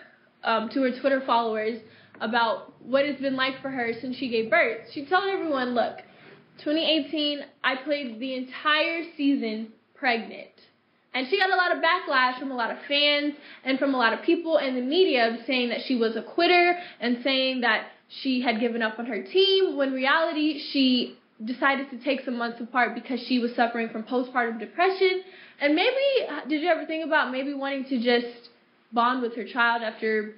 um, 0.43 0.69
to 0.69 0.81
her 0.81 0.99
Twitter 0.99 1.21
followers 1.25 1.79
about 2.21 2.73
what 2.83 3.05
it's 3.05 3.21
been 3.21 3.35
like 3.35 3.61
for 3.61 3.69
her 3.69 3.91
since 3.99 4.17
she 4.17 4.29
gave 4.29 4.49
birth. 4.49 4.81
She 4.93 5.05
told 5.05 5.25
everyone, 5.29 5.73
"Look, 5.73 5.97
2018, 6.59 7.41
I 7.63 7.75
played 7.77 8.19
the 8.19 8.35
entire 8.35 9.03
season 9.17 9.73
pregnant." 9.95 10.49
And 11.15 11.27
she 11.29 11.37
got 11.37 11.51
a 11.51 11.55
lot 11.55 11.75
of 11.75 11.83
backlash 11.83 12.39
from 12.39 12.51
a 12.51 12.55
lot 12.55 12.71
of 12.71 12.77
fans 12.87 13.35
and 13.63 13.77
from 13.77 13.93
a 13.93 13.97
lot 13.97 14.13
of 14.13 14.23
people 14.23 14.57
in 14.57 14.75
the 14.75 14.81
media 14.81 15.37
saying 15.45 15.69
that 15.69 15.81
she 15.85 15.95
was 15.95 16.15
a 16.15 16.23
quitter 16.23 16.75
and 16.99 17.19
saying 17.23 17.61
that 17.61 17.87
she 18.07 18.41
had 18.41 18.59
given 18.59 18.81
up 18.81 18.97
on 18.97 19.05
her 19.05 19.21
team 19.21 19.77
when 19.77 19.93
reality 19.93 20.59
she 20.71 21.17
decided 21.43 21.89
to 21.89 21.97
take 22.03 22.23
some 22.25 22.37
months 22.37 22.59
apart 22.61 22.95
because 22.95 23.19
she 23.27 23.39
was 23.39 23.53
suffering 23.55 23.89
from 23.89 24.03
postpartum 24.03 24.59
depression. 24.59 25.21
And 25.59 25.75
maybe, 25.75 26.49
did 26.49 26.61
you 26.61 26.69
ever 26.69 26.85
think 26.85 27.05
about 27.05 27.31
maybe 27.31 27.53
wanting 27.53 27.85
to 27.85 27.99
just 27.99 28.49
bond 28.91 29.21
with 29.21 29.35
her 29.35 29.45
child 29.45 29.81
after 29.81 30.35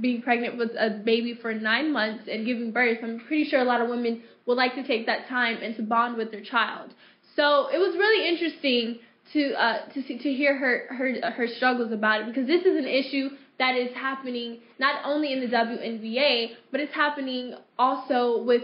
being 0.00 0.22
pregnant 0.22 0.56
with 0.56 0.70
a 0.78 1.00
baby 1.04 1.38
for 1.40 1.52
nine 1.52 1.92
months 1.92 2.24
and 2.30 2.46
giving 2.46 2.70
birth? 2.70 2.98
I'm 3.02 3.20
pretty 3.20 3.44
sure 3.44 3.60
a 3.60 3.64
lot 3.64 3.80
of 3.80 3.88
women 3.88 4.22
would 4.46 4.56
like 4.56 4.74
to 4.74 4.86
take 4.86 5.06
that 5.06 5.28
time 5.28 5.58
and 5.62 5.76
to 5.76 5.82
bond 5.82 6.16
with 6.16 6.30
their 6.30 6.42
child. 6.42 6.90
So 7.36 7.68
it 7.68 7.78
was 7.78 7.94
really 7.96 8.28
interesting 8.28 8.98
to 9.32 9.52
uh, 9.54 9.88
to 9.94 10.02
see, 10.02 10.18
to 10.18 10.32
hear 10.32 10.56
her 10.56 10.94
her 10.94 11.30
her 11.30 11.46
struggles 11.46 11.92
about 11.92 12.22
it 12.22 12.26
because 12.26 12.46
this 12.46 12.64
is 12.64 12.76
an 12.76 12.86
issue 12.86 13.30
that 13.58 13.76
is 13.76 13.94
happening 13.94 14.58
not 14.78 15.02
only 15.04 15.32
in 15.32 15.40
the 15.40 15.46
WNBA 15.46 16.50
but 16.70 16.80
it's 16.80 16.94
happening 16.94 17.54
also 17.78 18.42
with 18.42 18.62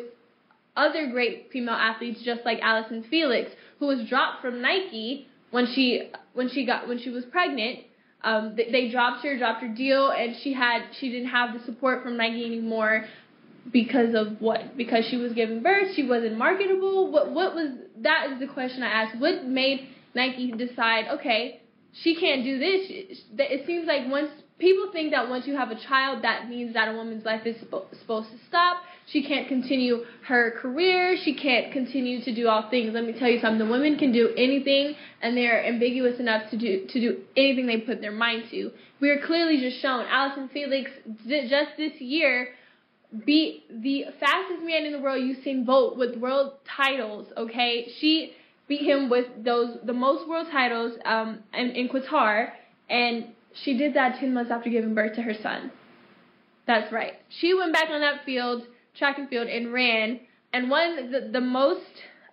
other 0.76 1.10
great 1.10 1.48
female 1.52 1.74
athletes 1.74 2.20
just 2.24 2.42
like 2.44 2.60
Allyson 2.60 3.04
Felix, 3.08 3.50
who 3.78 3.86
was 3.86 4.08
dropped 4.08 4.42
from 4.42 4.60
Nike 4.60 5.26
when 5.50 5.66
she 5.74 6.10
when 6.34 6.48
she 6.48 6.66
got 6.66 6.88
when 6.88 6.98
she 6.98 7.10
was 7.10 7.24
pregnant. 7.24 7.80
Um, 8.22 8.54
they, 8.56 8.70
they 8.72 8.90
dropped 8.90 9.24
her, 9.24 9.38
dropped 9.38 9.62
her 9.62 9.68
deal, 9.68 10.10
and 10.10 10.34
she 10.42 10.52
had 10.52 10.82
she 10.98 11.10
didn't 11.10 11.28
have 11.28 11.58
the 11.58 11.64
support 11.64 12.02
from 12.02 12.16
Nike 12.16 12.44
anymore 12.44 13.04
because 13.72 14.14
of 14.14 14.40
what? 14.40 14.76
Because 14.76 15.04
she 15.10 15.16
was 15.16 15.32
giving 15.32 15.62
birth, 15.62 15.94
she 15.94 16.06
wasn't 16.06 16.36
marketable. 16.38 17.10
What 17.10 17.32
what 17.32 17.54
was 17.54 17.72
that 18.02 18.30
is 18.32 18.40
the 18.40 18.46
question 18.46 18.82
I 18.82 19.04
asked. 19.04 19.20
What 19.20 19.44
made 19.44 19.88
Nike 20.14 20.52
decide? 20.52 21.06
Okay, 21.18 21.60
she 21.92 22.16
can't 22.16 22.44
do 22.44 22.58
this. 22.58 22.86
It 23.38 23.66
seems 23.66 23.86
like 23.86 24.10
once 24.10 24.30
people 24.58 24.90
think 24.92 25.12
that 25.12 25.28
once 25.28 25.46
you 25.46 25.56
have 25.56 25.70
a 25.70 25.78
child, 25.88 26.24
that 26.24 26.48
means 26.48 26.74
that 26.74 26.88
a 26.88 26.92
woman's 26.92 27.24
life 27.24 27.46
is 27.46 27.56
supposed 27.60 28.30
to 28.30 28.38
stop. 28.48 28.78
She 29.06 29.22
can't 29.22 29.46
continue 29.46 30.04
her 30.26 30.52
career. 30.60 31.16
She 31.22 31.34
can't 31.34 31.72
continue 31.72 32.24
to 32.24 32.34
do 32.34 32.48
all 32.48 32.68
things. 32.68 32.92
Let 32.92 33.04
me 33.04 33.12
tell 33.12 33.28
you 33.28 33.40
something. 33.40 33.58
The 33.58 33.70
women 33.70 33.98
can 33.98 34.12
do 34.12 34.30
anything, 34.36 34.96
and 35.22 35.36
they're 35.36 35.64
ambiguous 35.64 36.18
enough 36.18 36.50
to 36.50 36.56
do 36.56 36.86
to 36.86 37.00
do 37.00 37.22
anything 37.36 37.66
they 37.66 37.78
put 37.78 38.00
their 38.00 38.12
mind 38.12 38.44
to. 38.50 38.72
We 39.00 39.10
are 39.10 39.24
clearly 39.24 39.60
just 39.60 39.80
shown. 39.80 40.06
Allyson 40.06 40.50
Felix 40.52 40.90
just 41.28 41.76
this 41.76 42.00
year 42.00 42.48
beat 43.24 43.64
the 43.70 44.06
fastest 44.18 44.62
man 44.62 44.84
in 44.84 44.92
the 44.92 45.00
world, 45.00 45.22
Usain 45.22 45.64
Bolt, 45.64 45.96
with 45.96 46.16
world 46.16 46.54
titles. 46.76 47.28
Okay, 47.36 47.88
she 48.00 48.32
beat 48.66 48.82
him 48.82 49.08
with 49.08 49.26
those 49.44 49.78
the 49.84 49.92
most 49.92 50.28
world 50.28 50.48
titles 50.50 50.98
um, 51.04 51.44
in, 51.54 51.70
in 51.70 51.88
Qatar, 51.88 52.48
and 52.90 53.26
she 53.62 53.78
did 53.78 53.94
that 53.94 54.18
10 54.18 54.34
months 54.34 54.50
after 54.50 54.68
giving 54.68 54.94
birth 54.94 55.14
to 55.14 55.22
her 55.22 55.34
son. 55.42 55.70
That's 56.66 56.92
right. 56.92 57.12
She 57.28 57.54
went 57.54 57.72
back 57.72 57.88
on 57.90 58.00
that 58.00 58.24
field, 58.24 58.66
track 58.98 59.18
and 59.18 59.28
field, 59.28 59.48
and 59.48 59.72
ran 59.72 60.20
and 60.52 60.70
won 60.70 61.10
the, 61.12 61.28
the 61.32 61.40
most 61.40 61.80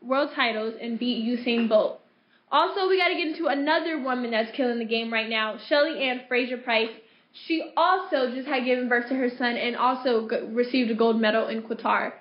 world 0.02 0.30
titles 0.36 0.76
and 0.82 1.00
beat 1.00 1.26
Usain 1.26 1.68
Bolt. 1.68 2.00
Also, 2.52 2.88
we 2.88 2.98
got 2.98 3.08
to 3.08 3.16
get 3.16 3.28
into 3.28 3.48
another 3.48 4.00
woman 4.00 4.32
that's 4.32 4.56
killing 4.56 4.78
the 4.78 4.86
game 4.86 5.12
right 5.12 5.30
now, 5.30 5.58
Shelly 5.68 6.04
Ann 6.04 6.22
Fraser 6.28 6.58
Pryce. 6.58 6.92
She 7.48 7.72
also 7.76 8.30
just 8.32 8.48
had 8.48 8.64
given 8.64 8.88
birth 8.88 9.10
to 9.10 9.16
her 9.16 9.30
son 9.30 9.58
and 9.58 9.76
also 9.76 10.28
received 10.52 10.92
a 10.92 10.96
gold 10.96 11.20
medal 11.20 11.48
in 11.48 11.64
Qatar. 11.64 12.14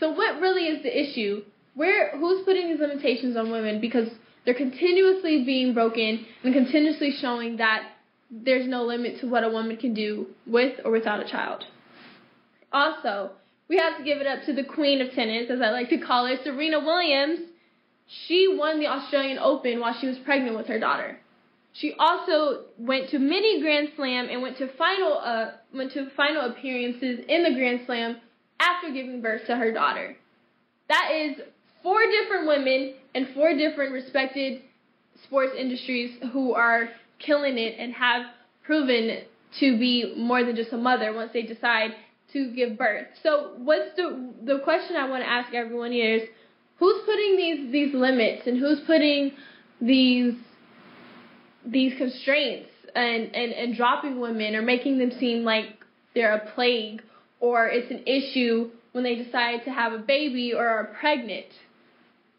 So, 0.00 0.10
what 0.10 0.40
really 0.40 0.64
is 0.64 0.82
the 0.82 1.00
issue? 1.00 1.44
Where 1.74 2.16
who's 2.18 2.44
putting 2.44 2.68
these 2.68 2.80
limitations 2.80 3.36
on 3.36 3.52
women? 3.52 3.80
Because 3.80 4.08
they're 4.44 4.54
continuously 4.54 5.44
being 5.44 5.72
broken 5.72 6.26
and 6.42 6.52
continuously 6.52 7.12
showing 7.20 7.58
that 7.58 7.84
there's 8.30 8.66
no 8.66 8.82
limit 8.82 9.20
to 9.20 9.28
what 9.28 9.44
a 9.44 9.48
woman 9.48 9.76
can 9.76 9.94
do 9.94 10.26
with 10.46 10.80
or 10.84 10.90
without 10.90 11.20
a 11.20 11.30
child. 11.30 11.64
Also, 12.72 13.30
we 13.68 13.76
have 13.78 13.96
to 13.98 14.04
give 14.04 14.18
it 14.18 14.26
up 14.26 14.44
to 14.46 14.52
the 14.52 14.64
queen 14.64 15.00
of 15.00 15.12
tennis, 15.12 15.50
as 15.50 15.60
I 15.60 15.70
like 15.70 15.88
to 15.90 15.98
call 15.98 16.26
her, 16.26 16.36
Serena 16.42 16.80
Williams. 16.80 17.40
She 18.26 18.54
won 18.58 18.80
the 18.80 18.86
Australian 18.86 19.38
Open 19.38 19.80
while 19.80 19.96
she 19.98 20.06
was 20.06 20.18
pregnant 20.18 20.56
with 20.56 20.66
her 20.66 20.78
daughter. 20.78 21.18
She 21.72 21.94
also 21.98 22.66
went 22.78 23.10
to 23.10 23.18
many 23.18 23.60
Grand 23.60 23.88
Slam 23.96 24.28
and 24.30 24.42
went 24.42 24.58
to 24.58 24.68
final 24.76 25.18
uh, 25.18 25.52
went 25.74 25.92
to 25.92 26.08
final 26.16 26.50
appearances 26.50 27.24
in 27.28 27.42
the 27.42 27.54
Grand 27.54 27.80
Slam 27.86 28.20
after 28.60 28.92
giving 28.92 29.20
birth 29.20 29.46
to 29.46 29.56
her 29.56 29.72
daughter. 29.72 30.16
That 30.88 31.10
is 31.12 31.40
four 31.82 32.00
different 32.06 32.46
women 32.46 32.94
and 33.14 33.28
four 33.34 33.56
different 33.56 33.92
respected 33.92 34.62
sports 35.24 35.52
industries 35.58 36.16
who 36.32 36.54
are 36.54 36.90
killing 37.18 37.58
it 37.58 37.76
and 37.78 37.92
have 37.94 38.26
proven 38.64 39.22
to 39.60 39.78
be 39.78 40.14
more 40.16 40.44
than 40.44 40.54
just 40.54 40.72
a 40.72 40.76
mother 40.76 41.12
once 41.12 41.30
they 41.32 41.42
decide 41.42 41.90
to 42.34 42.50
give 42.50 42.76
birth. 42.76 43.06
So 43.22 43.52
what's 43.56 43.96
the 43.96 44.32
the 44.44 44.58
question 44.62 44.96
I 44.96 45.08
want 45.08 45.22
to 45.22 45.28
ask 45.28 45.54
everyone 45.54 45.92
is 45.92 46.22
who's 46.78 47.02
putting 47.06 47.36
these 47.36 47.72
these 47.72 47.94
limits 47.94 48.46
and 48.46 48.58
who's 48.58 48.80
putting 48.80 49.32
these 49.80 50.34
these 51.64 51.96
constraints 51.96 52.68
and, 52.94 53.34
and, 53.34 53.52
and 53.52 53.76
dropping 53.76 54.20
women 54.20 54.54
or 54.54 54.62
making 54.62 54.98
them 54.98 55.12
seem 55.18 55.44
like 55.44 55.66
they're 56.14 56.34
a 56.34 56.52
plague 56.54 57.02
or 57.40 57.66
it's 57.68 57.90
an 57.90 58.02
issue 58.06 58.70
when 58.92 59.02
they 59.02 59.16
decide 59.16 59.64
to 59.64 59.70
have 59.70 59.92
a 59.92 59.98
baby 59.98 60.52
or 60.52 60.66
are 60.66 60.84
pregnant. 61.00 61.46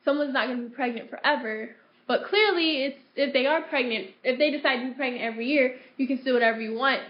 Someone's 0.06 0.34
not 0.34 0.48
going 0.48 0.62
to 0.62 0.70
be 0.70 0.76
pregnant 0.76 1.10
forever, 1.10 1.76
but 2.08 2.26
clearly 2.30 2.84
it's 2.84 2.98
if 3.16 3.34
they 3.34 3.46
are 3.48 3.62
pregnant, 3.64 4.08
if 4.24 4.38
they 4.38 4.52
decide 4.52 4.82
to 4.82 4.90
be 4.90 4.94
pregnant 4.94 5.24
every 5.24 5.48
year, 5.48 5.76
you 5.98 6.08
can 6.08 6.24
do 6.24 6.34
whatever 6.34 6.62
you 6.62 6.76
want. 6.76 7.02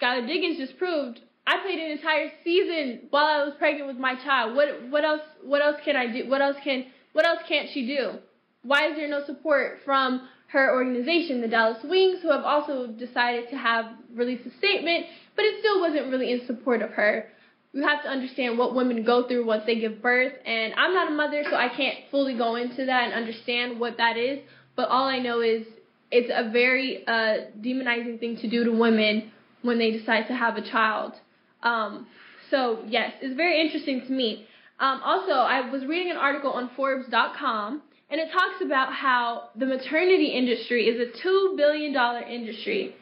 Skylar 0.00 0.26
Diggins 0.26 0.58
just 0.58 0.78
proved 0.78 1.20
I 1.46 1.58
played 1.62 1.78
an 1.78 1.92
entire 1.92 2.30
season 2.42 3.06
while 3.10 3.24
I 3.24 3.44
was 3.44 3.54
pregnant 3.58 3.86
with 3.86 3.98
my 3.98 4.14
child. 4.16 4.56
What 4.56 4.90
what 4.90 5.04
else 5.04 5.22
what 5.42 5.62
else 5.62 5.76
can 5.84 5.96
I 5.96 6.06
do? 6.12 6.28
What 6.28 6.42
else 6.42 6.56
can 6.62 6.86
what 7.12 7.26
else 7.26 7.40
can't 7.48 7.68
she 7.72 7.86
do? 7.86 8.18
Why 8.62 8.88
is 8.88 8.96
there 8.96 9.08
no 9.08 9.24
support 9.24 9.78
from 9.84 10.28
her 10.48 10.72
organization, 10.72 11.40
the 11.40 11.48
Dallas 11.48 11.78
Wings, 11.84 12.20
who 12.22 12.30
have 12.30 12.44
also 12.44 12.86
decided 12.86 13.50
to 13.50 13.56
have 13.56 13.86
released 14.14 14.46
a 14.46 14.56
statement, 14.58 15.06
but 15.34 15.44
it 15.44 15.56
still 15.60 15.80
wasn't 15.80 16.10
really 16.10 16.32
in 16.32 16.46
support 16.46 16.82
of 16.82 16.90
her. 16.90 17.28
You 17.72 17.82
have 17.82 18.02
to 18.04 18.08
understand 18.08 18.56
what 18.56 18.74
women 18.74 19.04
go 19.04 19.26
through 19.28 19.44
once 19.44 19.64
they 19.66 19.78
give 19.78 20.00
birth, 20.00 20.32
and 20.44 20.72
I'm 20.74 20.94
not 20.94 21.08
a 21.08 21.14
mother, 21.14 21.44
so 21.48 21.56
I 21.56 21.68
can't 21.68 21.96
fully 22.10 22.36
go 22.36 22.56
into 22.56 22.86
that 22.86 23.04
and 23.04 23.12
understand 23.12 23.78
what 23.78 23.98
that 23.98 24.16
is. 24.16 24.38
But 24.76 24.88
all 24.88 25.04
I 25.04 25.18
know 25.18 25.40
is 25.40 25.66
it's 26.10 26.30
a 26.32 26.50
very 26.50 27.06
uh, 27.06 27.50
demonizing 27.60 28.18
thing 28.20 28.36
to 28.38 28.48
do 28.48 28.64
to 28.64 28.70
women 28.70 29.32
when 29.62 29.78
they 29.78 29.90
decide 29.90 30.28
to 30.28 30.34
have 30.34 30.56
a 30.56 30.62
child. 30.62 31.14
Um, 31.62 32.06
so 32.50 32.78
yes, 32.86 33.12
it's 33.20 33.36
very 33.36 33.60
interesting 33.60 34.02
to 34.06 34.12
me. 34.12 34.46
Um, 34.78 35.00
also, 35.02 35.32
I 35.32 35.70
was 35.70 35.86
reading 35.86 36.10
an 36.10 36.18
article 36.18 36.50
on 36.50 36.70
Forbes.com, 36.76 37.82
and 38.10 38.20
it 38.20 38.30
talks 38.30 38.62
about 38.62 38.92
how 38.92 39.48
the 39.56 39.66
maternity 39.66 40.26
industry 40.26 40.84
is 40.84 41.00
a 41.00 41.22
two 41.22 41.54
billion 41.56 41.92
dollar 41.92 42.20
industry. 42.20 42.94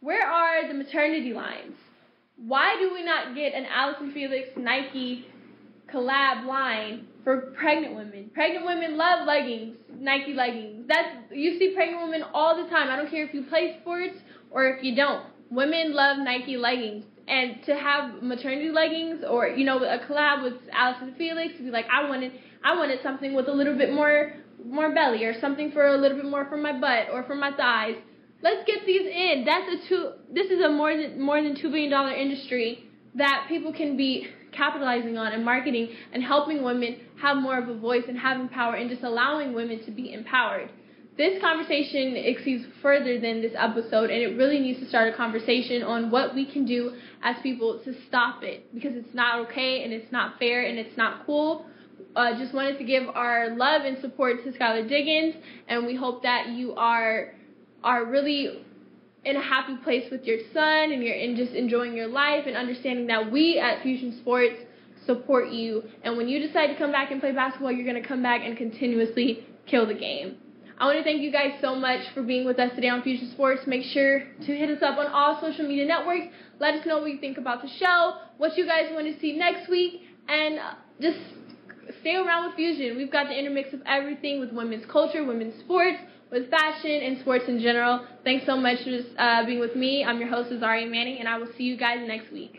Where 0.00 0.26
are 0.26 0.68
the 0.68 0.74
maternity 0.74 1.32
lines? 1.32 1.74
Why 2.36 2.76
do 2.78 2.92
we 2.92 3.04
not 3.04 3.34
get 3.34 3.54
an 3.54 3.66
Allyson 3.66 4.12
Felix 4.12 4.48
Nike 4.56 5.26
collab 5.92 6.44
line 6.44 7.06
for 7.24 7.52
pregnant 7.56 7.94
women? 7.94 8.30
Pregnant 8.34 8.66
women 8.66 8.96
love 8.96 9.26
leggings, 9.26 9.76
Nike 9.96 10.34
leggings. 10.34 10.86
That's 10.88 11.08
you 11.30 11.58
see 11.58 11.72
pregnant 11.74 12.02
women 12.02 12.24
all 12.34 12.62
the 12.62 12.68
time. 12.68 12.88
I 12.90 12.96
don't 12.96 13.10
care 13.10 13.24
if 13.24 13.32
you 13.32 13.44
play 13.44 13.78
sports 13.80 14.18
or 14.50 14.66
if 14.66 14.84
you 14.84 14.94
don't. 14.96 15.24
Women 15.50 15.94
love 15.94 16.18
Nike 16.18 16.56
leggings 16.56 17.04
and 17.28 17.62
to 17.66 17.74
have 17.74 18.22
maternity 18.22 18.70
leggings 18.70 19.24
or 19.28 19.48
you 19.48 19.64
know 19.64 19.78
a 19.78 19.98
collab 20.06 20.42
with 20.42 20.54
Allyson 20.72 21.14
Felix 21.16 21.56
to 21.56 21.62
be 21.62 21.70
like 21.70 21.86
I 21.92 22.08
wanted 22.08 22.32
I 22.64 22.76
wanted 22.76 23.00
something 23.02 23.34
with 23.34 23.48
a 23.48 23.52
little 23.52 23.76
bit 23.76 23.92
more 23.92 24.34
more 24.64 24.94
belly 24.94 25.24
or 25.24 25.38
something 25.40 25.72
for 25.72 25.86
a 25.86 25.96
little 25.96 26.16
bit 26.16 26.26
more 26.26 26.46
for 26.48 26.56
my 26.56 26.78
butt 26.78 27.08
or 27.12 27.24
for 27.24 27.34
my 27.34 27.52
thighs. 27.56 27.96
Let's 28.42 28.64
get 28.66 28.86
these 28.86 29.02
in. 29.02 29.44
That's 29.44 29.84
a 29.84 29.88
two. 29.88 30.12
This 30.32 30.50
is 30.50 30.62
a 30.62 30.68
more 30.68 30.96
than 30.96 31.20
more 31.20 31.42
than 31.42 31.54
two 31.54 31.68
billion 31.68 31.90
dollar 31.90 32.12
industry 32.12 32.84
that 33.14 33.46
people 33.48 33.72
can 33.72 33.96
be 33.96 34.26
capitalizing 34.52 35.16
on 35.16 35.32
and 35.32 35.44
marketing 35.44 35.88
and 36.12 36.22
helping 36.22 36.62
women 36.62 37.00
have 37.20 37.36
more 37.36 37.58
of 37.58 37.68
a 37.68 37.74
voice 37.74 38.04
and 38.08 38.18
having 38.18 38.48
power 38.48 38.74
and 38.74 38.90
just 38.90 39.02
allowing 39.02 39.54
women 39.54 39.82
to 39.84 39.90
be 39.90 40.12
empowered 40.12 40.70
this 41.16 41.40
conversation 41.42 42.16
exceeds 42.16 42.64
further 42.80 43.20
than 43.20 43.42
this 43.42 43.52
episode, 43.56 44.10
and 44.10 44.22
it 44.22 44.36
really 44.38 44.58
needs 44.58 44.80
to 44.80 44.88
start 44.88 45.12
a 45.12 45.16
conversation 45.16 45.82
on 45.82 46.10
what 46.10 46.34
we 46.34 46.50
can 46.50 46.64
do 46.64 46.94
as 47.22 47.36
people 47.42 47.80
to 47.84 47.94
stop 48.08 48.42
it 48.42 48.72
because 48.74 48.94
it's 48.94 49.14
not 49.14 49.46
okay 49.46 49.84
and 49.84 49.92
it's 49.92 50.10
not 50.10 50.38
fair 50.38 50.64
and 50.64 50.78
it's 50.78 50.96
not 50.96 51.26
cool. 51.26 51.66
Uh, 52.16 52.38
just 52.38 52.54
wanted 52.54 52.78
to 52.78 52.84
give 52.84 53.04
our 53.14 53.54
love 53.56 53.82
and 53.82 53.98
support 54.00 54.42
to 54.44 54.52
Skylar 54.52 54.88
Diggins, 54.88 55.34
and 55.68 55.86
we 55.86 55.94
hope 55.94 56.22
that 56.22 56.48
you 56.48 56.74
are 56.74 57.34
are 57.84 58.04
really 58.06 58.64
in 59.24 59.36
a 59.36 59.42
happy 59.42 59.76
place 59.84 60.10
with 60.10 60.24
your 60.24 60.38
son 60.52 60.92
and 60.92 61.02
you're 61.02 61.14
in 61.14 61.36
just 61.36 61.52
enjoying 61.52 61.94
your 61.94 62.08
life 62.08 62.44
and 62.46 62.56
understanding 62.56 63.06
that 63.06 63.30
we 63.30 63.58
at 63.58 63.82
Fusion 63.82 64.18
Sports 64.20 64.56
support 65.06 65.50
you. 65.50 65.82
And 66.02 66.16
when 66.16 66.28
you 66.28 66.44
decide 66.44 66.68
to 66.68 66.76
come 66.76 66.92
back 66.92 67.10
and 67.10 67.20
play 67.20 67.32
basketball, 67.32 67.72
you're 67.72 67.86
going 67.86 68.00
to 68.00 68.08
come 68.08 68.22
back 68.22 68.42
and 68.44 68.56
continuously 68.56 69.46
kill 69.66 69.86
the 69.86 69.94
game. 69.94 70.36
I 70.82 70.86
want 70.86 70.98
to 70.98 71.04
thank 71.04 71.22
you 71.22 71.30
guys 71.30 71.52
so 71.60 71.76
much 71.76 72.00
for 72.12 72.24
being 72.24 72.44
with 72.44 72.58
us 72.58 72.72
today 72.74 72.88
on 72.88 73.02
Fusion 73.02 73.30
Sports. 73.30 73.68
Make 73.68 73.84
sure 73.84 74.18
to 74.18 74.46
hit 74.46 74.68
us 74.68 74.82
up 74.82 74.98
on 74.98 75.06
all 75.06 75.40
social 75.40 75.64
media 75.64 75.86
networks. 75.86 76.26
Let 76.58 76.74
us 76.74 76.84
know 76.84 76.98
what 76.98 77.08
you 77.12 77.18
think 77.18 77.38
about 77.38 77.62
the 77.62 77.68
show, 77.78 78.14
what 78.38 78.56
you 78.56 78.66
guys 78.66 78.90
want 78.90 79.06
to 79.06 79.16
see 79.20 79.38
next 79.38 79.70
week, 79.70 80.00
and 80.26 80.58
uh, 80.58 80.74
just 81.00 81.18
stay 82.00 82.16
around 82.16 82.46
with 82.46 82.56
Fusion. 82.56 82.96
We've 82.96 83.12
got 83.12 83.28
the 83.28 83.38
intermix 83.38 83.72
of 83.72 83.80
everything 83.86 84.40
with 84.40 84.50
women's 84.50 84.84
culture, 84.86 85.24
women's 85.24 85.56
sports, 85.60 85.98
with 86.32 86.50
fashion, 86.50 86.90
and 86.90 87.20
sports 87.20 87.44
in 87.46 87.60
general. 87.60 88.04
Thanks 88.24 88.44
so 88.44 88.56
much 88.56 88.78
for 88.82 88.98
uh, 89.22 89.46
being 89.46 89.60
with 89.60 89.76
me. 89.76 90.04
I'm 90.04 90.18
your 90.18 90.30
host, 90.30 90.50
Azaria 90.50 90.90
Manning, 90.90 91.18
and 91.20 91.28
I 91.28 91.38
will 91.38 91.52
see 91.56 91.62
you 91.62 91.76
guys 91.76 91.98
next 92.08 92.32
week. 92.32 92.58